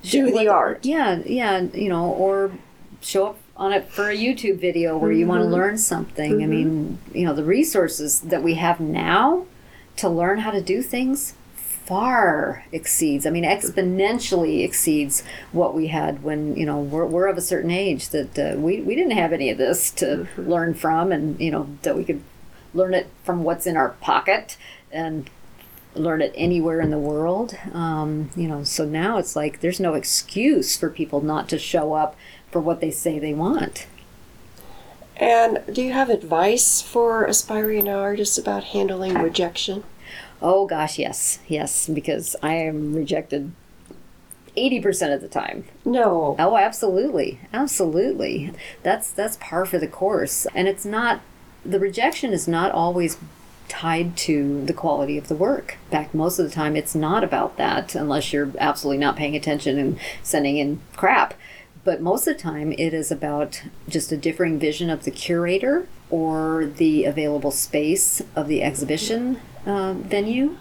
Do 0.03 0.31
the 0.31 0.47
art. 0.47 0.85
yeah 0.85 1.21
yeah 1.25 1.61
you 1.73 1.89
know 1.89 2.05
or 2.11 2.51
show 3.01 3.27
up 3.27 3.37
on 3.55 3.73
it 3.73 3.89
for 3.89 4.09
a 4.09 4.15
youtube 4.15 4.59
video 4.59 4.97
where 4.97 5.11
you 5.11 5.25
want 5.27 5.41
to 5.43 5.47
learn 5.49 5.77
something. 5.77 6.41
I 6.43 6.45
mean 6.45 6.99
you 7.13 7.25
know 7.25 7.33
the 7.33 7.43
resources 7.43 8.21
that 8.21 8.41
we 8.43 8.55
have 8.55 8.79
now 8.79 9.45
to 9.97 10.09
learn 10.09 10.39
how 10.39 10.51
to 10.51 10.61
do 10.61 10.81
things 10.81 11.33
far 11.55 12.63
exceeds 12.71 13.25
i 13.25 13.31
mean 13.31 13.43
exponentially 13.43 14.63
exceeds 14.63 15.23
what 15.51 15.73
we 15.73 15.87
had 15.87 16.21
when 16.21 16.55
you 16.55 16.65
know 16.65 16.79
we're, 16.79 17.05
we're 17.05 17.25
of 17.27 17.35
a 17.37 17.41
certain 17.41 17.71
age 17.71 18.09
that 18.09 18.37
uh, 18.37 18.55
we, 18.57 18.79
we 18.81 18.93
didn't 18.95 19.17
have 19.17 19.33
any 19.33 19.49
of 19.49 19.57
this 19.57 19.89
to 19.89 20.27
learn 20.37 20.73
from 20.73 21.11
and 21.11 21.39
you 21.41 21.49
know 21.49 21.67
that 21.81 21.97
we 21.97 22.03
could 22.05 22.21
learn 22.75 22.93
it 22.93 23.07
from 23.23 23.43
what's 23.43 23.65
in 23.65 23.75
our 23.75 23.89
pocket 24.01 24.55
and 24.91 25.29
learn 25.95 26.21
it 26.21 26.33
anywhere 26.35 26.79
in 26.81 26.91
the 26.91 26.99
world. 26.99 27.57
Um, 27.73 28.29
you 28.35 28.47
know, 28.47 28.63
so 28.63 28.85
now 28.85 29.17
it's 29.17 29.35
like 29.35 29.61
there's 29.61 29.79
no 29.79 29.93
excuse 29.93 30.77
for 30.77 30.89
people 30.89 31.21
not 31.21 31.49
to 31.49 31.59
show 31.59 31.93
up 31.93 32.15
for 32.51 32.59
what 32.59 32.79
they 32.79 32.91
say 32.91 33.19
they 33.19 33.33
want. 33.33 33.87
And 35.17 35.61
do 35.71 35.81
you 35.81 35.91
have 35.91 36.09
advice 36.09 36.81
for 36.81 37.25
aspiring 37.25 37.89
artists 37.89 38.37
about 38.37 38.65
handling 38.65 39.15
rejection? 39.15 39.83
Oh 40.41 40.65
gosh, 40.65 40.97
yes, 40.97 41.39
yes, 41.47 41.87
because 41.89 42.35
I 42.41 42.53
am 42.53 42.93
rejected 42.93 43.51
80% 44.55 45.13
of 45.13 45.21
the 45.21 45.27
time. 45.27 45.65
No. 45.85 46.35
Oh, 46.39 46.57
absolutely. 46.57 47.39
Absolutely. 47.53 48.51
That's 48.83 49.11
that's 49.11 49.37
par 49.37 49.65
for 49.65 49.77
the 49.77 49.87
course. 49.87 50.47
And 50.55 50.67
it's 50.67 50.85
not 50.85 51.21
the 51.65 51.79
rejection 51.79 52.31
is 52.31 52.47
not 52.47 52.71
always 52.71 53.17
tied 53.69 54.17
to 54.17 54.65
the 54.65 54.73
quality 54.73 55.17
of 55.17 55.27
the 55.27 55.35
work. 55.35 55.77
In 55.85 55.91
fact, 55.91 56.13
most 56.13 56.39
of 56.39 56.45
the 56.45 56.53
time 56.53 56.75
it's 56.75 56.95
not 56.95 57.23
about 57.23 57.57
that 57.57 57.95
unless 57.95 58.33
you're 58.33 58.51
absolutely 58.59 58.99
not 58.99 59.15
paying 59.15 59.35
attention 59.35 59.77
and 59.77 59.99
sending 60.21 60.57
in 60.57 60.81
crap. 60.95 61.33
But 61.83 62.01
most 62.01 62.27
of 62.27 62.35
the 62.35 62.43
time 62.43 62.73
it 62.73 62.93
is 62.93 63.11
about 63.11 63.61
just 63.87 64.11
a 64.11 64.17
differing 64.17 64.59
vision 64.59 64.89
of 64.89 65.03
the 65.03 65.11
curator 65.11 65.87
or 66.09 66.65
the 66.65 67.05
available 67.05 67.51
space 67.51 68.21
of 68.35 68.47
the 68.47 68.61
exhibition 68.61 69.39
uh, 69.65 69.93
venue 69.93 70.57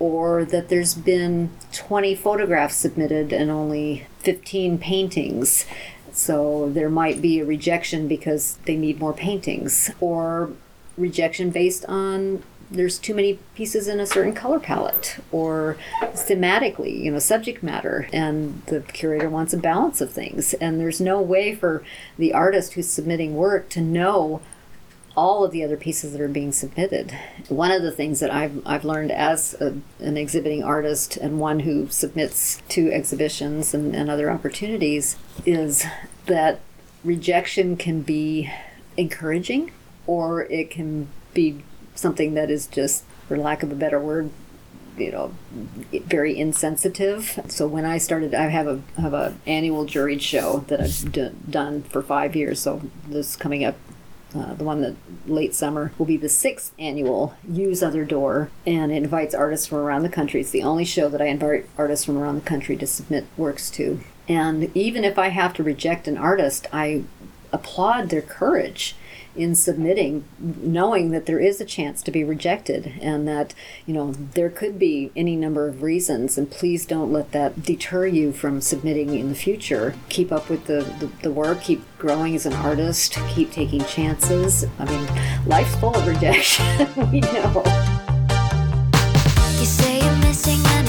or 0.00 0.46
that 0.46 0.70
there's 0.70 0.94
been 0.94 1.50
20 1.72 2.16
photographs 2.16 2.74
submitted 2.74 3.32
and 3.32 3.50
only 3.50 4.06
15 4.20 4.78
paintings. 4.78 5.66
So 6.10 6.70
there 6.72 6.90
might 6.90 7.22
be 7.22 7.38
a 7.38 7.44
rejection 7.44 8.08
because 8.08 8.58
they 8.64 8.76
need 8.76 8.98
more 8.98 9.12
paintings, 9.12 9.90
or 10.00 10.50
rejection 11.00 11.50
based 11.50 11.84
on 11.86 12.42
there's 12.70 12.98
too 12.98 13.14
many 13.14 13.38
pieces 13.54 13.88
in 13.88 13.98
a 13.98 14.06
certain 14.06 14.32
color 14.32 14.60
palette, 14.60 15.16
or 15.32 15.76
thematically, 16.00 16.96
you 17.02 17.10
know, 17.10 17.18
subject 17.18 17.62
matter, 17.62 18.08
and 18.12 18.62
the 18.66 18.80
curator 18.80 19.28
wants 19.28 19.52
a 19.52 19.56
balance 19.56 20.00
of 20.00 20.12
things. 20.12 20.54
And 20.54 20.78
there's 20.78 21.00
no 21.00 21.20
way 21.20 21.54
for 21.54 21.82
the 22.16 22.32
artist 22.32 22.74
who's 22.74 22.88
submitting 22.88 23.34
work 23.34 23.68
to 23.70 23.80
know 23.80 24.40
all 25.16 25.44
of 25.44 25.50
the 25.50 25.64
other 25.64 25.76
pieces 25.76 26.12
that 26.12 26.20
are 26.20 26.28
being 26.28 26.52
submitted. 26.52 27.12
One 27.48 27.72
of 27.72 27.82
the 27.82 27.90
things 27.90 28.20
that 28.20 28.32
I've, 28.32 28.64
I've 28.64 28.84
learned 28.84 29.10
as 29.10 29.54
a, 29.54 29.74
an 29.98 30.16
exhibiting 30.16 30.62
artist 30.62 31.16
and 31.16 31.40
one 31.40 31.60
who 31.60 31.88
submits 31.88 32.62
to 32.68 32.92
exhibitions 32.92 33.74
and, 33.74 33.96
and 33.96 34.08
other 34.08 34.30
opportunities 34.30 35.16
is 35.44 35.84
that 36.26 36.60
rejection 37.02 37.76
can 37.76 38.02
be 38.02 38.52
encouraging 38.96 39.72
or 40.10 40.42
it 40.46 40.68
can 40.72 41.06
be 41.34 41.62
something 41.94 42.34
that 42.34 42.50
is 42.50 42.66
just, 42.66 43.04
for 43.28 43.38
lack 43.38 43.62
of 43.62 43.70
a 43.70 43.76
better 43.76 44.00
word, 44.00 44.28
you 44.98 45.12
know, 45.12 45.32
very 45.92 46.36
insensitive. 46.36 47.38
So 47.46 47.68
when 47.68 47.84
I 47.84 47.98
started, 47.98 48.34
I 48.34 48.48
have 48.48 48.66
a 48.66 48.82
have 49.00 49.14
a 49.14 49.36
annual 49.46 49.86
juried 49.86 50.20
show 50.20 50.64
that 50.66 50.80
I've 50.80 51.12
d- 51.12 51.30
done 51.48 51.84
for 51.84 52.02
five 52.02 52.34
years. 52.34 52.58
So 52.58 52.82
this 53.06 53.36
coming 53.36 53.64
up 53.64 53.76
uh, 54.34 54.54
the 54.54 54.64
one 54.64 54.80
that 54.80 54.96
late 55.28 55.54
summer 55.54 55.92
will 55.96 56.06
be 56.06 56.16
the 56.16 56.28
sixth 56.28 56.72
annual 56.76 57.36
Use 57.48 57.80
Other 57.80 58.04
Door, 58.04 58.50
and 58.66 58.90
it 58.90 58.96
invites 58.96 59.32
artists 59.32 59.68
from 59.68 59.78
around 59.78 60.02
the 60.02 60.08
country. 60.08 60.40
It's 60.40 60.50
the 60.50 60.64
only 60.64 60.84
show 60.84 61.08
that 61.08 61.22
I 61.22 61.26
invite 61.26 61.68
artists 61.78 62.04
from 62.04 62.18
around 62.18 62.34
the 62.34 62.50
country 62.50 62.76
to 62.78 62.86
submit 62.86 63.26
works 63.36 63.70
to. 63.72 64.00
And 64.28 64.76
even 64.76 65.04
if 65.04 65.20
I 65.20 65.28
have 65.28 65.54
to 65.54 65.62
reject 65.62 66.08
an 66.08 66.18
artist, 66.18 66.66
I 66.72 67.04
applaud 67.52 68.08
their 68.08 68.22
courage 68.22 68.96
in 69.36 69.54
submitting, 69.54 70.24
knowing 70.38 71.10
that 71.10 71.26
there 71.26 71.38
is 71.38 71.60
a 71.60 71.64
chance 71.64 72.02
to 72.02 72.10
be 72.10 72.24
rejected 72.24 72.92
and 73.00 73.26
that, 73.28 73.54
you 73.86 73.94
know, 73.94 74.12
there 74.12 74.50
could 74.50 74.78
be 74.78 75.10
any 75.14 75.36
number 75.36 75.68
of 75.68 75.82
reasons. 75.82 76.36
And 76.36 76.50
please 76.50 76.84
don't 76.84 77.12
let 77.12 77.32
that 77.32 77.62
deter 77.62 78.06
you 78.06 78.32
from 78.32 78.60
submitting 78.60 79.16
in 79.16 79.28
the 79.28 79.34
future. 79.34 79.94
Keep 80.08 80.32
up 80.32 80.48
with 80.48 80.66
the, 80.66 80.82
the, 80.98 81.10
the 81.22 81.30
work, 81.30 81.62
keep 81.62 81.82
growing 81.98 82.34
as 82.34 82.46
an 82.46 82.54
artist, 82.54 83.18
keep 83.28 83.52
taking 83.52 83.84
chances. 83.84 84.64
I 84.78 84.84
mean, 84.86 85.46
life's 85.46 85.76
full 85.76 85.94
of 85.94 86.06
rejection, 86.06 86.88
we 87.12 87.20
know. 87.20 87.62
You 89.58 89.66
say 89.66 90.00
you're 90.02 90.16
missing 90.16 90.60
an 90.66 90.79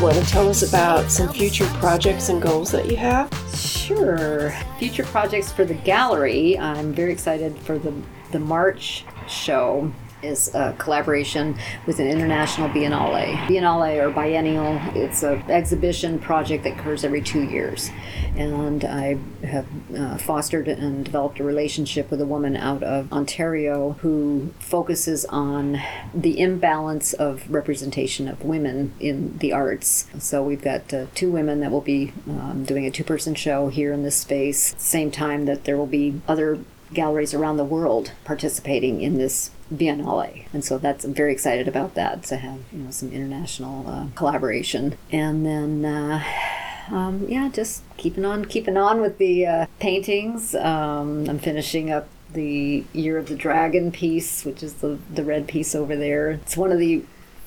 want 0.00 0.16
to 0.16 0.24
tell 0.24 0.48
us 0.48 0.66
about 0.66 1.10
some 1.10 1.28
future 1.28 1.66
projects 1.74 2.30
and 2.30 2.40
goals 2.40 2.70
that 2.70 2.90
you 2.90 2.96
have? 2.96 3.30
Sure. 3.54 4.50
Future 4.78 5.04
projects 5.04 5.52
for 5.52 5.66
the 5.66 5.74
gallery. 5.74 6.58
I'm 6.58 6.94
very 6.94 7.12
excited 7.12 7.58
for 7.58 7.78
the 7.78 7.92
the 8.32 8.38
March 8.38 9.04
show 9.28 9.92
is 10.22 10.54
a 10.54 10.74
collaboration 10.78 11.56
with 11.86 11.98
an 11.98 12.06
international 12.06 12.68
biennale. 12.68 13.36
Biennale 13.46 14.02
or 14.02 14.10
biennial, 14.10 14.80
it's 14.94 15.22
an 15.22 15.42
exhibition 15.50 16.18
project 16.18 16.64
that 16.64 16.78
occurs 16.78 17.04
every 17.04 17.22
two 17.22 17.42
years. 17.42 17.90
And 18.36 18.84
I 18.84 19.18
have 19.44 19.66
uh, 19.96 20.18
fostered 20.18 20.68
and 20.68 21.04
developed 21.04 21.40
a 21.40 21.44
relationship 21.44 22.10
with 22.10 22.20
a 22.20 22.26
woman 22.26 22.56
out 22.56 22.82
of 22.82 23.12
Ontario 23.12 23.96
who 24.00 24.52
focuses 24.58 25.24
on 25.26 25.80
the 26.14 26.38
imbalance 26.38 27.12
of 27.12 27.50
representation 27.50 28.28
of 28.28 28.42
women 28.44 28.92
in 29.00 29.38
the 29.38 29.52
arts. 29.52 30.06
So 30.18 30.42
we've 30.42 30.62
got 30.62 30.92
uh, 30.92 31.06
two 31.14 31.30
women 31.30 31.60
that 31.60 31.70
will 31.70 31.80
be 31.80 32.12
um, 32.28 32.64
doing 32.64 32.86
a 32.86 32.90
two 32.90 33.04
person 33.04 33.34
show 33.34 33.68
here 33.68 33.92
in 33.92 34.02
this 34.02 34.16
space, 34.16 34.74
same 34.78 35.10
time 35.10 35.46
that 35.46 35.64
there 35.64 35.76
will 35.76 35.86
be 35.86 36.20
other 36.28 36.58
galleries 36.92 37.34
around 37.34 37.56
the 37.56 37.64
world 37.64 38.12
participating 38.24 39.00
in 39.00 39.16
this 39.16 39.50
biennale 39.72 40.46
and 40.52 40.64
so 40.64 40.78
that's 40.78 41.04
i'm 41.04 41.14
very 41.14 41.32
excited 41.32 41.68
about 41.68 41.94
that 41.94 42.22
to 42.24 42.36
have 42.36 42.58
you 42.72 42.78
know 42.78 42.90
some 42.90 43.12
international 43.12 43.88
uh, 43.88 44.06
collaboration. 44.14 44.96
And 45.12 45.46
then 45.46 45.84
uh, 45.84 46.24
um, 46.90 47.26
yeah 47.28 47.48
just 47.52 47.82
keeping 47.96 48.24
on 48.24 48.44
keeping 48.44 48.76
on 48.76 49.00
with 49.00 49.18
the 49.18 49.46
uh, 49.46 49.66
paintings. 49.78 50.54
Um, 50.54 51.28
i'm 51.28 51.38
finishing 51.38 51.90
up 51.90 52.08
the 52.32 52.84
Year 52.92 53.18
of 53.18 53.26
the 53.26 53.34
Dragon 53.34 53.90
piece, 53.90 54.44
which 54.44 54.62
is 54.62 54.74
the 54.74 54.98
the 55.12 55.24
red 55.24 55.48
piece 55.48 55.74
over 55.74 55.96
there. 55.96 56.30
It's 56.30 56.56
one 56.56 56.72
of 56.72 56.78
the 56.78 57.02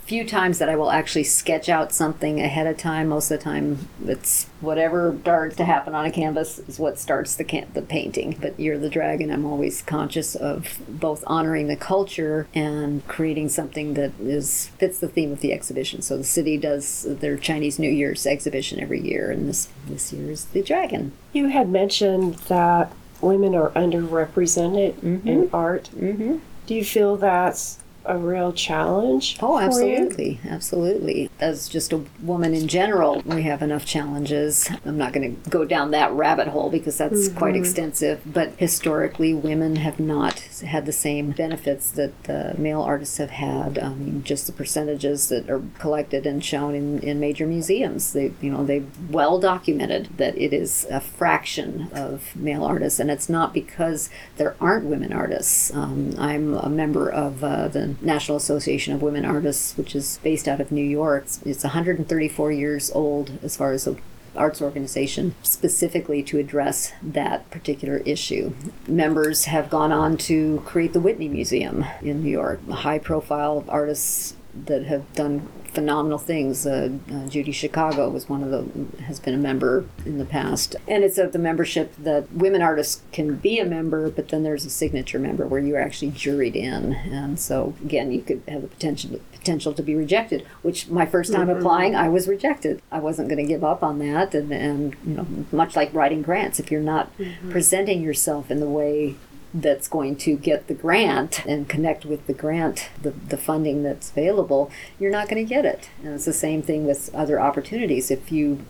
few 0.05 0.27
times 0.27 0.59
that 0.59 0.69
I 0.69 0.75
will 0.75 0.91
actually 0.91 1.23
sketch 1.23 1.69
out 1.69 1.93
something 1.93 2.41
ahead 2.41 2.67
of 2.67 2.77
time. 2.77 3.07
Most 3.09 3.31
of 3.31 3.39
the 3.39 3.43
time, 3.43 3.87
it's 4.05 4.47
whatever 4.59 5.17
starts 5.21 5.55
to 5.55 5.65
happen 5.65 5.95
on 5.95 6.05
a 6.05 6.11
canvas 6.11 6.59
is 6.59 6.77
what 6.77 6.99
starts 6.99 7.35
the 7.35 7.43
can- 7.43 7.67
the 7.73 7.81
painting. 7.81 8.37
But 8.39 8.59
you're 8.59 8.77
the 8.77 8.89
Dragon, 8.89 9.31
I'm 9.31 9.45
always 9.45 9.81
conscious 9.81 10.35
of 10.35 10.79
both 10.87 11.23
honoring 11.25 11.67
the 11.67 11.75
culture 11.75 12.47
and 12.53 13.05
creating 13.07 13.49
something 13.49 13.93
that 13.93 14.11
is 14.19 14.67
fits 14.77 14.99
the 14.99 15.07
theme 15.07 15.31
of 15.31 15.39
the 15.39 15.53
exhibition. 15.53 16.01
So 16.01 16.17
the 16.17 16.23
city 16.23 16.57
does 16.57 17.05
their 17.07 17.37
Chinese 17.37 17.79
New 17.79 17.89
Year's 17.89 18.25
exhibition 18.25 18.79
every 18.79 19.01
year, 19.01 19.31
and 19.31 19.47
this 19.47 19.69
this 19.87 20.11
year 20.11 20.31
is 20.31 20.45
the 20.45 20.61
dragon. 20.61 21.13
You 21.31 21.47
had 21.47 21.69
mentioned 21.69 22.35
that 22.49 22.91
women 23.21 23.55
are 23.55 23.69
underrepresented 23.71 25.01
in 25.01 25.49
art. 25.53 25.89
Mm-hmm. 25.95 26.37
Do 26.65 26.75
you 26.75 26.83
feel 26.83 27.17
that's 27.17 27.79
a 28.05 28.17
real 28.17 28.51
challenge? 28.51 29.37
Oh, 29.41 29.57
absolutely, 29.57 30.39
absolutely. 30.47 31.29
As 31.39 31.69
just 31.69 31.93
a 31.93 32.03
woman 32.21 32.53
in 32.53 32.67
general, 32.67 33.21
we 33.25 33.43
have 33.43 33.61
enough 33.61 33.85
challenges. 33.85 34.69
I'm 34.85 34.97
not 34.97 35.13
going 35.13 35.35
to 35.41 35.49
go 35.49 35.65
down 35.65 35.91
that 35.91 36.11
rabbit 36.11 36.49
hole 36.49 36.69
because 36.69 36.97
that's 36.97 37.29
quite 37.29 37.55
extensive. 37.55 38.21
But 38.25 38.53
historically, 38.57 39.33
women 39.33 39.77
have 39.77 39.99
not 39.99 40.39
had 40.39 40.85
the 40.85 40.91
same 40.91 41.31
benefits 41.31 41.91
that 41.91 42.23
the 42.23 42.55
male 42.57 42.81
artists 42.81 43.17
have 43.17 43.31
had. 43.31 43.79
I 43.79 43.89
mean, 43.93 44.23
just 44.23 44.47
the 44.47 44.53
percentages 44.53 45.29
that 45.29 45.49
are 45.49 45.61
collected 45.79 46.25
and 46.25 46.43
shown 46.43 46.75
in, 46.75 46.99
in 46.99 47.19
major 47.19 47.45
museums. 47.47 48.13
They, 48.13 48.33
you 48.41 48.51
know, 48.51 48.65
they 48.65 48.83
well 49.09 49.39
documented 49.39 50.17
that 50.17 50.37
it 50.37 50.53
is 50.53 50.85
a 50.89 50.99
fraction 50.99 51.89
of 51.93 52.35
male 52.35 52.63
artists, 52.63 52.99
and 52.99 53.09
it's 53.09 53.29
not 53.29 53.53
because 53.53 54.09
there 54.37 54.55
aren't 54.59 54.85
women 54.85 55.13
artists. 55.13 55.73
Um, 55.73 56.13
I'm 56.17 56.55
a 56.55 56.69
member 56.69 57.09
of 57.09 57.43
uh, 57.43 57.67
the 57.69 57.92
National 58.01 58.37
Association 58.37 58.93
of 58.93 59.01
Women 59.01 59.25
Artists, 59.25 59.77
which 59.77 59.95
is 59.95 60.19
based 60.23 60.47
out 60.47 60.59
of 60.59 60.71
New 60.71 60.83
York. 60.83 61.23
It's, 61.23 61.41
it's 61.43 61.63
134 61.63 62.51
years 62.51 62.91
old 62.91 63.31
as 63.41 63.57
far 63.57 63.71
as 63.71 63.85
the 63.85 63.97
arts 64.35 64.61
organization 64.61 65.35
specifically 65.43 66.23
to 66.23 66.39
address 66.39 66.91
that 67.01 67.49
particular 67.51 67.97
issue. 67.97 68.53
Members 68.87 69.45
have 69.45 69.69
gone 69.69 69.91
on 69.91 70.17
to 70.17 70.61
create 70.65 70.93
the 70.93 70.99
Whitney 70.99 71.27
Museum 71.27 71.85
in 72.01 72.23
New 72.23 72.31
York, 72.31 72.67
high 72.69 72.99
profile 72.99 73.63
artists 73.67 74.35
that 74.65 74.85
have 74.85 75.11
done 75.13 75.47
phenomenal 75.73 76.17
things. 76.17 76.65
Uh, 76.65 76.89
uh, 77.11 77.27
Judy 77.27 77.51
Chicago 77.51 78.09
was 78.09 78.29
one 78.29 78.43
of 78.43 78.51
the 78.51 79.03
has 79.03 79.19
been 79.19 79.33
a 79.33 79.37
member 79.37 79.85
in 80.05 80.17
the 80.17 80.25
past, 80.25 80.75
and 80.87 81.03
it's 81.03 81.17
a, 81.17 81.27
the 81.27 81.39
membership 81.39 81.95
that 81.97 82.31
women 82.31 82.61
artists 82.61 83.01
can 83.11 83.35
be 83.35 83.59
a 83.59 83.65
member, 83.65 84.09
but 84.09 84.29
then 84.29 84.43
there's 84.43 84.65
a 84.65 84.69
signature 84.69 85.19
member 85.19 85.47
where 85.47 85.59
you're 85.59 85.81
actually 85.81 86.11
juried 86.11 86.55
in, 86.55 86.93
and 86.93 87.39
so 87.39 87.73
again, 87.83 88.11
you 88.11 88.21
could 88.21 88.41
have 88.47 88.61
the 88.61 88.67
potential 88.67 89.19
potential 89.31 89.73
to 89.73 89.83
be 89.83 89.95
rejected. 89.95 90.45
Which 90.61 90.87
my 90.89 91.05
first 91.05 91.33
time 91.33 91.49
applying, 91.49 91.95
I 91.95 92.09
was 92.09 92.27
rejected. 92.27 92.81
I 92.91 92.99
wasn't 92.99 93.29
going 93.29 93.43
to 93.43 93.47
give 93.47 93.63
up 93.63 93.83
on 93.83 93.99
that, 93.99 94.33
and 94.33 94.51
and 94.51 94.95
you 95.05 95.15
know, 95.15 95.27
much 95.51 95.75
like 95.75 95.93
writing 95.93 96.21
grants, 96.21 96.59
if 96.59 96.71
you're 96.71 96.81
not 96.81 97.11
presenting 97.49 98.01
yourself 98.01 98.51
in 98.51 98.59
the 98.59 98.69
way 98.69 99.15
that's 99.53 99.87
going 99.87 100.15
to 100.15 100.35
get 100.35 100.67
the 100.67 100.73
grant 100.73 101.45
and 101.45 101.69
connect 101.69 102.05
with 102.05 102.25
the 102.25 102.33
grant, 102.33 102.89
the, 103.01 103.11
the 103.11 103.37
funding 103.37 103.83
that's 103.83 104.09
available, 104.09 104.71
you're 104.99 105.11
not 105.11 105.29
going 105.29 105.43
to 105.43 105.47
get 105.47 105.65
it. 105.65 105.89
And 106.03 106.15
it's 106.15 106.25
the 106.25 106.33
same 106.33 106.61
thing 106.61 106.85
with 106.85 107.13
other 107.13 107.39
opportunities. 107.39 108.09
If 108.09 108.31
you 108.31 108.65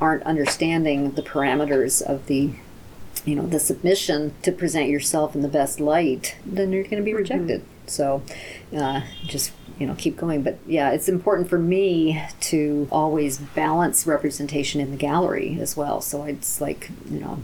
aren't 0.00 0.22
understanding 0.22 1.12
the 1.12 1.22
parameters 1.22 2.00
of 2.00 2.26
the 2.26 2.50
you 3.24 3.34
know 3.34 3.46
the 3.46 3.60
submission 3.60 4.34
to 4.42 4.50
present 4.50 4.88
yourself 4.88 5.34
in 5.34 5.42
the 5.42 5.48
best 5.48 5.78
light 5.78 6.36
then 6.46 6.72
you're 6.72 6.84
going 6.84 6.96
to 6.96 7.02
be 7.02 7.12
rejected 7.12 7.62
so 7.86 8.22
uh, 8.74 9.02
just 9.26 9.52
you 9.78 9.86
know 9.86 9.94
keep 9.96 10.16
going 10.16 10.42
but 10.42 10.58
yeah 10.66 10.90
it's 10.90 11.08
important 11.08 11.48
for 11.48 11.58
me 11.58 12.22
to 12.40 12.88
always 12.90 13.38
balance 13.38 14.06
representation 14.06 14.80
in 14.80 14.90
the 14.90 14.96
gallery 14.96 15.58
as 15.60 15.76
well 15.76 16.00
so 16.00 16.24
it's 16.24 16.60
like 16.60 16.90
you 17.10 17.20
know 17.20 17.42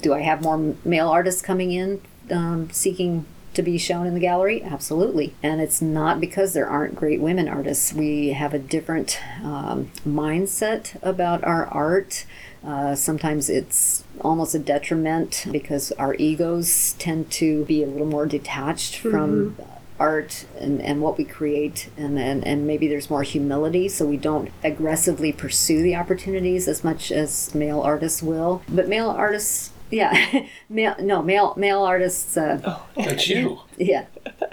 do 0.00 0.14
I 0.14 0.20
have 0.20 0.42
more 0.42 0.74
male 0.84 1.08
artists 1.08 1.42
coming 1.42 1.72
in 1.72 2.00
um, 2.30 2.70
seeking 2.70 3.26
to 3.54 3.62
be 3.62 3.78
shown 3.78 4.06
in 4.06 4.14
the 4.14 4.20
gallery? 4.20 4.62
Absolutely. 4.62 5.34
And 5.42 5.60
it's 5.60 5.82
not 5.82 6.20
because 6.20 6.52
there 6.52 6.68
aren't 6.68 6.94
great 6.94 7.20
women 7.20 7.48
artists. 7.48 7.92
We 7.92 8.28
have 8.28 8.54
a 8.54 8.58
different 8.58 9.18
um, 9.42 9.90
mindset 10.06 10.96
about 11.02 11.42
our 11.44 11.66
art. 11.66 12.24
Uh, 12.64 12.94
sometimes 12.94 13.48
it's 13.48 14.04
almost 14.20 14.54
a 14.54 14.58
detriment 14.58 15.46
because 15.50 15.92
our 15.92 16.14
egos 16.14 16.94
tend 16.98 17.30
to 17.32 17.64
be 17.64 17.82
a 17.82 17.86
little 17.86 18.06
more 18.06 18.26
detached 18.26 18.96
from 18.96 19.56
art 19.98 20.46
and, 20.58 20.80
and 20.80 21.02
what 21.02 21.18
we 21.18 21.24
create 21.24 21.90
and, 21.98 22.18
and 22.18 22.44
and 22.46 22.66
maybe 22.66 22.88
there's 22.88 23.10
more 23.10 23.22
humility 23.22 23.86
so 23.86 24.06
we 24.06 24.16
don't 24.16 24.50
aggressively 24.64 25.30
pursue 25.30 25.82
the 25.82 25.94
opportunities 25.94 26.66
as 26.66 26.82
much 26.82 27.12
as 27.12 27.54
male 27.54 27.82
artists 27.82 28.22
will 28.22 28.62
but 28.66 28.88
male 28.88 29.10
artists 29.10 29.72
yeah 29.90 30.46
male 30.68 30.94
no 31.00 31.22
male 31.22 31.54
male 31.56 31.82
artists 31.82 32.36
uh, 32.36 32.78
That's 32.96 33.28
you. 33.28 33.58
yeah 33.76 34.06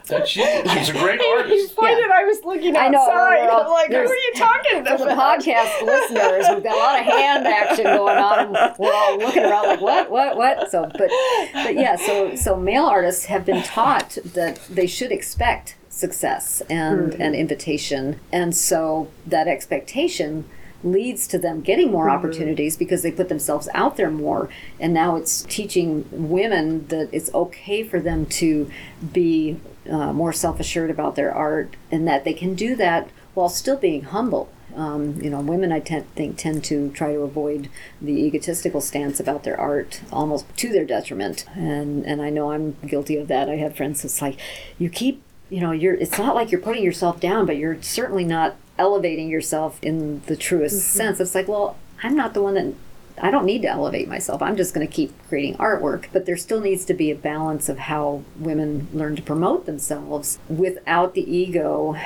That's 0.07 0.35
you. 0.35 0.43
She's 0.69 0.89
a 0.89 0.93
great 0.93 1.19
You 1.19 1.27
artist. 1.37 1.75
pointed, 1.75 1.97
Yeah. 2.07 2.13
I 2.13 2.23
was 2.23 2.43
looking 2.45 2.75
I 2.77 2.87
know, 2.87 2.99
outside. 2.99 3.41
we're 3.43 3.49
all- 3.51 3.61
I'm 3.63 3.67
like, 3.71 3.91
who 3.91 3.97
are 3.97 4.15
you 4.15 4.31
talking 4.35 4.85
for 4.85 4.97
the 4.97 5.13
about? 5.13 5.39
podcast 5.41 5.81
listeners, 5.85 6.45
we've 6.53 6.63
got 6.63 6.75
a 6.75 6.79
lot 6.79 6.99
of 6.99 7.05
hand 7.05 7.45
action 7.47 7.83
going 7.85 8.17
on. 8.17 8.39
And 8.55 8.75
we're 8.79 8.93
all 8.93 9.17
looking 9.17 9.43
around 9.43 9.67
like, 9.67 9.81
what, 9.81 10.09
what, 10.09 10.37
what? 10.37 10.71
So, 10.71 10.83
but, 10.97 11.09
but 11.53 11.75
yeah. 11.75 11.95
So, 11.97 12.35
so 12.35 12.55
male 12.55 12.85
artists 12.85 13.25
have 13.25 13.45
been 13.45 13.61
taught 13.63 14.17
that 14.33 14.61
they 14.69 14.87
should 14.87 15.11
expect 15.11 15.75
success 15.89 16.61
and 16.69 17.13
an 17.15 17.33
invitation, 17.35 18.19
and 18.31 18.55
so 18.55 19.09
that 19.25 19.47
expectation 19.47 20.45
leads 20.83 21.27
to 21.27 21.37
them 21.37 21.61
getting 21.61 21.91
more 21.91 22.09
opportunities 22.09 22.77
because 22.77 23.01
they 23.01 23.11
put 23.11 23.29
themselves 23.29 23.67
out 23.73 23.97
there 23.97 24.11
more 24.11 24.49
and 24.79 24.93
now 24.93 25.15
it's 25.15 25.41
teaching 25.43 26.07
women 26.11 26.87
that 26.87 27.09
it's 27.11 27.33
okay 27.33 27.83
for 27.83 27.99
them 27.99 28.25
to 28.25 28.69
be 29.11 29.59
uh, 29.89 30.13
more 30.13 30.33
self-assured 30.33 30.89
about 30.89 31.15
their 31.15 31.33
art 31.33 31.75
and 31.91 32.07
that 32.07 32.23
they 32.23 32.33
can 32.33 32.53
do 32.53 32.75
that 32.75 33.09
while 33.33 33.49
still 33.49 33.77
being 33.77 34.03
humble 34.03 34.49
um, 34.77 35.19
you 35.19 35.31
know, 35.31 35.41
women 35.41 35.71
I 35.71 35.79
think 35.79 36.37
tend 36.37 36.63
to 36.65 36.91
try 36.91 37.13
to 37.13 37.21
avoid 37.21 37.67
the 37.99 38.13
egotistical 38.13 38.79
stance 38.79 39.19
about 39.19 39.43
their 39.43 39.59
art, 39.59 40.01
almost 40.11 40.45
to 40.57 40.69
their 40.69 40.85
detriment. 40.85 41.45
And 41.55 42.05
and 42.05 42.21
I 42.21 42.29
know 42.29 42.51
I'm 42.51 42.77
guilty 42.85 43.17
of 43.17 43.27
that. 43.27 43.49
I 43.49 43.55
have 43.55 43.75
friends 43.75 44.03
that's 44.03 44.21
like, 44.21 44.39
you 44.77 44.89
keep, 44.89 45.23
you 45.49 45.61
know, 45.61 45.71
you're. 45.71 45.95
It's 45.95 46.19
not 46.19 46.35
like 46.35 46.51
you're 46.51 46.61
putting 46.61 46.83
yourself 46.83 47.19
down, 47.19 47.47
but 47.47 47.57
you're 47.57 47.81
certainly 47.81 48.23
not 48.23 48.55
elevating 48.77 49.29
yourself 49.29 49.79
in 49.81 50.21
the 50.21 50.35
truest 50.35 50.75
mm-hmm. 50.75 50.97
sense. 50.97 51.19
It's 51.19 51.35
like, 51.35 51.47
well, 51.47 51.77
I'm 52.03 52.15
not 52.15 52.33
the 52.33 52.41
one 52.41 52.55
that. 52.55 52.73
I 53.19 53.31
don't 53.31 53.45
need 53.45 53.63
to 53.63 53.67
elevate 53.67 54.07
myself. 54.07 54.43
I'm 54.43 54.55
just 54.55 54.75
going 54.75 54.85
to 54.85 54.93
keep 54.93 55.11
creating 55.27 55.55
artwork. 55.57 56.05
But 56.13 56.27
there 56.27 56.37
still 56.37 56.61
needs 56.61 56.85
to 56.85 56.93
be 56.93 57.09
a 57.09 57.15
balance 57.15 57.67
of 57.67 57.79
how 57.79 58.21
women 58.37 58.89
learn 58.93 59.15
to 59.15 59.23
promote 59.23 59.65
themselves 59.65 60.37
without 60.47 61.15
the 61.15 61.35
ego 61.35 61.97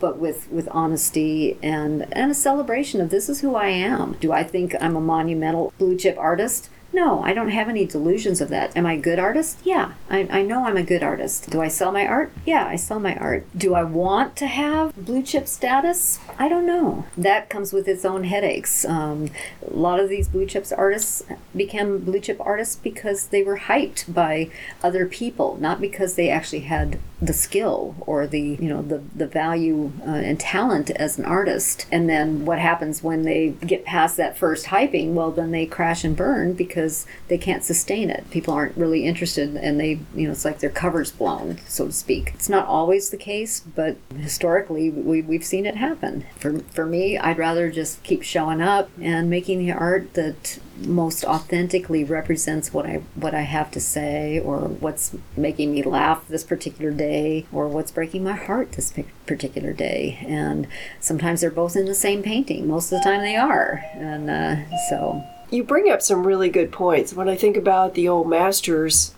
but 0.00 0.18
with 0.18 0.50
with 0.50 0.66
honesty 0.72 1.56
and 1.62 2.06
and 2.12 2.30
a 2.30 2.34
celebration 2.34 3.00
of 3.00 3.10
this 3.10 3.28
is 3.28 3.42
who 3.42 3.54
I 3.54 3.68
am. 3.68 4.16
Do 4.18 4.32
I 4.32 4.42
think 4.42 4.74
I'm 4.80 4.96
a 4.96 5.00
monumental 5.00 5.72
blue 5.78 5.96
chip 5.96 6.16
artist? 6.18 6.70
No, 6.92 7.22
I 7.22 7.32
don't 7.32 7.50
have 7.50 7.68
any 7.68 7.84
delusions 7.86 8.40
of 8.40 8.48
that. 8.48 8.76
Am 8.76 8.86
I 8.86 8.94
a 8.94 9.00
good 9.00 9.18
artist? 9.18 9.58
Yeah, 9.64 9.92
I, 10.08 10.28
I 10.30 10.42
know 10.42 10.64
I'm 10.66 10.76
a 10.76 10.82
good 10.82 11.02
artist. 11.02 11.50
Do 11.50 11.60
I 11.60 11.68
sell 11.68 11.92
my 11.92 12.06
art? 12.06 12.32
Yeah, 12.44 12.66
I 12.66 12.76
sell 12.76 12.98
my 12.98 13.14
art. 13.16 13.46
Do 13.56 13.74
I 13.74 13.84
want 13.84 14.36
to 14.36 14.46
have 14.46 14.94
blue 14.96 15.22
chip 15.22 15.46
status? 15.46 16.18
I 16.38 16.48
don't 16.48 16.66
know. 16.66 17.06
That 17.16 17.48
comes 17.48 17.72
with 17.72 17.86
its 17.86 18.04
own 18.04 18.24
headaches. 18.24 18.84
Um, 18.84 19.30
a 19.66 19.72
lot 19.72 20.00
of 20.00 20.08
these 20.08 20.28
blue 20.28 20.46
chips 20.46 20.72
artists 20.72 21.22
became 21.54 21.98
blue 21.98 22.20
chip 22.20 22.40
artists 22.40 22.76
because 22.76 23.28
they 23.28 23.42
were 23.42 23.58
hyped 23.58 24.12
by 24.12 24.50
other 24.82 25.06
people, 25.06 25.56
not 25.60 25.80
because 25.80 26.14
they 26.14 26.28
actually 26.28 26.60
had 26.60 26.98
the 27.22 27.32
skill 27.34 27.94
or 28.00 28.26
the 28.26 28.40
you 28.40 28.68
know 28.68 28.80
the 28.80 29.02
the 29.14 29.26
value 29.26 29.92
uh, 30.06 30.10
and 30.10 30.40
talent 30.40 30.90
as 30.90 31.18
an 31.18 31.24
artist. 31.24 31.86
And 31.92 32.08
then 32.08 32.46
what 32.46 32.58
happens 32.58 33.02
when 33.02 33.22
they 33.24 33.50
get 33.66 33.84
past 33.84 34.16
that 34.16 34.38
first 34.38 34.66
hyping? 34.66 35.12
Well, 35.12 35.30
then 35.30 35.50
they 35.50 35.66
crash 35.66 36.02
and 36.02 36.16
burn 36.16 36.54
because 36.54 36.79
they 37.28 37.38
can't 37.38 37.64
sustain 37.64 38.10
it. 38.10 38.30
People 38.30 38.54
aren't 38.54 38.76
really 38.76 39.04
interested, 39.06 39.56
and 39.56 39.78
they 39.78 40.00
you 40.14 40.26
know 40.26 40.32
it's 40.32 40.44
like 40.44 40.60
their 40.60 40.70
cover's 40.70 41.12
blown, 41.12 41.58
so 41.66 41.86
to 41.86 41.92
speak. 41.92 42.32
It's 42.34 42.48
not 42.48 42.66
always 42.66 43.10
the 43.10 43.16
case, 43.16 43.60
but 43.60 43.96
historically 44.16 44.90
we 44.90 45.22
we've 45.22 45.44
seen 45.44 45.66
it 45.66 45.76
happen. 45.76 46.24
For 46.38 46.60
for 46.60 46.86
me, 46.86 47.18
I'd 47.18 47.38
rather 47.38 47.70
just 47.70 48.02
keep 48.02 48.22
showing 48.22 48.60
up 48.60 48.90
and 49.00 49.28
making 49.30 49.58
the 49.58 49.72
art 49.72 50.14
that 50.14 50.58
most 50.86 51.24
authentically 51.24 52.04
represents 52.04 52.72
what 52.72 52.86
I 52.86 53.02
what 53.14 53.34
I 53.34 53.42
have 53.42 53.70
to 53.72 53.80
say 53.80 54.40
or 54.40 54.60
what's 54.60 55.14
making 55.36 55.72
me 55.72 55.82
laugh 55.82 56.26
this 56.28 56.44
particular 56.44 56.90
day 56.90 57.46
or 57.52 57.68
what's 57.68 57.90
breaking 57.90 58.24
my 58.24 58.32
heart 58.32 58.72
this 58.72 58.92
particular 59.26 59.72
day 59.72 60.24
and 60.26 60.66
sometimes 60.98 61.40
they're 61.40 61.50
both 61.50 61.76
in 61.76 61.86
the 61.86 61.94
same 61.94 62.22
painting 62.22 62.66
most 62.66 62.92
of 62.92 62.98
the 62.98 63.04
time 63.04 63.20
they 63.20 63.36
are 63.36 63.84
and 63.94 64.30
uh, 64.30 64.56
so 64.88 65.22
You 65.50 65.64
bring 65.64 65.90
up 65.90 66.00
some 66.02 66.26
really 66.26 66.48
good 66.48 66.70
points. 66.72 67.12
When 67.12 67.28
I 67.28 67.36
think 67.36 67.56
about 67.56 67.94
the 67.94 68.08
old 68.08 68.28
masters 68.28 69.14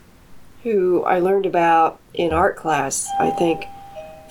who 0.63 1.03
I 1.05 1.19
learned 1.19 1.47
about 1.47 1.99
in 2.15 2.33
art 2.33 2.57
class. 2.57 3.09
I 3.19 3.31
think 3.31 3.65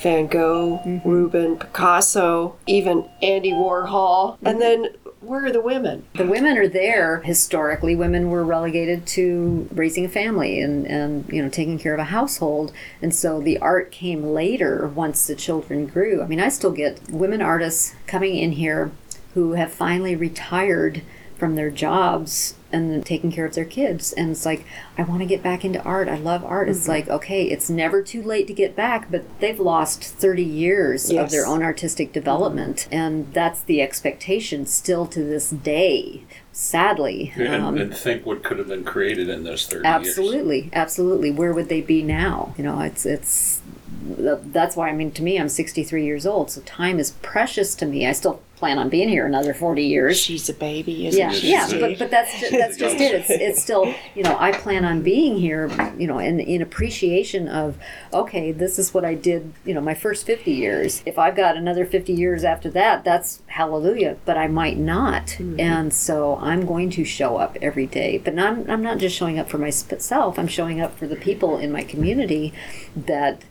Van 0.01 0.27
Gogh, 0.27 0.81
mm-hmm. 0.85 1.07
Rubin, 1.07 1.57
Picasso, 1.57 2.55
even 2.65 3.09
Andy 3.21 3.51
Warhol. 3.51 4.37
And 4.43 4.61
then 4.61 4.87
where 5.19 5.45
are 5.45 5.51
the 5.51 5.61
women? 5.61 6.03
the 6.15 6.25
women 6.25 6.57
are 6.57 6.67
there 6.67 7.21
historically 7.21 7.95
women 7.95 8.31
were 8.31 8.43
relegated 8.43 9.05
to 9.05 9.69
raising 9.71 10.03
a 10.03 10.09
family 10.09 10.59
and, 10.59 10.87
and 10.87 11.31
you 11.31 11.43
know 11.43 11.47
taking 11.47 11.77
care 11.77 11.93
of 11.93 11.99
a 11.99 12.05
household 12.05 12.73
and 13.03 13.13
so 13.13 13.39
the 13.39 13.59
art 13.59 13.91
came 13.91 14.23
later 14.23 14.87
once 14.95 15.27
the 15.27 15.35
children 15.35 15.85
grew 15.85 16.23
i 16.23 16.25
mean 16.25 16.39
i 16.39 16.49
still 16.49 16.71
get 16.71 16.99
women 17.11 17.39
artists 17.39 17.93
coming 18.07 18.35
in 18.35 18.53
here 18.53 18.89
who 19.35 19.53
have 19.53 19.71
finally 19.71 20.15
retired 20.15 21.03
from 21.41 21.55
their 21.55 21.71
jobs 21.71 22.53
and 22.71 23.03
taking 23.03 23.31
care 23.31 23.45
of 23.47 23.55
their 23.55 23.65
kids. 23.65 24.13
And 24.13 24.29
it's 24.29 24.45
like 24.45 24.63
i 24.95 25.01
want 25.01 25.21
to 25.21 25.25
get 25.25 25.41
back 25.41 25.65
into 25.65 25.81
art. 25.81 26.07
I 26.07 26.17
love 26.17 26.45
art. 26.45 26.69
It's 26.69 26.87
like 26.87 27.07
okay 27.09 27.45
it's 27.45 27.67
never 27.67 28.03
too 28.03 28.21
late 28.21 28.45
to 28.45 28.53
get 28.53 28.75
back 28.75 29.09
but 29.09 29.23
they've 29.39 29.59
lost 29.59 30.03
30 30.03 30.43
years 30.43 31.09
of 31.09 31.31
their 31.31 31.47
own 31.47 31.63
artistic 31.63 32.13
development. 32.13 32.87
And 32.91 33.33
that's 33.33 33.61
the 33.61 33.81
expectation 33.81 34.67
still 34.67 35.07
to 35.07 35.23
this 35.23 35.49
day 35.49 36.25
sadly. 36.51 37.33
And, 37.35 37.63
Um, 37.63 37.77
and 37.79 37.95
think 37.95 38.23
what 38.23 38.43
could 38.43 38.59
have 38.59 38.67
been 38.67 38.83
created 38.83 39.29
in 39.29 39.43
those 39.43 39.65
30 39.65 39.87
years. 39.87 39.95
absolutely. 39.95 40.69
Absolutely. 40.73 41.31
Where 41.31 41.53
would 41.53 41.69
they 41.69 41.81
be 41.81 42.03
now? 42.03 42.53
You 42.55 42.65
know 42.65 42.81
it's 42.81 43.03
it's 43.03 43.61
that's 44.01 44.75
why 44.75 44.89
i 44.89 44.91
mean 44.91 45.11
to 45.11 45.23
me 45.23 45.39
i'm 45.39 45.49
63 45.49 46.03
years 46.03 46.25
old 46.25 46.49
so 46.51 46.61
time 46.61 46.99
is 46.99 47.11
precious 47.21 47.75
to 47.75 47.85
me 47.85 48.07
i 48.07 48.11
still 48.11 48.41
plan 48.61 48.77
on 48.77 48.89
being 48.89 49.09
here 49.09 49.25
another 49.25 49.55
40 49.55 49.83
years 49.83 50.19
She's 50.19 50.47
a 50.47 50.53
baby, 50.53 51.07
isn't 51.07 51.19
yeah, 51.19 51.31
she? 51.31 51.49
yeah, 51.49 51.67
but, 51.79 51.97
but 51.97 52.11
that's 52.11 52.39
just, 52.39 52.51
that's 52.51 52.77
just 52.77 52.95
it. 52.97 53.15
It's, 53.15 53.29
it's 53.31 53.61
still, 53.61 53.91
you 54.13 54.21
know, 54.21 54.37
I 54.39 54.51
plan 54.51 54.85
on 54.85 55.01
being 55.01 55.35
here, 55.39 55.67
you 55.97 56.05
know, 56.05 56.19
in, 56.19 56.39
in 56.39 56.61
appreciation 56.61 57.47
of, 57.47 57.79
okay, 58.13 58.51
this 58.51 58.77
is 58.77 58.93
what 58.93 59.03
I 59.03 59.15
did, 59.15 59.51
you 59.65 59.73
know, 59.73 59.81
my 59.81 59.95
first 59.95 60.27
50 60.27 60.51
years. 60.51 61.01
If 61.07 61.17
I've 61.17 61.35
got 61.35 61.57
another 61.57 61.87
50 61.87 62.13
years 62.13 62.43
after 62.43 62.69
that, 62.69 63.03
that's 63.03 63.41
hallelujah, 63.47 64.17
but 64.25 64.37
I 64.37 64.45
might 64.45 64.77
not. 64.77 65.25
Mm-hmm. 65.25 65.59
And 65.59 65.91
so 65.91 66.37
I'm 66.37 66.67
going 66.67 66.91
to 66.91 67.03
show 67.03 67.37
up 67.37 67.57
every 67.63 67.87
day. 67.87 68.19
But 68.19 68.35
not, 68.35 68.69
I'm 68.69 68.83
not 68.83 68.99
just 68.99 69.15
showing 69.15 69.39
up 69.39 69.49
for 69.49 69.57
myself, 69.57 70.37
I'm 70.37 70.47
showing 70.47 70.79
up 70.79 70.95
for 70.99 71.07
the 71.07 71.15
people 71.15 71.57
in 71.57 71.71
my 71.71 71.83
community 71.83 72.53
that 72.95 73.41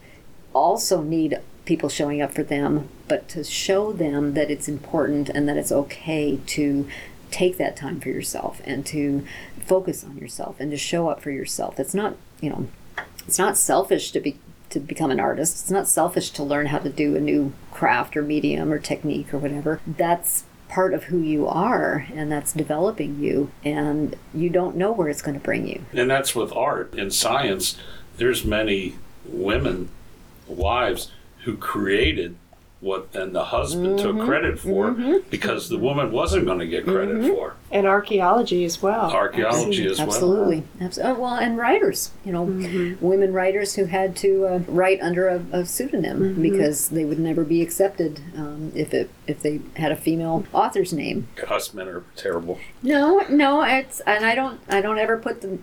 also 0.52 1.02
need 1.02 1.40
people 1.64 1.88
showing 1.88 2.20
up 2.20 2.32
for 2.32 2.42
them, 2.42 2.88
but 3.08 3.28
to 3.28 3.44
show 3.44 3.92
them 3.92 4.34
that 4.34 4.50
it's 4.50 4.68
important 4.68 5.28
and 5.28 5.48
that 5.48 5.56
it's 5.56 5.72
okay 5.72 6.40
to 6.46 6.88
take 7.30 7.56
that 7.58 7.76
time 7.76 8.00
for 8.00 8.08
yourself 8.08 8.60
and 8.64 8.84
to 8.86 9.24
focus 9.64 10.02
on 10.02 10.16
yourself 10.16 10.58
and 10.58 10.70
to 10.70 10.76
show 10.76 11.08
up 11.08 11.20
for 11.20 11.30
yourself. 11.30 11.78
It's 11.78 11.94
not, 11.94 12.16
you 12.40 12.50
know, 12.50 12.66
it's 13.26 13.38
not 13.38 13.56
selfish 13.56 14.10
to 14.12 14.20
be 14.20 14.38
to 14.70 14.80
become 14.80 15.10
an 15.10 15.20
artist. 15.20 15.60
It's 15.60 15.70
not 15.70 15.88
selfish 15.88 16.30
to 16.30 16.44
learn 16.44 16.66
how 16.66 16.78
to 16.78 16.88
do 16.88 17.16
a 17.16 17.20
new 17.20 17.52
craft 17.72 18.16
or 18.16 18.22
medium 18.22 18.72
or 18.72 18.78
technique 18.78 19.34
or 19.34 19.38
whatever. 19.38 19.80
That's 19.86 20.44
part 20.68 20.94
of 20.94 21.04
who 21.04 21.18
you 21.18 21.48
are 21.48 22.06
and 22.14 22.30
that's 22.30 22.52
developing 22.52 23.18
you 23.18 23.50
and 23.64 24.16
you 24.32 24.48
don't 24.48 24.76
know 24.76 24.92
where 24.92 25.08
it's 25.08 25.22
going 25.22 25.38
to 25.38 25.44
bring 25.44 25.66
you. 25.66 25.84
And 25.92 26.08
that's 26.08 26.34
with 26.34 26.52
art. 26.52 26.94
In 26.94 27.10
science, 27.10 27.76
there's 28.16 28.44
many 28.44 28.96
women, 29.24 29.88
wives, 30.50 31.10
who 31.44 31.56
created 31.56 32.36
what 32.80 33.12
then 33.12 33.34
the 33.34 33.44
husband 33.44 33.98
Mm-hmm. 33.98 34.18
took 34.18 34.26
credit 34.26 34.58
for 34.58 34.90
because 35.28 35.68
the 35.68 35.76
woman 35.76 36.10
wasn't 36.10 36.46
going 36.46 36.60
to 36.60 36.66
get 36.66 36.84
credit 36.84 37.16
Mm-hmm. 37.18 37.28
for. 37.28 37.54
and 37.70 37.86
archaeology 37.86 38.64
as 38.64 38.80
well. 38.80 39.10
Archaeology 39.10 39.84
as 39.84 39.98
well. 39.98 40.06
Absolutely. 40.06 40.62
Abs- 40.80 40.98
oh, 40.98 41.12
well, 41.12 41.34
and 41.34 41.58
writers, 41.58 42.10
you 42.24 42.32
know, 42.32 42.44
women 43.02 43.34
writers 43.34 43.74
who 43.74 43.84
had 43.84 44.16
to 44.16 44.46
uh, 44.46 44.58
write 44.66 44.98
under 45.02 45.28
a, 45.28 45.42
a 45.52 45.66
pseudonym 45.66 46.40
because 46.40 46.88
they 46.88 47.04
would 47.04 47.18
never 47.18 47.44
be 47.44 47.60
accepted 47.60 48.20
um, 48.34 48.72
if 48.74 48.94
it 48.94 49.10
if 49.26 49.42
they 49.42 49.60
had 49.76 49.92
a 49.92 49.96
female 49.96 50.46
author's 50.54 50.94
name. 50.94 51.28
Us 51.50 51.74
men 51.74 51.86
are 51.86 52.02
terrible. 52.16 52.58
No, 52.82 53.26
no, 53.28 53.60
it's 53.62 54.00
and 54.06 54.24
I 54.24 54.34
don't 54.34 54.58
I 54.70 54.80
don't 54.80 54.98
ever 54.98 55.18
put 55.18 55.42
the 55.42 55.58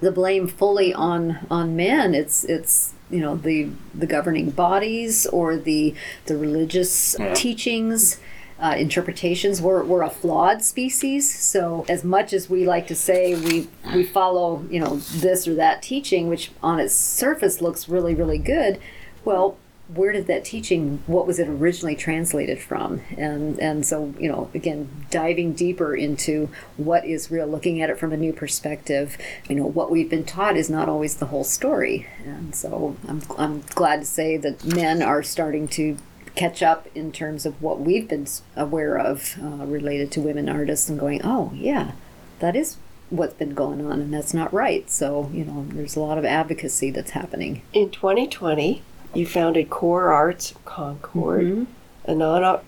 the 0.00 0.10
blame 0.10 0.48
fully 0.48 0.92
on 0.92 1.38
on 1.48 1.76
men. 1.76 2.14
It's 2.16 2.42
it's 2.42 2.94
you 3.10 3.20
know 3.20 3.36
the 3.36 3.68
the 3.94 4.06
governing 4.06 4.50
bodies 4.50 5.26
or 5.26 5.56
the 5.56 5.94
the 6.26 6.36
religious 6.36 7.16
Yeah. 7.18 7.34
teachings. 7.34 8.20
Uh, 8.60 8.74
interpretations 8.76 9.62
we're, 9.62 9.84
we're 9.84 10.02
a 10.02 10.10
flawed 10.10 10.64
species 10.64 11.32
so 11.32 11.86
as 11.88 12.02
much 12.02 12.32
as 12.32 12.50
we 12.50 12.66
like 12.66 12.88
to 12.88 12.94
say 12.96 13.36
we 13.36 13.68
we 13.94 14.02
follow 14.02 14.64
you 14.68 14.80
know 14.80 14.96
this 14.96 15.46
or 15.46 15.54
that 15.54 15.80
teaching 15.80 16.26
which 16.26 16.50
on 16.60 16.80
its 16.80 16.92
surface 16.92 17.60
looks 17.60 17.88
really 17.88 18.16
really 18.16 18.36
good 18.36 18.80
well 19.24 19.56
where 19.94 20.12
did 20.12 20.26
that 20.26 20.44
teaching 20.44 21.02
what 21.06 21.26
was 21.26 21.38
it 21.38 21.48
originally 21.48 21.96
translated 21.96 22.60
from? 22.60 23.00
And 23.16 23.58
and 23.58 23.86
so 23.86 24.14
you 24.18 24.28
know 24.28 24.50
again 24.54 25.06
diving 25.10 25.54
deeper 25.54 25.94
into 25.94 26.50
what 26.76 27.04
is 27.04 27.30
real 27.30 27.46
looking 27.46 27.80
at 27.80 27.90
it 27.90 27.98
from 27.98 28.12
a 28.12 28.16
new 28.16 28.32
perspective 28.32 29.16
you 29.48 29.56
know 29.56 29.66
what 29.66 29.90
we've 29.90 30.10
been 30.10 30.24
taught 30.24 30.56
is 30.56 30.68
not 30.68 30.88
always 30.88 31.16
the 31.16 31.26
whole 31.26 31.44
story. 31.44 32.06
And 32.24 32.54
so 32.54 32.96
i'm, 33.08 33.22
I'm 33.36 33.60
glad 33.74 34.00
to 34.00 34.06
say 34.06 34.36
that 34.36 34.64
men 34.64 35.02
are 35.02 35.22
starting 35.22 35.68
to 35.68 35.96
catch 36.34 36.62
up 36.62 36.86
in 36.94 37.10
terms 37.10 37.44
of 37.46 37.60
what 37.60 37.80
we've 37.80 38.08
been 38.08 38.26
aware 38.54 38.96
of 38.96 39.36
uh, 39.42 39.66
related 39.66 40.12
to 40.12 40.20
women 40.20 40.48
artists 40.48 40.88
and 40.88 41.00
going 41.00 41.20
oh 41.24 41.50
yeah 41.54 41.92
that 42.38 42.54
is 42.54 42.76
what's 43.10 43.34
been 43.34 43.54
going 43.54 43.84
on 43.84 44.00
and 44.00 44.12
that's 44.12 44.34
not 44.34 44.52
right. 44.52 44.90
So 44.90 45.30
you 45.32 45.44
know 45.44 45.66
there's 45.70 45.96
a 45.96 46.00
lot 46.00 46.18
of 46.18 46.24
advocacy 46.24 46.90
that's 46.90 47.12
happening. 47.12 47.62
In 47.72 47.90
2020, 47.90 48.82
you 49.14 49.26
founded 49.26 49.70
Core 49.70 50.12
Arts 50.12 50.54
Concord, 50.64 51.42
Mm-hmm. 51.44 51.64
a 52.10 52.14
non 52.14 52.60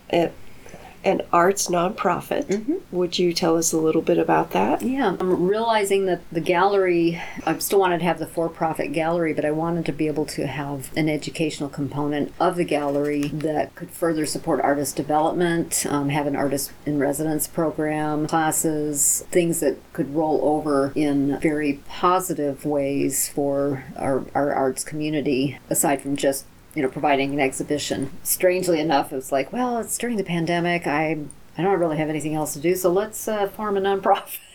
an 1.04 1.22
arts 1.32 1.68
nonprofit. 1.68 2.44
Mm-hmm. 2.46 2.74
Would 2.92 3.18
you 3.18 3.32
tell 3.32 3.56
us 3.56 3.72
a 3.72 3.78
little 3.78 4.02
bit 4.02 4.18
about 4.18 4.50
that? 4.50 4.82
Yeah, 4.82 5.16
I'm 5.18 5.46
realizing 5.46 6.06
that 6.06 6.22
the 6.30 6.40
gallery, 6.40 7.20
I 7.46 7.56
still 7.58 7.80
wanted 7.80 7.98
to 7.98 8.04
have 8.04 8.18
the 8.18 8.26
for 8.26 8.48
profit 8.48 8.92
gallery, 8.92 9.32
but 9.32 9.44
I 9.44 9.50
wanted 9.50 9.86
to 9.86 9.92
be 9.92 10.06
able 10.06 10.26
to 10.26 10.46
have 10.46 10.96
an 10.96 11.08
educational 11.08 11.68
component 11.68 12.32
of 12.38 12.56
the 12.56 12.64
gallery 12.64 13.28
that 13.28 13.74
could 13.74 13.90
further 13.90 14.26
support 14.26 14.60
artist 14.60 14.96
development, 14.96 15.86
um, 15.88 16.10
have 16.10 16.26
an 16.26 16.36
artist 16.36 16.72
in 16.84 16.98
residence 16.98 17.46
program, 17.46 18.26
classes, 18.26 19.24
things 19.30 19.60
that 19.60 19.78
could 19.92 20.14
roll 20.14 20.40
over 20.42 20.92
in 20.94 21.38
very 21.40 21.80
positive 21.88 22.64
ways 22.64 23.28
for 23.28 23.84
our, 23.96 24.24
our 24.34 24.52
arts 24.52 24.84
community, 24.84 25.58
aside 25.68 26.02
from 26.02 26.16
just 26.16 26.44
you 26.74 26.82
know, 26.82 26.88
providing 26.88 27.32
an 27.32 27.40
exhibition. 27.40 28.10
Strangely 28.22 28.80
enough, 28.80 29.12
it 29.12 29.16
was 29.16 29.32
like, 29.32 29.52
well, 29.52 29.78
it's 29.78 29.98
during 29.98 30.16
the 30.16 30.24
pandemic. 30.24 30.86
I 30.86 31.18
I 31.58 31.62
don't 31.62 31.78
really 31.78 31.98
have 31.98 32.08
anything 32.08 32.34
else 32.34 32.52
to 32.54 32.60
do, 32.60 32.74
so 32.74 32.90
let's 32.90 33.26
uh, 33.26 33.48
form 33.48 33.76
a 33.76 33.80
nonprofit. 33.80 34.38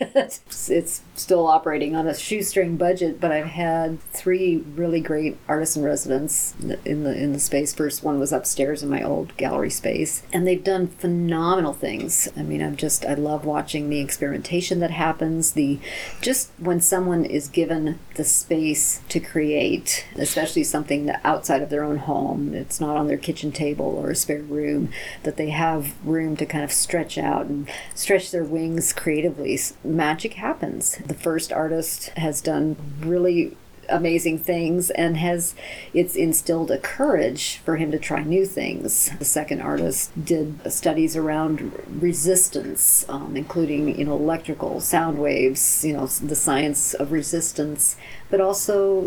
it's, 0.70 1.02
still 1.14 1.46
operating 1.46 1.96
on 1.96 2.06
a 2.06 2.14
shoestring 2.14 2.76
budget, 2.76 3.18
but 3.18 3.32
I've 3.32 3.46
had 3.46 4.00
three 4.12 4.58
really 4.58 5.00
great 5.00 5.38
artists 5.48 5.76
in 5.76 5.82
residence 5.82 6.54
in 6.84 7.04
the 7.04 7.16
in 7.16 7.32
the 7.32 7.38
space. 7.38 7.72
First 7.72 8.02
one 8.02 8.18
was 8.18 8.32
upstairs 8.32 8.82
in 8.82 8.90
my 8.90 9.02
old 9.02 9.36
gallery 9.36 9.70
space, 9.70 10.22
and 10.32 10.46
they've 10.46 10.62
done 10.62 10.88
phenomenal 10.88 11.72
things. 11.72 12.28
I 12.36 12.42
mean, 12.42 12.62
I'm 12.62 12.76
just 12.76 13.06
I 13.06 13.14
love 13.14 13.44
watching 13.46 13.88
the 13.88 14.00
experimentation 14.00 14.80
that 14.80 14.90
happens. 14.90 15.52
The 15.52 15.78
just 16.20 16.50
when 16.58 16.80
someone 16.80 17.24
is 17.24 17.48
given 17.48 17.98
the 18.16 18.24
space 18.24 19.00
to 19.08 19.18
create, 19.18 20.06
especially 20.16 20.64
something 20.64 21.10
outside 21.24 21.62
of 21.62 21.70
their 21.70 21.84
own 21.84 21.98
home, 21.98 22.52
it's 22.54 22.80
not 22.80 22.96
on 22.96 23.06
their 23.06 23.16
kitchen 23.16 23.52
table 23.52 23.86
or 23.86 24.10
a 24.10 24.16
spare 24.16 24.42
room, 24.42 24.90
that 25.22 25.36
they 25.36 25.50
have 25.50 25.94
room 26.06 26.36
to 26.36 26.46
kind 26.46 26.62
of 26.62 26.72
stretch 26.86 27.18
out 27.18 27.46
and 27.46 27.68
stretch 27.96 28.30
their 28.30 28.44
wings 28.44 28.92
creatively. 28.92 29.58
Magic 29.82 30.34
happens. 30.34 30.98
The 31.04 31.14
first 31.14 31.52
artist 31.52 32.10
has 32.10 32.40
done 32.40 32.76
really 33.00 33.56
amazing 33.88 34.38
things 34.38 34.90
and 34.90 35.16
has 35.16 35.54
it's 35.94 36.16
instilled 36.16 36.72
a 36.72 36.78
courage 36.78 37.58
for 37.58 37.76
him 37.76 37.92
to 37.92 37.98
try 38.00 38.20
new 38.20 38.44
things 38.44 39.10
the 39.20 39.24
second 39.24 39.60
artist 39.60 40.10
did 40.24 40.58
studies 40.72 41.14
around 41.14 41.72
resistance 41.88 43.06
um, 43.08 43.36
including 43.36 43.96
you 43.96 44.04
know 44.04 44.16
electrical 44.16 44.80
sound 44.80 45.16
waves 45.18 45.84
you 45.84 45.92
know 45.92 46.04
the 46.04 46.34
science 46.34 46.94
of 46.94 47.12
resistance 47.12 47.94
but 48.28 48.40
also 48.40 49.06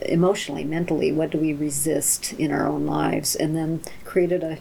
emotionally 0.00 0.64
mentally 0.64 1.12
what 1.12 1.28
do 1.28 1.36
we 1.36 1.52
resist 1.52 2.32
in 2.34 2.50
our 2.50 2.66
own 2.66 2.86
lives 2.86 3.34
and 3.34 3.54
then 3.54 3.82
created 4.04 4.42
a 4.42 4.56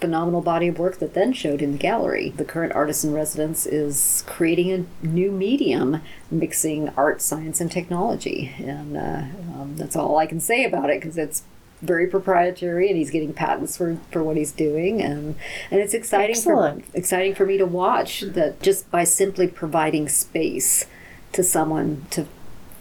phenomenal 0.00 0.40
body 0.40 0.68
of 0.68 0.78
work 0.78 0.98
that 0.98 1.14
then 1.14 1.32
showed 1.32 1.60
in 1.60 1.72
the 1.72 1.78
gallery. 1.78 2.30
The 2.30 2.44
current 2.44 2.72
artist 2.72 3.04
in 3.04 3.12
residence 3.12 3.66
is 3.66 4.24
creating 4.26 4.72
a 5.02 5.06
new 5.06 5.30
medium, 5.30 6.00
mixing 6.30 6.88
art, 6.90 7.20
science, 7.20 7.60
and 7.60 7.70
technology. 7.70 8.54
And 8.58 8.96
uh, 8.96 9.22
um, 9.54 9.74
that's 9.76 9.96
all 9.96 10.16
I 10.16 10.26
can 10.26 10.40
say 10.40 10.64
about 10.64 10.90
it 10.90 11.00
because 11.00 11.18
it's 11.18 11.42
very 11.82 12.06
proprietary 12.06 12.88
and 12.88 12.96
he's 12.96 13.10
getting 13.10 13.32
patents 13.32 13.76
for, 13.76 13.98
for 14.10 14.22
what 14.22 14.36
he's 14.36 14.52
doing 14.52 15.00
and 15.00 15.34
and 15.70 15.80
it's 15.80 15.94
exciting 15.94 16.36
Excellent. 16.36 16.84
for 16.84 16.96
exciting 16.96 17.34
for 17.34 17.46
me 17.46 17.56
to 17.56 17.64
watch 17.64 18.20
that 18.20 18.60
just 18.60 18.90
by 18.90 19.02
simply 19.02 19.46
providing 19.46 20.06
space 20.06 20.84
to 21.32 21.42
someone 21.42 22.04
to 22.10 22.26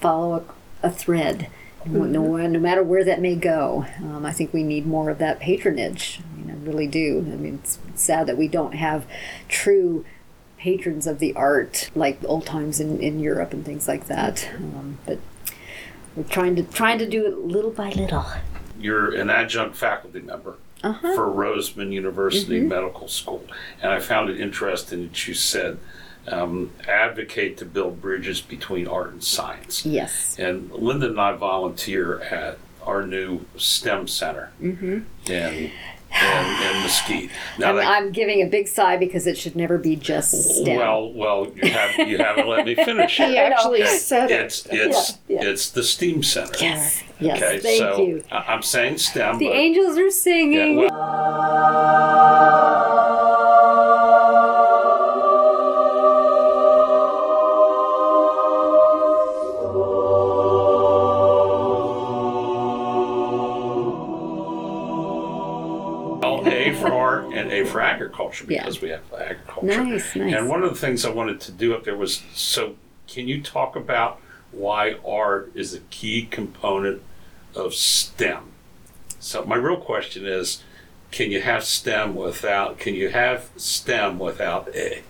follow 0.01 0.43
a, 0.83 0.87
a 0.87 0.91
thread 0.91 1.47
no, 1.85 2.35
no 2.47 2.59
matter 2.59 2.83
where 2.83 3.03
that 3.03 3.21
may 3.21 3.35
go. 3.35 3.85
Um, 3.99 4.25
I 4.25 4.31
think 4.31 4.53
we 4.53 4.63
need 4.63 4.85
more 4.85 5.09
of 5.09 5.17
that 5.19 5.39
patronage. 5.39 6.19
I 6.33 6.37
mean, 6.37 6.51
I 6.51 6.65
really 6.65 6.87
do. 6.87 7.19
I 7.19 7.35
mean, 7.35 7.59
it's 7.63 7.79
sad 7.95 8.27
that 8.27 8.37
we 8.37 8.47
don't 8.47 8.73
have 8.75 9.05
true 9.47 10.05
patrons 10.57 11.07
of 11.07 11.19
the 11.19 11.33
art 11.35 11.89
like 11.95 12.19
old 12.25 12.45
times 12.45 12.79
in, 12.81 12.99
in 12.99 13.19
Europe 13.19 13.53
and 13.53 13.65
things 13.65 13.87
like 13.87 14.07
that. 14.07 14.49
Um, 14.57 14.97
but 15.05 15.19
we're 16.15 16.23
trying 16.23 16.55
to 16.57 16.63
trying 16.63 16.99
to 16.99 17.07
do 17.07 17.25
it 17.25 17.37
little 17.39 17.71
by 17.71 17.89
little. 17.91 18.25
You're 18.79 19.13
an 19.15 19.29
adjunct 19.29 19.75
faculty 19.77 20.19
member 20.21 20.55
Uh-huh. 20.83 21.13
for 21.15 21.27
Roseman 21.27 21.91
University 21.93 22.59
Mm-hmm. 22.59 22.69
Medical 22.69 23.07
School, 23.07 23.43
and 23.81 23.91
I 23.91 23.99
found 23.99 24.29
it 24.29 24.39
interesting 24.39 25.03
that 25.07 25.27
you 25.27 25.33
said 25.33 25.77
um, 26.31 26.71
advocate 26.87 27.57
to 27.57 27.65
build 27.65 28.01
bridges 28.01 28.39
between 28.41 28.87
art 28.87 29.11
and 29.11 29.23
science. 29.23 29.85
Yes. 29.85 30.37
And 30.39 30.71
Linda 30.71 31.07
and 31.09 31.19
I 31.19 31.33
volunteer 31.33 32.21
at 32.21 32.57
our 32.85 33.05
new 33.05 33.41
STEM 33.57 34.07
center 34.07 34.51
in, 34.61 35.05
in, 35.27 35.31
in 35.31 35.71
Mesquite. 36.81 37.29
Now, 37.59 37.69
I'm, 37.69 37.75
they- 37.75 37.81
I'm 37.83 38.11
giving 38.11 38.41
a 38.41 38.47
big 38.47 38.67
sigh 38.67 38.97
because 38.97 39.27
it 39.27 39.37
should 39.37 39.55
never 39.55 39.77
be 39.77 39.95
just 39.95 40.31
STEM. 40.31 40.77
well, 40.77 41.11
well, 41.13 41.51
you 41.55 41.69
have 41.71 42.07
you 42.07 42.17
haven't 42.17 42.47
let 42.47 42.65
me 42.65 42.73
finish. 42.75 43.17
He 43.17 43.37
actually 43.37 43.85
said 43.85 44.31
it. 44.31 44.41
It's 44.41 44.65
it's 44.71 45.17
Yeah, 45.27 45.41
yeah. 45.41 45.49
it's 45.49 45.69
the 45.69 45.83
STEAM 45.83 46.23
center. 46.23 46.53
yes. 46.59 47.03
Yes. 47.19 47.37
Okay, 47.43 47.59
Thank 47.59 47.79
so 47.79 48.01
you. 48.01 48.23
I'm 48.31 48.63
saying 48.63 48.97
STEM. 48.97 49.37
The 49.39 49.49
angels 49.49 49.97
are 49.97 50.09
singing. 50.09 50.77
well, 50.77 50.89
Well, 50.89 50.99
for 67.79 67.85
agriculture 67.85 68.45
Yeah. 68.47 68.59
because 68.63 68.81
we 68.81 68.89
have 68.89 69.01
agriculture. 69.13 69.83
Nice, 69.83 70.15
nice. 70.15 70.33
And 70.33 70.49
one 70.49 70.63
of 70.63 70.69
the 70.69 70.75
things 70.79 71.05
I 71.05 71.09
wanted 71.09 71.39
to 71.41 71.51
do 71.51 71.73
up 71.73 71.83
there 71.85 71.95
was 71.95 72.21
so 72.33 72.75
can 73.07 73.27
you 73.27 73.41
talk 73.41 73.75
about 73.75 74.19
why 74.51 74.95
art 75.07 75.51
is 75.55 75.73
a 75.73 75.79
key 75.89 76.27
component 76.29 77.01
of 77.55 77.73
STEM? 77.73 78.43
So 79.19 79.43
my 79.45 79.55
real 79.55 79.77
question 79.77 80.25
is 80.25 80.63
can 81.11 81.31
you 81.31 81.41
have 81.41 81.63
STEM 81.63 82.15
without 82.15 82.77
can 82.79 82.93
you 82.95 83.09
have 83.09 83.49
STEM 83.55 84.19
without 84.19 84.69
A? 84.75 85.01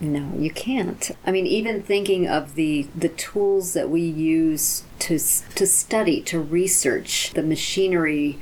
No, 0.00 0.32
you 0.36 0.50
can't. 0.50 1.12
I 1.24 1.30
mean, 1.30 1.46
even 1.46 1.80
thinking 1.82 2.26
of 2.26 2.54
the 2.56 2.88
the 2.96 3.08
tools 3.10 3.72
that 3.74 3.88
we 3.88 4.00
use 4.00 4.82
to 5.00 5.14
s- 5.14 5.44
to 5.54 5.64
study, 5.66 6.20
to 6.22 6.40
research, 6.40 7.30
the 7.34 7.42
machinery 7.42 8.38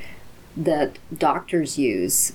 that 0.56 0.98
doctors 1.16 1.78
use, 1.78 2.32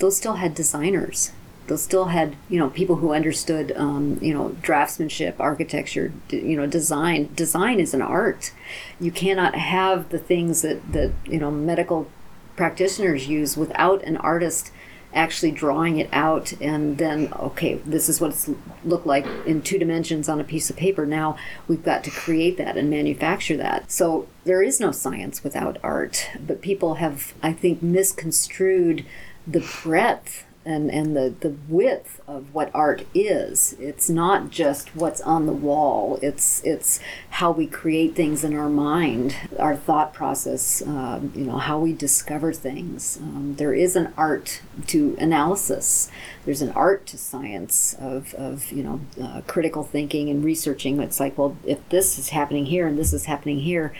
those 0.00 0.16
still 0.16 0.34
had 0.34 0.54
designers. 0.54 1.30
Those 1.68 1.82
still 1.82 2.06
had, 2.06 2.34
you 2.48 2.58
know, 2.58 2.68
people 2.68 2.96
who 2.96 3.12
understood, 3.12 3.72
um, 3.76 4.18
you 4.20 4.34
know, 4.34 4.56
draftsmanship, 4.60 5.34
architecture, 5.38 6.12
you 6.30 6.56
know, 6.56 6.66
design. 6.66 7.30
Design 7.36 7.78
is 7.78 7.94
an 7.94 8.02
art. 8.02 8.50
You 8.98 9.12
cannot 9.12 9.54
have 9.54 10.08
the 10.08 10.18
things 10.18 10.62
that 10.62 10.92
that 10.92 11.12
you 11.26 11.38
know 11.38 11.50
medical 11.50 12.08
practitioners 12.56 13.28
use 13.28 13.56
without 13.56 14.02
an 14.02 14.16
artist 14.16 14.72
actually 15.12 15.50
drawing 15.50 15.98
it 15.98 16.08
out 16.12 16.52
and 16.60 16.98
then 16.98 17.32
okay 17.32 17.74
this 17.84 18.08
is 18.08 18.20
what 18.20 18.30
it's 18.30 18.48
looked 18.84 19.06
like 19.06 19.26
in 19.44 19.60
two 19.60 19.78
dimensions 19.78 20.28
on 20.28 20.40
a 20.40 20.44
piece 20.44 20.70
of 20.70 20.76
paper 20.76 21.04
now 21.04 21.36
we've 21.66 21.82
got 21.82 22.04
to 22.04 22.10
create 22.10 22.56
that 22.56 22.76
and 22.76 22.88
manufacture 22.88 23.56
that 23.56 23.90
so 23.90 24.28
there 24.44 24.62
is 24.62 24.78
no 24.78 24.92
science 24.92 25.42
without 25.42 25.78
art 25.82 26.30
but 26.46 26.62
people 26.62 26.96
have 26.96 27.34
i 27.42 27.52
think 27.52 27.82
misconstrued 27.82 29.04
the 29.50 29.66
breadth 29.82 30.44
and, 30.62 30.90
and 30.90 31.16
the, 31.16 31.34
the 31.40 31.56
width 31.68 32.20
of 32.28 32.54
what 32.54 32.70
art 32.74 33.06
is. 33.14 33.74
It's 33.78 34.10
not 34.10 34.50
just 34.50 34.94
what's 34.94 35.20
on 35.22 35.46
the 35.46 35.54
wall. 35.54 36.18
It's 36.20 36.62
it's 36.64 37.00
how 37.30 37.50
we 37.50 37.66
create 37.66 38.14
things 38.14 38.44
in 38.44 38.54
our 38.54 38.68
mind, 38.68 39.34
our 39.58 39.74
thought 39.74 40.12
process. 40.12 40.82
Um, 40.82 41.32
you 41.34 41.44
know 41.44 41.56
how 41.56 41.78
we 41.78 41.94
discover 41.94 42.52
things. 42.52 43.18
Um, 43.22 43.54
there 43.56 43.72
is 43.72 43.96
an 43.96 44.12
art 44.18 44.60
to 44.88 45.16
analysis. 45.18 46.10
There's 46.44 46.62
an 46.62 46.72
art 46.72 47.06
to 47.06 47.18
science 47.18 47.94
of, 47.98 48.34
of 48.34 48.70
you 48.70 48.82
know 48.82 49.00
uh, 49.20 49.40
critical 49.46 49.82
thinking 49.82 50.28
and 50.28 50.44
researching. 50.44 51.00
It's 51.00 51.20
like 51.20 51.38
well, 51.38 51.56
if 51.64 51.86
this 51.88 52.18
is 52.18 52.28
happening 52.28 52.66
here 52.66 52.86
and 52.86 52.98
this 52.98 53.14
is 53.14 53.24
happening 53.24 53.60
here, 53.60 53.94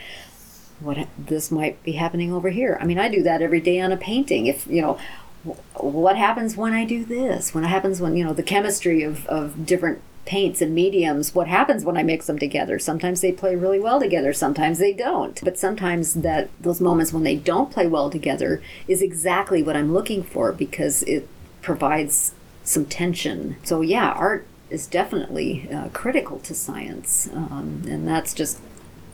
what 0.79 1.07
this 1.17 1.51
might 1.51 1.81
be 1.83 1.93
happening 1.93 2.33
over 2.33 2.49
here. 2.49 2.77
I 2.79 2.85
mean, 2.85 2.99
I 2.99 3.09
do 3.09 3.23
that 3.23 3.41
every 3.41 3.61
day 3.61 3.79
on 3.79 3.91
a 3.91 3.97
painting. 3.97 4.47
If 4.47 4.67
you 4.67 4.81
know, 4.81 4.99
what 5.43 6.17
happens 6.17 6.55
when 6.55 6.73
I 6.73 6.85
do 6.85 7.03
this? 7.03 7.53
What 7.53 7.63
happens 7.63 7.99
when 7.99 8.15
you 8.15 8.23
know 8.23 8.33
the 8.33 8.43
chemistry 8.43 9.03
of 9.03 9.25
of 9.27 9.65
different 9.65 10.01
paints 10.25 10.61
and 10.61 10.73
mediums? 10.75 11.33
What 11.33 11.47
happens 11.47 11.83
when 11.83 11.97
I 11.97 12.03
mix 12.03 12.27
them 12.27 12.37
together? 12.37 12.77
Sometimes 12.79 13.21
they 13.21 13.31
play 13.31 13.55
really 13.55 13.79
well 13.79 13.99
together. 13.99 14.33
Sometimes 14.33 14.79
they 14.79 14.93
don't. 14.93 15.39
But 15.43 15.57
sometimes 15.57 16.13
that 16.15 16.49
those 16.59 16.79
moments 16.79 17.11
when 17.11 17.23
they 17.23 17.35
don't 17.35 17.71
play 17.71 17.87
well 17.87 18.09
together 18.09 18.61
is 18.87 19.01
exactly 19.01 19.63
what 19.63 19.75
I'm 19.75 19.93
looking 19.93 20.23
for 20.23 20.51
because 20.51 21.03
it 21.03 21.27
provides 21.61 22.33
some 22.63 22.85
tension. 22.85 23.55
So 23.63 23.81
yeah, 23.81 24.11
art 24.11 24.45
is 24.69 24.87
definitely 24.87 25.67
uh, 25.71 25.89
critical 25.89 26.39
to 26.39 26.53
science, 26.53 27.27
um, 27.33 27.83
and 27.87 28.07
that's 28.07 28.33
just 28.33 28.59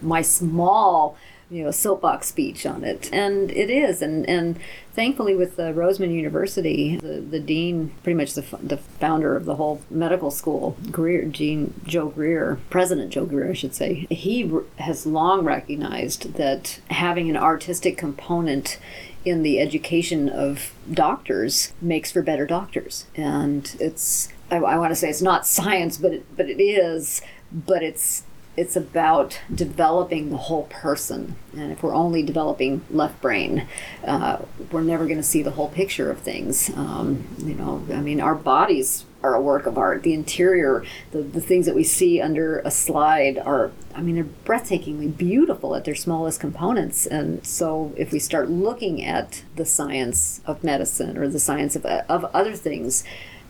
my 0.01 0.21
small 0.21 1.17
you 1.49 1.63
know 1.63 1.71
soapbox 1.71 2.27
speech 2.27 2.65
on 2.65 2.83
it. 2.83 3.09
And 3.13 3.51
it 3.51 3.69
is. 3.69 4.01
And 4.01 4.27
and 4.27 4.59
thankfully 4.93 5.35
with 5.35 5.55
the 5.55 5.73
Roseman 5.73 6.13
University 6.13 6.97
the, 6.97 7.19
the 7.19 7.39
dean 7.39 7.91
pretty 8.03 8.17
much 8.17 8.33
the, 8.33 8.41
the 8.61 8.77
founder 8.77 9.35
of 9.35 9.45
the 9.45 9.55
whole 9.55 9.81
medical 9.89 10.31
school 10.31 10.75
Greer 10.91 11.25
Gene 11.25 11.73
Joe 11.85 12.09
Greer 12.09 12.59
President 12.69 13.11
Joe 13.11 13.25
Greer 13.25 13.51
I 13.51 13.53
should 13.53 13.75
say 13.75 14.07
he 14.09 14.51
has 14.77 15.05
long 15.05 15.45
recognized 15.45 16.33
that 16.33 16.79
having 16.89 17.29
an 17.29 17.37
artistic 17.37 17.97
component 17.97 18.77
in 19.23 19.43
the 19.43 19.59
education 19.59 20.29
of 20.29 20.73
doctors 20.91 21.73
makes 21.81 22.11
for 22.11 22.21
better 22.21 22.45
doctors. 22.45 23.05
And 23.15 23.75
it's 23.79 24.29
I, 24.49 24.57
I 24.57 24.77
want 24.77 24.91
to 24.91 24.95
say 24.95 25.09
it's 25.09 25.21
not 25.21 25.47
science 25.47 25.97
but 25.97 26.11
it, 26.13 26.25
but 26.35 26.49
it 26.49 26.61
is 26.61 27.21
but 27.51 27.83
it's 27.83 28.23
it's 28.57 28.75
about 28.75 29.39
developing 29.53 30.31
the 30.31 30.37
whole 30.37 30.63
person. 30.63 31.35
And 31.55 31.71
if 31.71 31.83
we're 31.83 31.93
only 31.93 32.23
developing 32.23 32.83
left 32.89 33.21
brain, 33.21 33.67
uh, 34.03 34.39
we're 34.71 34.81
never 34.81 35.05
going 35.05 35.17
to 35.17 35.23
see 35.23 35.43
the 35.43 35.51
whole 35.51 35.69
picture 35.69 36.09
of 36.09 36.19
things. 36.19 36.71
Um, 36.75 37.27
you 37.37 37.53
know, 37.53 37.85
I 37.91 38.01
mean, 38.01 38.19
our 38.19 38.33
bodies 38.33 39.05
are 39.21 39.35
a 39.35 39.41
work 39.41 39.67
of 39.67 39.77
art. 39.77 40.01
The 40.01 40.13
interior, 40.13 40.83
the, 41.11 41.21
the 41.21 41.41
things 41.41 41.67
that 41.67 41.75
we 41.75 41.83
see 41.83 42.19
under 42.19 42.59
a 42.59 42.71
slide 42.71 43.37
are, 43.37 43.71
I 43.93 44.01
mean, 44.01 44.15
they're 44.15 44.23
breathtakingly 44.45 45.15
beautiful 45.15 45.75
at 45.75 45.85
their 45.85 45.95
smallest 45.95 46.39
components. 46.39 47.05
And 47.05 47.45
so 47.45 47.93
if 47.95 48.11
we 48.11 48.17
start 48.17 48.49
looking 48.49 49.05
at 49.05 49.43
the 49.55 49.65
science 49.65 50.41
of 50.47 50.63
medicine 50.63 51.15
or 51.15 51.27
the 51.27 51.39
science 51.39 51.75
of, 51.75 51.85
of 51.85 52.25
other 52.33 52.55
things 52.55 53.03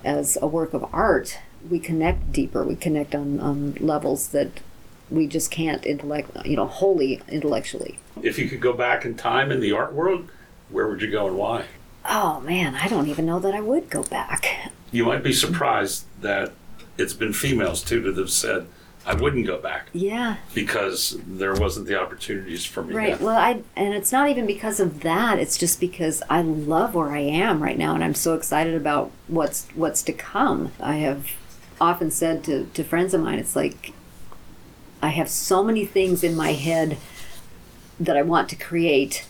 as 0.04 0.38
a 0.42 0.48
work 0.48 0.74
of 0.74 0.86
art, 0.94 1.40
we 1.70 1.80
connect 1.80 2.32
deeper. 2.32 2.64
We 2.64 2.76
connect 2.76 3.16
on, 3.16 3.40
on 3.40 3.76
levels 3.80 4.30
that 4.30 4.60
we 5.10 5.28
just 5.28 5.52
can't 5.52 5.86
intellect, 5.86 6.30
you 6.46 6.56
know, 6.56 6.68
wholly 6.68 7.22
intellectually. 7.30 8.00
If 8.22 8.38
you 8.40 8.48
could 8.50 8.62
go 8.62 8.74
back 8.74 9.06
in 9.06 9.16
time 9.16 9.52
in 9.52 9.60
the 9.60 9.72
art 9.72 9.94
world, 9.94 10.30
where 10.70 10.88
would 10.88 11.02
you 11.02 11.10
go 11.12 11.28
and 11.28 11.38
why? 11.38 11.66
Oh 12.10 12.40
man, 12.42 12.76
I 12.76 12.88
don't 12.88 13.08
even 13.08 13.26
know 13.26 13.40
that 13.40 13.54
I 13.54 13.62
would 13.62 13.90
go 13.90 14.04
back. 14.04 14.72
You 14.92 15.06
might 15.06 15.24
be 15.24 15.34
surprised 15.34 16.06
that 16.22 16.54
it's 16.98 17.14
been 17.14 17.34
females 17.34 17.84
too 17.84 18.02
that 18.02 18.18
have 18.18 18.30
said, 18.32 18.68
I 19.06 19.14
wouldn't 19.14 19.46
go 19.46 19.58
back 19.58 19.88
Yeah, 19.94 20.36
because 20.54 21.18
there 21.26 21.54
wasn't 21.54 21.88
the 21.88 21.98
opportunities 22.02 22.66
for 22.66 22.84
me. 22.84 22.94
right. 22.94 23.18
then." 23.18 23.26
Well, 23.26 23.38
I 23.38 23.62
and 23.76 23.94
it's 23.94 24.12
not 24.12 24.30
even 24.30 24.46
because 24.46 24.80
of 24.82 25.02
that. 25.02 25.40
It's 25.40 25.58
just 25.58 25.80
because 25.80 26.22
I 26.30 26.42
love 26.42 26.94
where 26.96 27.12
I 27.12 27.20
am 27.20 27.64
right 27.64 27.78
now, 27.78 27.94
and 27.96 28.04
I'm 28.04 28.14
so 28.16 28.34
excited 28.34 28.74
about 28.76 29.12
what's 29.28 29.68
what's 29.76 30.02
to 30.04 30.14
come. 30.14 30.72
I 30.82 30.96
have 30.98 31.28
often 31.80 32.10
said 32.12 32.44
to 32.46 32.66
to 32.74 32.84
friends 32.84 33.14
of 33.14 33.22
mine, 33.22 33.40
it's 33.40 33.56
like 33.56 33.94
I 35.02 35.10
have 35.10 35.30
so 35.30 35.64
many 35.64 35.86
things 35.86 36.24
in 36.24 36.36
my 36.36 36.54
head 36.54 36.98
that 38.00 38.18
I 38.18 38.22
want 38.22 38.50
to 38.50 38.56
create 38.56 39.28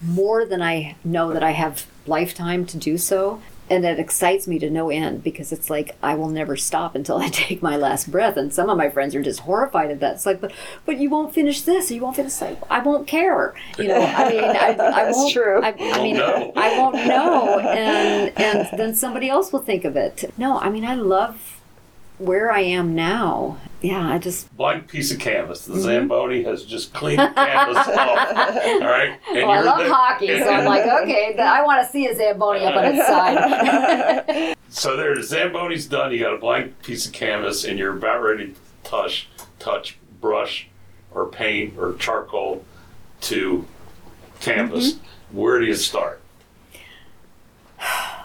more 0.00 0.44
than 0.44 0.60
I 0.60 0.96
know 1.04 1.32
that 1.32 1.42
I 1.42 1.52
have 1.52 1.86
lifetime 2.06 2.66
to 2.66 2.76
do 2.76 2.98
so. 2.98 3.40
And 3.70 3.84
that 3.84 3.98
excites 3.98 4.46
me 4.46 4.58
to 4.58 4.68
no 4.68 4.90
end 4.90 5.22
because 5.24 5.50
it's 5.50 5.70
like 5.70 5.96
I 6.02 6.14
will 6.14 6.28
never 6.28 6.56
stop 6.56 6.94
until 6.94 7.16
I 7.18 7.28
take 7.32 7.62
my 7.62 7.76
last 7.76 8.10
breath. 8.10 8.36
And 8.36 8.52
some 8.52 8.68
of 8.68 8.76
my 8.76 8.90
friends 8.90 9.14
are 9.14 9.22
just 9.22 9.40
horrified 9.40 9.90
at 9.90 10.00
that. 10.00 10.16
It's 10.16 10.26
like, 10.26 10.42
but 10.42 10.52
but 10.84 10.98
you 10.98 11.08
won't 11.08 11.32
finish 11.32 11.62
this, 11.62 11.90
or 11.90 11.94
you 11.94 12.02
won't 12.02 12.16
finish 12.16 12.34
that. 12.34 12.62
I 12.68 12.80
won't 12.80 13.06
care. 13.06 13.54
You 13.78 13.88
know, 13.88 14.02
I 14.02 14.28
mean, 14.28 14.44
I, 14.44 14.74
I 14.78 15.10
won't. 15.12 15.32
true. 15.32 15.62
I, 15.62 15.68
I 15.68 16.02
mean, 16.02 16.16
know. 16.16 16.52
I 16.54 16.76
won't 16.78 16.96
know, 17.06 17.60
and 17.60 18.32
and 18.36 18.78
then 18.78 18.94
somebody 18.94 19.30
else 19.30 19.52
will 19.52 19.62
think 19.62 19.86
of 19.86 19.96
it. 19.96 20.34
No, 20.36 20.58
I 20.58 20.68
mean, 20.68 20.84
I 20.84 20.96
love 20.96 21.61
where 22.22 22.52
I 22.52 22.60
am 22.60 22.94
now, 22.94 23.58
yeah, 23.80 24.08
I 24.08 24.18
just 24.18 24.54
Blank 24.56 24.88
piece 24.88 25.10
of 25.10 25.18
canvas. 25.18 25.62
Mm-hmm. 25.62 25.74
The 25.74 25.80
Zamboni 25.80 26.42
has 26.44 26.64
just 26.64 26.92
cleaned 26.92 27.18
the 27.18 27.32
canvas 27.34 27.76
off. 27.76 27.88
All 27.96 28.80
right. 28.80 29.18
And 29.30 29.48
well, 29.48 29.50
I 29.50 29.56
you're 29.56 29.64
love 29.64 29.78
the- 29.78 29.92
hockey, 29.92 30.38
so 30.38 30.48
I'm 30.48 30.64
like, 30.64 30.84
okay, 31.02 31.36
I 31.36 31.62
want 31.62 31.84
to 31.84 31.90
see 31.90 32.06
a 32.06 32.14
Zamboni 32.14 32.64
up 32.64 32.76
on 32.76 32.84
its 32.84 33.06
side. 33.06 34.56
So 34.74 34.96
there, 34.96 35.14
the 35.14 35.20
Zamboni's 35.20 35.84
done. 35.84 36.12
You 36.12 36.20
got 36.20 36.32
a 36.32 36.38
blank 36.38 36.80
piece 36.82 37.04
of 37.04 37.12
canvas, 37.12 37.64
and 37.64 37.78
you're 37.78 37.94
about 37.94 38.22
ready 38.22 38.54
to 38.54 38.54
touch, 38.84 39.28
touch 39.58 39.98
brush, 40.18 40.66
or 41.12 41.26
paint, 41.26 41.74
or 41.76 41.92
charcoal 41.98 42.64
to 43.22 43.66
canvas. 44.40 44.94
Mm-hmm. 44.94 45.36
Where 45.36 45.60
do 45.60 45.66
you 45.66 45.74
start? 45.74 46.21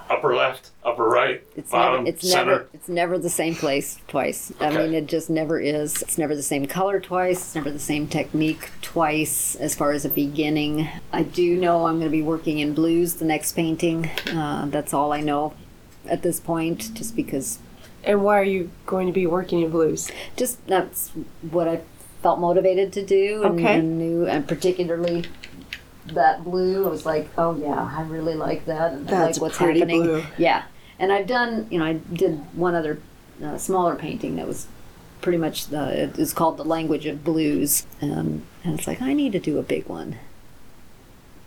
Upper 0.10 0.36
left, 0.36 0.70
upper 0.86 1.04
right, 1.04 1.44
It's 1.58 1.72
bottom, 1.72 2.06
never, 2.06 2.16
it's 2.16 2.32
center. 2.32 2.52
never, 2.52 2.68
it's 2.74 2.88
never 2.88 3.18
the 3.18 3.30
same 3.30 3.56
place 3.56 4.00
twice. 4.08 4.54
I 4.62 4.70
mean, 4.70 4.94
it 4.94 5.06
just 5.08 5.30
never 5.30 5.60
is. 5.60 6.02
It's 6.02 6.18
never 6.18 6.34
the 6.34 6.42
same 6.44 6.66
color 6.66 7.00
twice. 7.02 7.38
It's 7.40 7.56
never 7.56 7.72
the 7.72 7.80
same 7.80 8.08
technique 8.08 8.70
twice. 8.82 9.56
As 9.56 9.76
far 9.76 9.92
as 9.92 10.06
a 10.06 10.10
beginning, 10.10 10.88
I 11.12 11.24
do 11.24 11.58
know 11.58 11.88
I'm 11.88 11.96
going 12.00 12.10
to 12.10 12.18
be 12.18 12.22
working 12.22 12.60
in 12.60 12.74
blues 12.74 13.16
the 13.16 13.26
next 13.26 13.52
painting. 13.54 14.06
Uh, 14.34 14.68
that's 14.68 14.94
all 14.94 15.12
I 15.12 15.20
know 15.20 15.54
at 16.08 16.22
this 16.22 16.40
point, 16.40 16.94
just 16.94 17.14
because 17.16 17.60
And 18.04 18.24
why 18.24 18.40
are 18.40 18.44
you 18.44 18.72
going 18.86 19.08
to 19.08 19.14
be 19.14 19.28
working 19.28 19.62
in 19.62 19.70
blues? 19.72 20.10
just 20.38 20.66
that's 20.68 21.10
what 21.52 21.68
I 21.68 21.82
felt 22.24 22.40
motivated 22.40 22.94
to 22.94 23.06
do 23.06 23.44
and, 23.44 23.60
Okay. 23.60 23.80
and 23.80 23.98
knew, 24.00 24.26
and 24.26 24.48
particularly 24.48 25.26
that 26.16 26.44
blue. 26.44 26.86
I 26.86 26.90
was 26.90 27.06
like, 27.06 27.30
oh 27.38 27.56
yeah, 27.56 27.92
I 27.98 28.02
really 28.04 28.36
like 28.36 28.66
that. 28.66 28.94
And 28.94 29.08
I 29.08 29.12
That's 29.12 29.38
like 29.38 29.42
what's 29.42 29.58
pretty 29.58 29.80
happening. 29.80 30.04
blue. 30.04 30.24
Yeah, 30.38 30.64
and 31.00 31.12
I've 31.12 31.28
done, 31.28 31.68
you 31.70 31.80
know, 31.80 31.86
I 31.86 31.94
did 31.94 32.40
one 32.56 32.76
other 32.76 33.00
uh, 33.44 33.58
smaller 33.58 33.96
painting 33.96 34.36
that 34.38 34.48
was 34.48 34.68
pretty 35.22 35.38
much 35.38 35.68
the. 35.68 36.04
It 36.04 36.20
is 36.20 36.34
called 36.34 36.58
the 36.58 36.66
language 36.66 37.06
of 37.06 37.24
blues, 37.24 37.86
and 38.02 38.44
and 38.64 38.78
it's 38.80 38.88
like 38.88 39.02
I 39.02 39.14
need 39.14 39.32
to 39.34 39.40
do 39.40 39.58
a 39.60 39.64
big 39.64 39.88
one. 39.88 40.18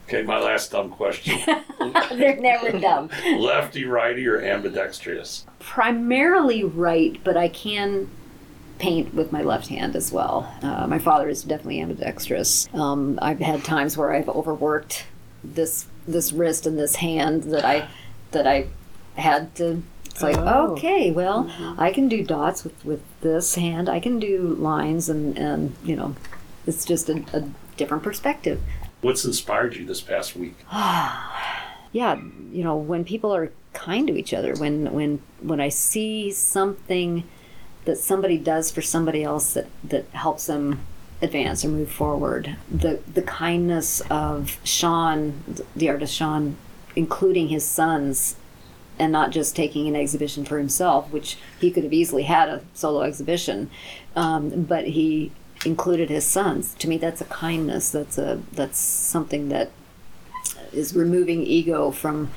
Okay, 0.08 0.22
my 0.22 0.40
last 0.40 0.72
dumb 0.72 0.90
question: 0.90 1.38
They're 2.10 2.36
never 2.40 2.78
dumb. 2.78 3.10
lefty, 3.38 3.84
righty, 3.84 4.26
or 4.26 4.40
ambidextrous? 4.40 5.46
primarily 5.60 6.64
right, 6.64 7.20
but 7.22 7.36
I 7.36 7.48
can 7.48 8.10
paint 8.80 9.14
with 9.14 9.30
my 9.30 9.42
left 9.42 9.68
hand 9.68 9.94
as 9.94 10.10
well. 10.10 10.52
Uh, 10.62 10.86
my 10.86 10.98
father 10.98 11.28
is 11.28 11.42
definitely 11.44 11.80
ambidextrous. 11.80 12.68
Um, 12.74 13.18
I've 13.22 13.38
had 13.38 13.62
times 13.62 13.96
where 13.96 14.12
I've 14.12 14.28
overworked 14.28 15.04
this 15.44 15.86
this 16.08 16.32
wrist 16.32 16.66
and 16.66 16.78
this 16.78 16.96
hand 16.96 17.44
that 17.44 17.64
I 17.64 17.88
that 18.32 18.46
I 18.46 18.66
had 19.16 19.54
to. 19.56 19.82
It's 20.06 20.22
like 20.22 20.36
Oh. 20.38 20.72
okay, 20.72 21.10
well, 21.12 21.48
I 21.78 21.92
can 21.92 22.08
do 22.08 22.24
dots 22.24 22.64
with 22.64 22.84
with 22.84 23.02
this 23.20 23.54
hand. 23.54 23.88
I 23.88 24.00
can 24.00 24.18
do 24.18 24.38
lines 24.58 25.08
and 25.08 25.38
and 25.38 25.76
you 25.84 25.94
know, 25.94 26.16
it's 26.66 26.84
just 26.84 27.08
a, 27.08 27.22
a 27.32 27.44
different 27.76 28.02
perspective. 28.02 28.60
What's 29.02 29.24
inspired 29.24 29.76
you 29.76 29.86
this 29.86 30.00
past 30.00 30.36
week? 30.36 30.56
yeah 31.92 32.20
you 32.52 32.62
know 32.62 32.76
when 32.76 33.04
people 33.04 33.34
are 33.34 33.50
kind 33.72 34.06
to 34.06 34.16
each 34.16 34.32
other 34.32 34.54
when 34.54 34.92
when 34.92 35.20
when 35.40 35.60
i 35.60 35.68
see 35.68 36.30
something 36.30 37.24
that 37.84 37.98
somebody 37.98 38.38
does 38.38 38.70
for 38.70 38.82
somebody 38.82 39.22
else 39.22 39.54
that 39.54 39.66
that 39.84 40.06
helps 40.10 40.46
them 40.46 40.80
advance 41.22 41.64
or 41.64 41.68
move 41.68 41.90
forward. 41.90 42.56
The 42.70 43.00
the 43.12 43.22
kindness 43.22 44.00
of 44.10 44.58
sean 44.64 45.42
the 45.76 45.88
artist 45.88 46.14
sean 46.14 46.56
including 46.96 47.48
his 47.48 47.64
sons 47.64 48.36
and 48.98 49.12
not 49.12 49.30
just 49.30 49.56
taking 49.56 49.88
an 49.88 49.96
exhibition 49.96 50.44
for 50.44 50.58
himself 50.58 51.10
which 51.10 51.38
he 51.58 51.70
could 51.70 51.84
have 51.84 51.92
easily 51.92 52.24
had 52.24 52.48
a 52.48 52.62
solo 52.74 53.02
exhibition 53.02 53.70
um, 54.16 54.64
but 54.64 54.88
he 54.88 55.30
included 55.64 56.08
his 56.08 56.24
sons. 56.26 56.74
To 56.74 56.88
me 56.88 56.96
that's 56.96 57.20
a 57.20 57.26
kindness. 57.26 57.90
That's 57.90 58.18
a 58.18 58.40
that's 58.52 58.78
something 58.78 59.48
that 59.50 59.70
is 60.72 60.94
removing 60.94 61.42
ego 61.42 61.90
from 61.90 62.30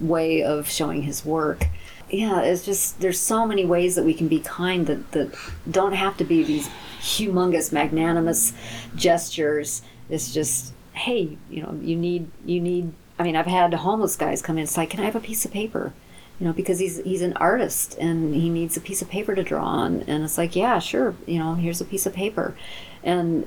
way 0.00 0.42
of 0.42 0.68
showing 0.68 1.02
his 1.02 1.24
work. 1.24 1.66
Yeah, 2.14 2.42
it's 2.42 2.64
just 2.64 3.00
there's 3.00 3.18
so 3.18 3.44
many 3.44 3.64
ways 3.64 3.96
that 3.96 4.04
we 4.04 4.14
can 4.14 4.28
be 4.28 4.38
kind 4.38 4.86
that 4.86 5.12
that 5.12 5.34
don't 5.68 5.94
have 5.94 6.16
to 6.18 6.24
be 6.24 6.44
these 6.44 6.68
humongous 7.00 7.72
magnanimous 7.72 8.52
gestures. 8.94 9.82
It's 10.08 10.32
just 10.32 10.72
hey, 10.92 11.36
you 11.50 11.62
know, 11.62 11.76
you 11.82 11.96
need 11.96 12.30
you 12.44 12.60
need 12.60 12.92
I 13.18 13.24
mean, 13.24 13.34
I've 13.36 13.46
had 13.46 13.74
homeless 13.74 14.16
guys 14.16 14.42
come 14.42 14.58
in. 14.58 14.64
It's 14.64 14.76
like, 14.76 14.90
can 14.90 15.00
I 15.00 15.04
have 15.04 15.16
a 15.16 15.20
piece 15.20 15.44
of 15.44 15.50
paper? 15.50 15.92
You 16.38 16.46
know, 16.46 16.52
because 16.52 16.78
he's 16.78 16.98
he's 17.02 17.22
an 17.22 17.32
artist 17.34 17.96
and 17.98 18.34
he 18.34 18.48
needs 18.48 18.76
a 18.76 18.80
piece 18.80 19.02
of 19.02 19.08
paper 19.08 19.34
to 19.34 19.42
draw 19.42 19.64
on. 19.64 20.02
And 20.06 20.22
it's 20.22 20.38
like, 20.38 20.54
yeah, 20.54 20.78
sure. 20.78 21.16
You 21.26 21.40
know, 21.40 21.54
here's 21.54 21.80
a 21.80 21.84
piece 21.84 22.06
of 22.06 22.12
paper, 22.14 22.56
and 23.02 23.46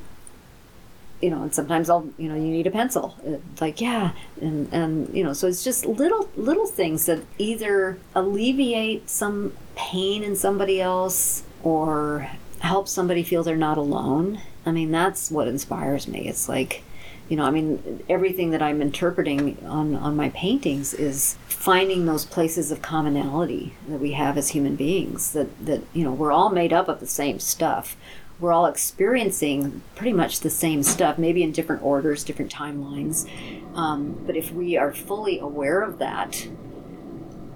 you 1.22 1.30
know, 1.30 1.42
and 1.44 1.54
sometimes 1.54 1.90
I'll, 1.90 2.08
you 2.18 2.30
know, 2.30 2.36
you 2.36 2.42
need 2.42 2.68
a 2.68 2.72
pencil. 2.72 3.16
It's 3.26 3.62
like, 3.62 3.82
yeah, 3.82 4.12
and 4.40 4.72
and 4.72 5.14
you 5.16 5.24
know, 5.24 5.34
so 5.34 5.48
it's 5.48 5.64
just 5.64 5.86
little 5.86 6.30
little 6.36 6.68
things 6.68 7.06
that 7.08 7.24
either 7.38 7.98
alleviate 8.14 9.10
some 9.10 9.54
pain 9.76 10.24
in 10.24 10.36
somebody 10.36 10.80
else 10.80 11.44
or 11.64 12.30
help 12.60 12.88
somebody 12.88 13.24
feel 13.24 13.44
they're 13.44 13.56
not 13.56 13.78
alone. 13.78 14.42
I 14.66 14.72
mean, 14.72 14.92
that's 14.92 15.32
what 15.32 15.48
inspires 15.48 16.08
me. 16.08 16.28
It's 16.28 16.48
like, 16.50 16.84
you 17.30 17.38
know, 17.38 17.46
I 17.46 17.52
mean, 17.52 18.04
everything 18.10 18.52
that 18.52 18.62
I'm 18.62 18.82
interpreting 18.82 19.58
on 19.66 19.96
on 19.96 20.16
my 20.16 20.30
paintings 20.30 20.94
is 20.94 21.36
finding 21.48 22.06
those 22.06 22.26
places 22.26 22.72
of 22.72 22.84
commonality 22.84 23.74
that 23.90 24.00
we 24.00 24.12
have 24.12 24.38
as 24.38 24.50
human 24.50 24.76
beings. 24.76 25.32
That 25.32 25.66
that 25.66 25.82
you 25.94 26.04
know, 26.04 26.12
we're 26.12 26.32
all 26.32 26.52
made 26.52 26.74
up 26.74 26.88
of 26.88 27.00
the 27.00 27.08
same 27.08 27.40
stuff 27.40 27.96
we're 28.40 28.54
all 28.54 28.68
experiencing 28.68 29.82
pretty 29.96 30.14
much 30.14 30.42
the 30.42 30.50
same 30.50 30.84
stuff, 30.84 31.18
maybe 31.18 31.42
in 31.42 31.52
different 31.52 31.82
orders, 31.82 32.24
different 32.24 32.52
timelines. 32.54 33.28
Um, 33.76 34.22
but 34.26 34.36
if 34.36 34.52
we 34.52 34.78
are 34.78 34.94
fully 34.94 35.40
aware 35.40 35.82
of 35.82 35.98
that, 36.00 36.48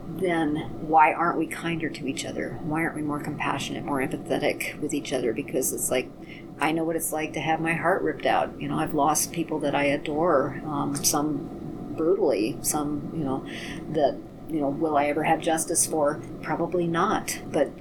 then 0.07 0.55
why 0.88 1.13
aren't 1.13 1.38
we 1.38 1.47
kinder 1.47 1.89
to 1.89 2.07
each 2.07 2.25
other? 2.25 2.59
Why 2.63 2.82
aren't 2.82 2.95
we 2.95 3.01
more 3.01 3.19
compassionate, 3.19 3.86
more 3.86 3.99
empathetic 3.99 4.79
with 4.79 4.93
each 4.93 5.13
other? 5.13 5.34
Because 5.34 5.71
it's 5.71 5.91
like, 5.91 6.09
I 6.59 6.71
know 6.71 6.84
what 6.84 6.95
it's 6.95 7.11
like 7.11 7.34
to 7.34 7.39
have 7.39 7.59
my 7.59 7.73
heart 7.73 8.01
ripped 8.01 8.25
out. 8.25 8.59
You 8.59 8.67
know, 8.67 8.77
I've 8.77 8.93
lost 8.93 9.32
people 9.32 9.59
that 9.59 9.75
I 9.75 9.86
adore, 9.86 10.61
um, 10.65 10.95
some 10.95 11.93
brutally, 11.95 12.57
some, 12.61 13.11
you 13.13 13.23
know, 13.23 13.45
that, 13.93 14.17
you 14.49 14.59
know, 14.59 14.69
will 14.69 14.97
I 14.97 15.05
ever 15.05 15.23
have 15.23 15.41
justice 15.41 15.86
for? 15.86 16.19
Probably 16.41 16.88
not. 16.88 17.39
But 17.51 17.71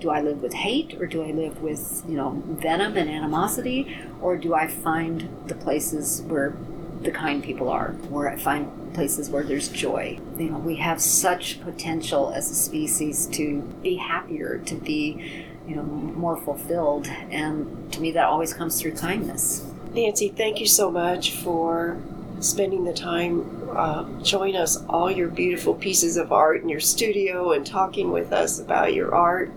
do 0.00 0.10
I 0.10 0.20
live 0.20 0.42
with 0.42 0.52
hate 0.52 0.94
or 1.00 1.06
do 1.06 1.22
I 1.22 1.30
live 1.30 1.62
with, 1.62 2.02
you 2.08 2.16
know, 2.16 2.42
venom 2.46 2.96
and 2.96 3.08
animosity? 3.08 3.96
Or 4.20 4.36
do 4.36 4.54
I 4.54 4.66
find 4.66 5.28
the 5.46 5.54
places 5.54 6.22
where 6.22 6.56
the 7.02 7.10
kind 7.10 7.42
people 7.42 7.68
are, 7.68 7.90
where 8.08 8.28
I 8.28 8.36
find 8.36 8.94
places 8.94 9.30
where 9.30 9.42
there's 9.42 9.68
joy? 9.68 10.18
You 10.38 10.50
know, 10.50 10.58
we 10.58 10.76
have 10.76 11.00
such 11.00 11.60
potential 11.62 12.32
as 12.34 12.50
a 12.50 12.54
species 12.54 13.26
to 13.28 13.62
be 13.82 13.96
happier, 13.96 14.58
to 14.66 14.74
be, 14.74 15.46
you 15.66 15.76
know, 15.76 15.82
more 15.82 16.36
fulfilled. 16.36 17.06
And 17.30 17.92
to 17.92 18.00
me, 18.00 18.12
that 18.12 18.24
always 18.24 18.52
comes 18.52 18.80
through 18.80 18.96
kindness. 18.96 19.66
Nancy, 19.92 20.28
thank 20.28 20.60
you 20.60 20.66
so 20.66 20.90
much 20.90 21.32
for 21.32 21.96
spending 22.40 22.84
the 22.84 22.92
time 22.92 23.70
uh, 23.74 24.04
showing 24.22 24.56
us 24.56 24.84
all 24.88 25.10
your 25.10 25.28
beautiful 25.28 25.74
pieces 25.74 26.16
of 26.18 26.32
art 26.32 26.62
in 26.62 26.68
your 26.68 26.80
studio 26.80 27.52
and 27.52 27.66
talking 27.66 28.10
with 28.10 28.32
us 28.32 28.60
about 28.60 28.92
your 28.92 29.14
art. 29.14 29.50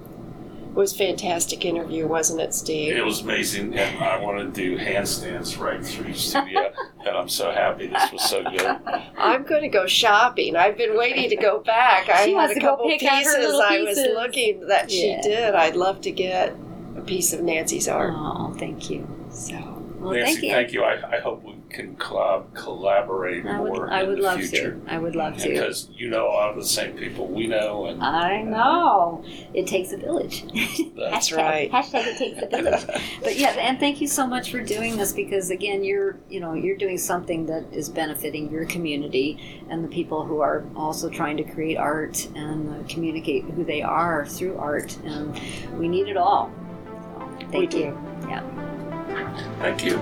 It 0.69 0.75
was 0.75 0.93
a 0.93 0.97
fantastic 0.97 1.65
interview, 1.65 2.07
wasn't 2.07 2.41
it, 2.41 2.53
Steve? 2.53 2.95
It 2.95 3.03
was 3.03 3.21
amazing, 3.21 3.73
and 3.77 4.03
I 4.03 4.17
want 4.19 4.37
to 4.37 4.49
do 4.61 4.77
handstands 4.77 5.59
right 5.59 5.83
through 5.83 6.13
studio, 6.13 6.71
and 6.99 7.09
I'm 7.09 7.27
so 7.27 7.51
happy 7.51 7.87
this 7.87 8.11
was 8.11 8.21
so 8.29 8.43
good. 8.43 8.77
I'm 9.17 9.43
going 9.43 9.63
to 9.63 9.67
go 9.67 9.87
shopping. 9.87 10.55
I've 10.55 10.77
been 10.77 10.95
waiting 10.97 11.29
to 11.31 11.35
go 11.35 11.59
back. 11.59 12.07
I 12.07 12.25
She 12.25 12.31
had 12.31 12.35
wants 12.37 12.51
a 12.51 12.55
to 12.55 12.61
couple 12.61 12.87
pick 12.87 12.99
pieces 12.99 13.27
out 13.33 13.35
her 13.35 13.41
little 13.47 13.61
I 13.61 13.79
was 13.81 13.97
looking 13.97 14.67
that 14.67 14.89
she 14.91 15.17
did. 15.23 15.55
I'd 15.55 15.75
love 15.75 16.01
to 16.01 16.11
get 16.11 16.55
a 16.95 17.01
piece 17.01 17.33
of 17.33 17.41
Nancy's 17.41 17.87
art. 17.87 18.13
Oh, 18.15 18.53
thank 18.57 18.89
you. 18.89 19.07
So 19.31 19.55
Well, 19.99 20.13
Nancy, 20.13 20.33
thank 20.33 20.43
you. 20.43 20.51
thank 20.51 20.73
you. 20.73 20.83
I, 20.83 21.17
I 21.17 21.19
hope 21.19 21.43
we 21.43 21.55
can 21.69 21.95
collab, 21.97 22.53
collaborate 22.55 23.45
I 23.45 23.59
would, 23.59 23.73
more 23.73 23.91
I 23.91 24.01
in 24.01 24.07
would 24.09 24.17
the 24.17 24.21
love 24.23 24.39
future. 24.41 24.71
to. 24.71 24.81
I 24.93 24.97
would 24.97 25.15
love 25.15 25.37
to. 25.37 25.49
Because 25.49 25.87
you 25.93 26.09
know 26.09 26.25
a 26.27 26.33
lot 26.33 26.49
of 26.49 26.55
the 26.55 26.65
same 26.65 26.97
people 26.97 27.27
we 27.27 27.45
know, 27.47 27.85
and 27.85 28.01
I 28.03 28.41
know. 28.41 29.23
It 29.53 29.67
takes 29.67 29.91
a 29.91 29.97
village. 29.97 30.43
That's 30.95 31.29
Hashtag- 31.29 31.37
right. 31.37 31.71
Hashtag 31.71 32.07
it 32.07 32.17
takes 32.17 32.41
a 32.41 32.47
village. 32.47 32.85
but 33.21 33.37
yeah, 33.37 33.49
and 33.51 33.79
thank 33.79 34.01
you 34.01 34.07
so 34.07 34.25
much 34.25 34.51
for 34.51 34.61
doing 34.61 34.97
this 34.97 35.13
because 35.13 35.51
again, 35.51 35.83
you're 35.83 36.17
you 36.29 36.39
know 36.39 36.53
you're 36.53 36.77
doing 36.77 36.97
something 36.97 37.45
that 37.45 37.65
is 37.71 37.87
benefiting 37.89 38.49
your 38.51 38.65
community 38.65 39.63
and 39.69 39.83
the 39.83 39.89
people 39.89 40.25
who 40.25 40.39
are 40.41 40.65
also 40.75 41.09
trying 41.09 41.37
to 41.37 41.43
create 41.43 41.77
art 41.77 42.27
and 42.35 42.69
uh, 42.69 42.87
communicate 42.87 43.43
who 43.45 43.63
they 43.63 43.81
are 43.81 44.25
through 44.25 44.57
art, 44.57 44.97
and 45.05 45.39
we 45.77 45.87
need 45.87 46.07
it 46.07 46.17
all. 46.17 46.51
So, 46.85 47.47
thank 47.51 47.53
We 47.53 47.61
you. 47.61 47.69
do. 47.91 48.27
Yeah. 48.27 49.55
thank 49.59 49.85
you. 49.85 49.99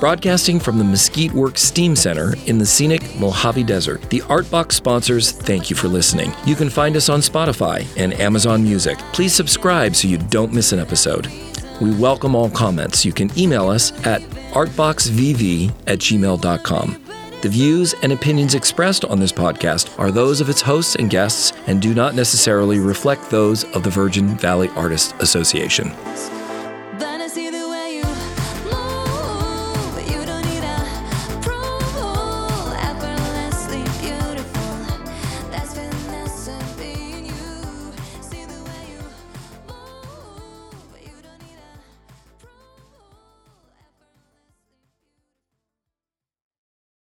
Broadcasting 0.00 0.58
from 0.58 0.78
the 0.78 0.84
Mesquite 0.84 1.32
Works 1.32 1.60
Steam 1.60 1.94
Center 1.94 2.32
in 2.46 2.56
the 2.56 2.64
scenic 2.64 3.02
Mojave 3.20 3.64
Desert, 3.64 4.00
the 4.08 4.20
Artbox 4.22 4.72
sponsors 4.72 5.30
thank 5.30 5.68
you 5.68 5.76
for 5.76 5.88
listening. 5.88 6.32
You 6.46 6.54
can 6.54 6.70
find 6.70 6.96
us 6.96 7.10
on 7.10 7.20
Spotify 7.20 7.86
and 7.98 8.18
Amazon 8.18 8.64
Music. 8.64 8.96
Please 9.12 9.34
subscribe 9.34 9.94
so 9.94 10.08
you 10.08 10.16
don't 10.16 10.54
miss 10.54 10.72
an 10.72 10.78
episode. 10.78 11.28
We 11.82 11.94
welcome 11.94 12.34
all 12.34 12.48
comments. 12.48 13.04
You 13.04 13.12
can 13.12 13.30
email 13.38 13.68
us 13.68 13.92
at 14.06 14.22
artboxvv 14.52 15.70
at 15.86 15.98
gmail.com. 15.98 17.04
The 17.42 17.48
views 17.50 17.94
and 18.02 18.12
opinions 18.12 18.54
expressed 18.54 19.04
on 19.04 19.20
this 19.20 19.32
podcast 19.32 19.98
are 19.98 20.10
those 20.10 20.40
of 20.40 20.48
its 20.48 20.62
hosts 20.62 20.94
and 20.94 21.10
guests 21.10 21.52
and 21.66 21.80
do 21.82 21.92
not 21.92 22.14
necessarily 22.14 22.78
reflect 22.78 23.28
those 23.28 23.64
of 23.74 23.82
the 23.82 23.90
Virgin 23.90 24.28
Valley 24.38 24.70
Artists 24.76 25.12
Association. 25.20 25.92